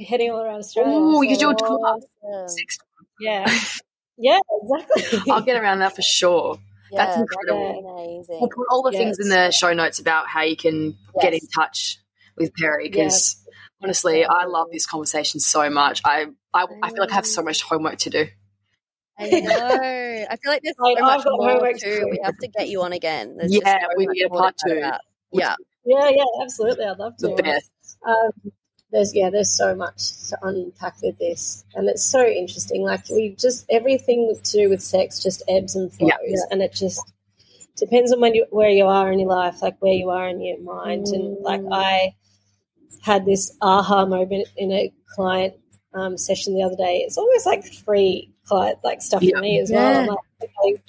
[0.06, 0.94] heading all around Australia.
[0.96, 2.00] Oh, you do a tour.
[3.20, 3.46] yeah.
[3.46, 3.60] Yeah.
[4.20, 5.32] Yeah, exactly.
[5.32, 6.58] I'll get around that for sure.
[6.92, 7.94] That's Yeah, incredible.
[8.00, 8.38] amazing.
[8.40, 11.40] We'll put all the things in the show notes about how you can get in
[11.56, 12.00] touch
[12.36, 13.36] with Perry because
[13.84, 16.02] honestly, I love this conversation so much.
[16.04, 18.26] I, I I feel like I have so much homework to do.
[19.20, 20.26] I know.
[20.32, 22.00] I feel like there's so I've much more homework too.
[22.00, 22.08] too.
[22.10, 23.38] We have to get you on again.
[23.38, 24.80] There's Yeah, so we need a part two.
[25.32, 25.56] Yeah.
[25.86, 26.86] Yeah, yeah, absolutely.
[26.86, 27.28] I'd love to.
[27.28, 27.70] The best.
[28.06, 28.52] Um,
[28.92, 29.98] there's yeah, there's so much
[30.30, 32.84] to unpack with this, and it's so interesting.
[32.84, 36.38] Like we just everything to do with sex just ebbs and flows, Yeah.
[36.52, 37.02] and it just
[37.76, 40.42] depends on when you where you are in your life, like where you are in
[40.42, 42.14] your mind, and like I
[43.04, 45.56] had this aha moment in a client
[45.94, 47.04] um, session the other day.
[47.06, 49.36] It's almost like free client like stuff Yeah.
[49.36, 49.92] for me as well.
[49.92, 50.00] Yeah.
[50.02, 50.82] I'm like, okay,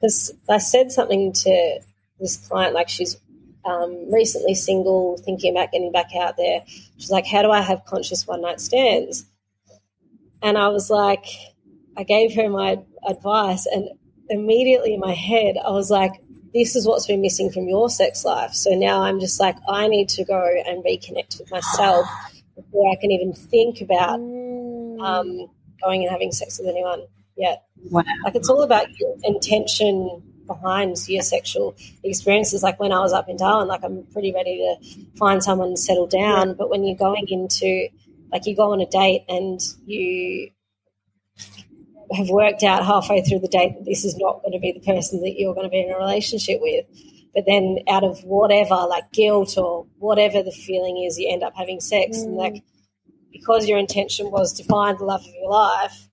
[0.00, 1.80] because I said something to
[2.20, 3.16] this client, like she's
[3.66, 6.62] um, recently single, thinking about getting back out there.
[6.98, 9.24] She's like, "How do I have conscious one night stands?"
[10.42, 11.26] And I was like,
[11.96, 12.78] I gave her my
[13.08, 13.88] advice, and
[14.30, 16.12] immediately in my head, I was like,
[16.54, 19.88] "This is what's been missing from your sex life." So now I'm just like, I
[19.88, 22.06] need to go and reconnect with myself
[22.54, 25.00] before I can even think about Mm.
[25.00, 25.50] um,
[25.82, 27.02] going and having sex with anyone
[27.36, 27.64] yet.
[27.90, 28.02] Wow.
[28.24, 28.86] Like it's all about
[29.24, 32.62] intention behind your sexual experiences.
[32.62, 35.78] Like when I was up in Darwin, like I'm pretty ready to find someone and
[35.78, 36.54] settle down.
[36.54, 37.88] But when you're going into,
[38.32, 40.50] like, you go on a date and you
[42.12, 44.80] have worked out halfway through the date that this is not going to be the
[44.80, 46.86] person that you're going to be in a relationship with.
[47.34, 51.54] But then, out of whatever, like guilt or whatever the feeling is, you end up
[51.54, 52.18] having sex.
[52.22, 52.38] And, mm.
[52.38, 52.64] like,
[53.30, 56.08] because your intention was to find the love of your life,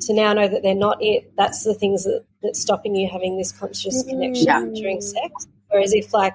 [0.00, 3.36] to now know that they're not it, that's the things that, that's stopping you having
[3.36, 4.08] this conscious mm.
[4.08, 4.66] connection Yeah.
[4.74, 5.46] during sex.
[5.68, 6.34] Whereas if, like,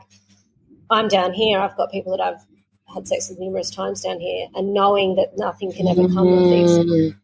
[0.90, 2.46] I'm down here, I've got people that I've
[2.94, 6.44] had sex with numerous times down here, and knowing that nothing can ever come of
[6.50, 7.16] these, mm.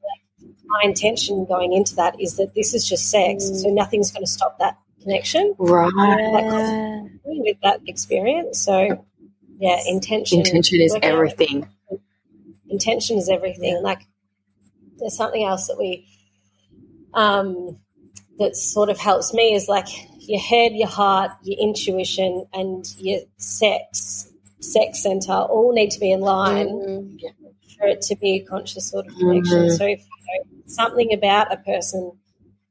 [0.65, 3.55] my intention going into that is that this is just sex, mm.
[3.55, 5.91] so nothing's going to stop that connection Right.
[5.95, 7.03] Yeah.
[7.25, 8.59] with that experience.
[8.59, 9.05] So,
[9.59, 10.39] yeah, intention.
[10.39, 11.67] Intention is working out- everything.
[12.69, 13.81] intention is everything.
[13.83, 14.01] Like
[14.97, 16.07] there's something else that we
[17.13, 17.77] um
[18.39, 19.87] that sort of helps me is like
[20.19, 26.11] your head, your heart, your intuition and your sex sex center all need to be
[26.11, 27.19] in line Mm.
[27.77, 29.57] for it to be a conscious sort of connection.
[29.65, 29.77] Mhm.
[29.77, 32.11] So if you know, something about a person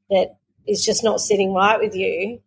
[0.09, 0.37] that
[0.67, 2.39] is just not sitting right with you,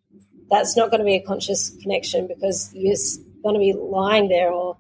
[0.51, 2.95] that's not going to be a conscious connection because you're
[3.43, 4.77] going to be lying there or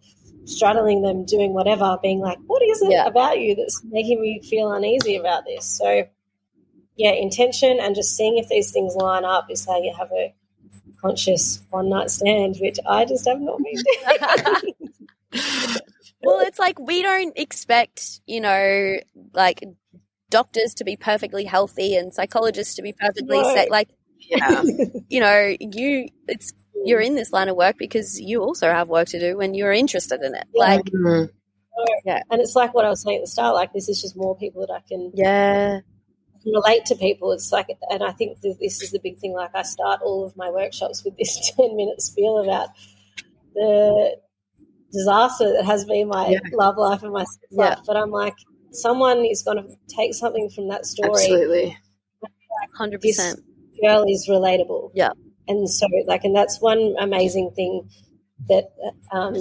[0.47, 3.07] straddling them, doing whatever, being like, what is it Yeah.
[3.07, 5.65] about you that's making me feel uneasy about this?
[5.67, 6.05] So,
[6.97, 10.35] yeah, intention and just seeing if these things line up is how you have a
[11.01, 14.75] conscious one night stand, which I just have not been doing.
[16.23, 18.97] Well, it's like we don't expect, you know,
[19.35, 19.63] like
[20.31, 23.55] doctors to be perfectly healthy and psychologists to be perfectly No.
[23.55, 23.89] sa- like
[24.21, 24.63] Yeah.
[25.09, 26.53] you know, you it's
[26.87, 29.73] you're in this line of work because you also have work to do when you're
[29.73, 30.47] interested in it.
[30.55, 30.61] Yeah.
[30.61, 31.31] Like Mhm.
[32.31, 34.35] and it's like what I was saying at the start, like this is just more
[34.37, 35.81] people that I can yeah.
[36.47, 37.33] Relate to people.
[37.33, 39.33] It's like, and I think that this is the big thing.
[39.33, 42.69] Like, I start all of my workshops with this 10 minute spiel about
[43.55, 44.17] the
[44.93, 46.39] disaster that has been my Yeah.
[46.53, 47.69] love life and my Yeah.
[47.71, 47.79] life.
[47.87, 48.35] But I'm like,
[48.73, 51.11] someone is going to take something from that story.
[51.11, 51.77] Absolutely.
[52.77, 53.41] Hundred percent.
[53.83, 54.91] girl is relatable.
[54.95, 55.11] Yeah.
[55.47, 57.89] And so, like, and that's one amazing thing
[58.49, 58.65] that
[59.13, 59.37] um,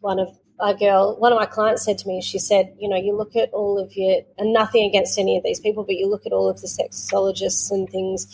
[0.00, 0.28] one of
[0.60, 3.36] a girl, one of my clients said to me, she said, you know, you look
[3.36, 6.32] at all of your, and nothing against any of these people, but you look at
[6.32, 8.26] all of the sexologists and things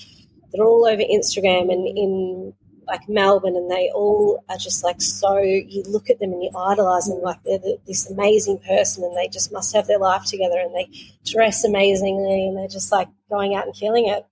[0.53, 2.55] that are all over Instagram and in
[2.87, 6.51] like Melbourne, and they all are just like so, you look at them and you
[6.55, 10.25] idolize them like they're the, this amazing person and they just must have their life
[10.25, 10.91] together and they
[11.25, 14.27] dress amazingly and they're just like going out and killing it.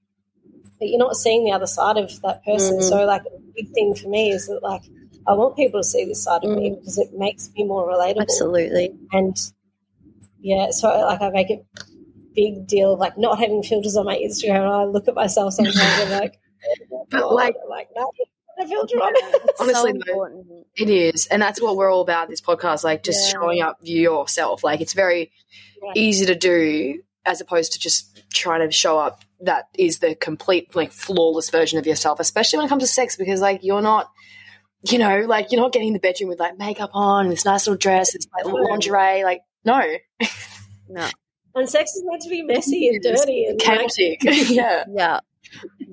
[0.79, 2.79] But you're not seeing the other side of that person.
[2.79, 2.83] Mhm.
[2.83, 4.83] So, like, a big thing for me is that, like,
[5.27, 6.79] I want people to see this side of me mm.
[6.79, 8.23] because it makes me more relatable.
[8.23, 8.95] Absolutely.
[9.13, 9.37] And
[10.41, 11.65] yeah, so like I make a
[12.35, 14.57] big deal of like not having filters on my Instagram.
[14.61, 16.39] And I look at myself sometimes and like,
[17.11, 18.11] But, "Oh," like- I'm like no,
[18.67, 19.13] filter on.
[19.61, 20.65] Honestly, so though.
[20.77, 22.29] It is, and that's what we're all about.
[22.29, 23.41] This podcast, like just Yeah.
[23.41, 24.65] showing up yourself.
[24.65, 25.33] Like it's very
[25.83, 25.93] Yeah.
[25.97, 29.23] easy to do, as opposed to just trying to show up.
[29.41, 32.21] That is the complete, like, flawless version of yourself.
[32.21, 34.09] Especially when it comes to sex, because like you're not,
[34.91, 37.45] you know, like you're not getting in the bedroom with like makeup on, and this
[37.45, 39.23] nice little dress, this like lingerie.
[39.25, 39.81] Like no,
[40.89, 41.09] No.
[41.55, 44.19] And sex is meant to be messy and dirty and like, chaotic.
[44.51, 45.21] yeah, Yeah.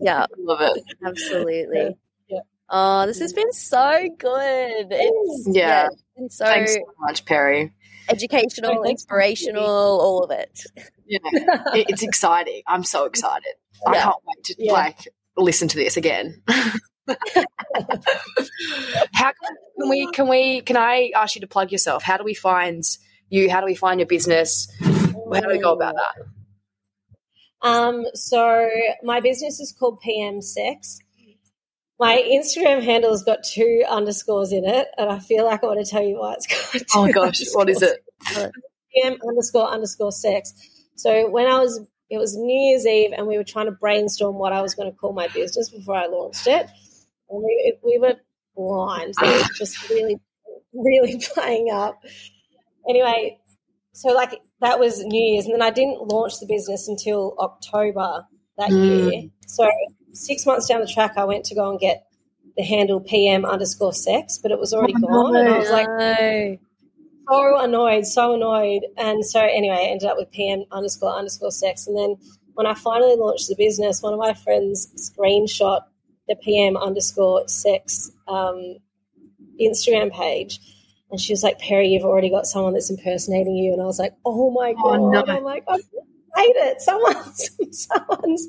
[0.01, 0.25] Yeah.
[0.37, 0.83] love it.
[1.05, 1.97] Absolutely.
[2.29, 2.39] Yeah.
[2.69, 4.87] Oh, this has been so good.
[4.89, 5.87] It's Yeah.
[5.91, 7.73] it's been so Thanks so much, Perry.
[8.09, 8.89] educational, thanks for having me.
[8.91, 10.61] inspirational, all of it.
[11.05, 11.19] Yeah,
[11.73, 12.61] it's exciting.
[12.67, 13.53] I'm so excited.
[13.85, 14.73] I can't wait to Yeah.
[14.73, 15.07] like
[15.37, 16.41] listen to this again.
[19.13, 20.11] How can, can we?
[20.11, 20.61] Can we?
[20.61, 22.03] Can I ask you to plug yourself?
[22.03, 22.83] How do we find
[23.29, 23.49] you?
[23.49, 24.71] How do we find your business?
[24.81, 26.25] How do we go about that?
[27.61, 28.69] Um, so
[29.03, 30.99] my business is called PM Sex.
[31.99, 35.85] My Instagram handle has got two underscores in it, and I feel like I want
[35.85, 36.81] to tell you why it's got.
[36.95, 37.99] Oh my gosh, what is it?
[38.95, 40.53] PM underscore underscore sex.
[40.95, 44.37] So when I was, it was New Year's Eve, and we were trying to brainstorm
[44.37, 46.67] what I was going to call my business before I launched it,
[47.31, 48.15] we, we were
[48.55, 49.15] blind.
[49.21, 50.17] It was just really,
[50.73, 52.03] really playing up.
[52.89, 53.37] Anyway,
[53.93, 58.25] so like that was New Year's, and then I didn't launch the business until October
[58.57, 58.85] that Mm.
[58.85, 59.29] year.
[59.47, 59.67] So
[60.13, 62.05] six months down the track, I went to go and get
[62.57, 65.87] the handle PM underscore sex, but it was already Oh, gone, and I was like
[65.87, 66.57] No.
[67.29, 68.83] so annoyed, so annoyed.
[68.97, 71.87] And so anyway, I ended up with PM underscore underscore sex.
[71.87, 72.15] And then
[72.55, 75.81] when I finally launched the business, one of my friends screenshot
[76.29, 78.77] the PM underscore sex um,
[79.61, 80.59] Instagram page.
[81.11, 83.73] And she was like, Perry, you've already got someone that's impersonating you.
[83.73, 85.27] And I was like, oh my Oh, God.
[85.27, 85.33] no.
[85.33, 85.79] I'm like, I'm,
[86.35, 86.79] hate it.
[86.81, 87.49] Someone's
[87.89, 88.47] someone's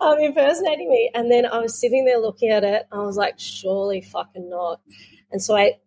[0.00, 1.10] um, impersonating me.
[1.14, 2.86] And then I was sitting there looking at it.
[2.92, 4.80] I was like, surely fucking not.
[5.32, 5.78] And so I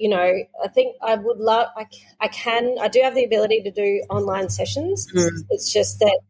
[0.00, 0.32] you know,
[0.64, 1.84] I think I would love, I,
[2.20, 5.06] I can, I do have the ability to do online sessions.
[5.14, 5.28] Mm.
[5.50, 6.20] It's just that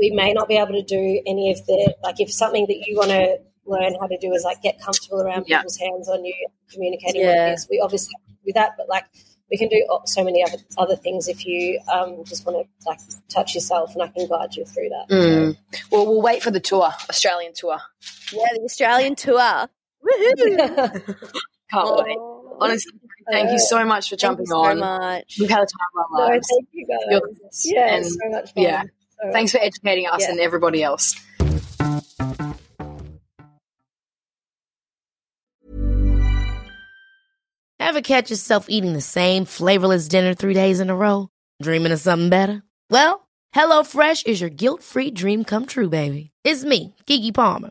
[0.00, 2.96] we may not be able to do any of the, like if something that you
[2.96, 5.58] want to learn how to do is like get comfortable around Yeah.
[5.58, 6.34] people's hands on you,
[6.72, 7.28] communicating Yeah.
[7.28, 7.68] like this.
[7.70, 8.14] We obviously
[8.46, 9.04] do that, but like
[9.50, 13.00] we can do so many other other things if you um, just want to like
[13.28, 15.14] touch yourself, and I can guide you through that.
[15.14, 15.56] Mm.
[15.90, 17.78] Well, we'll wait for the tour, Australian tour.
[18.32, 19.68] Yeah, the Australian tour.
[20.04, 21.18] Woohoo!
[21.70, 22.16] Can't wait.
[22.60, 22.92] Honestly,
[23.30, 24.78] thank you so much for Thank jumping you so on.
[24.80, 25.36] much.
[25.38, 26.48] We've had a time of our lives.
[26.50, 27.20] thank you guys.
[27.64, 28.62] Yeah, and- so much fun.
[28.64, 28.82] yeah.
[29.22, 30.30] So Thanks for educating us Yeah.
[30.30, 31.14] and everybody else.
[37.80, 41.28] Ever catch yourself eating the same flavorless dinner three days in a row?
[41.62, 42.62] Dreaming of something better?
[42.90, 46.30] Well, HelloFresh is your guilt-free dream come true, baby.
[46.44, 47.70] It's me, Keke Palmer.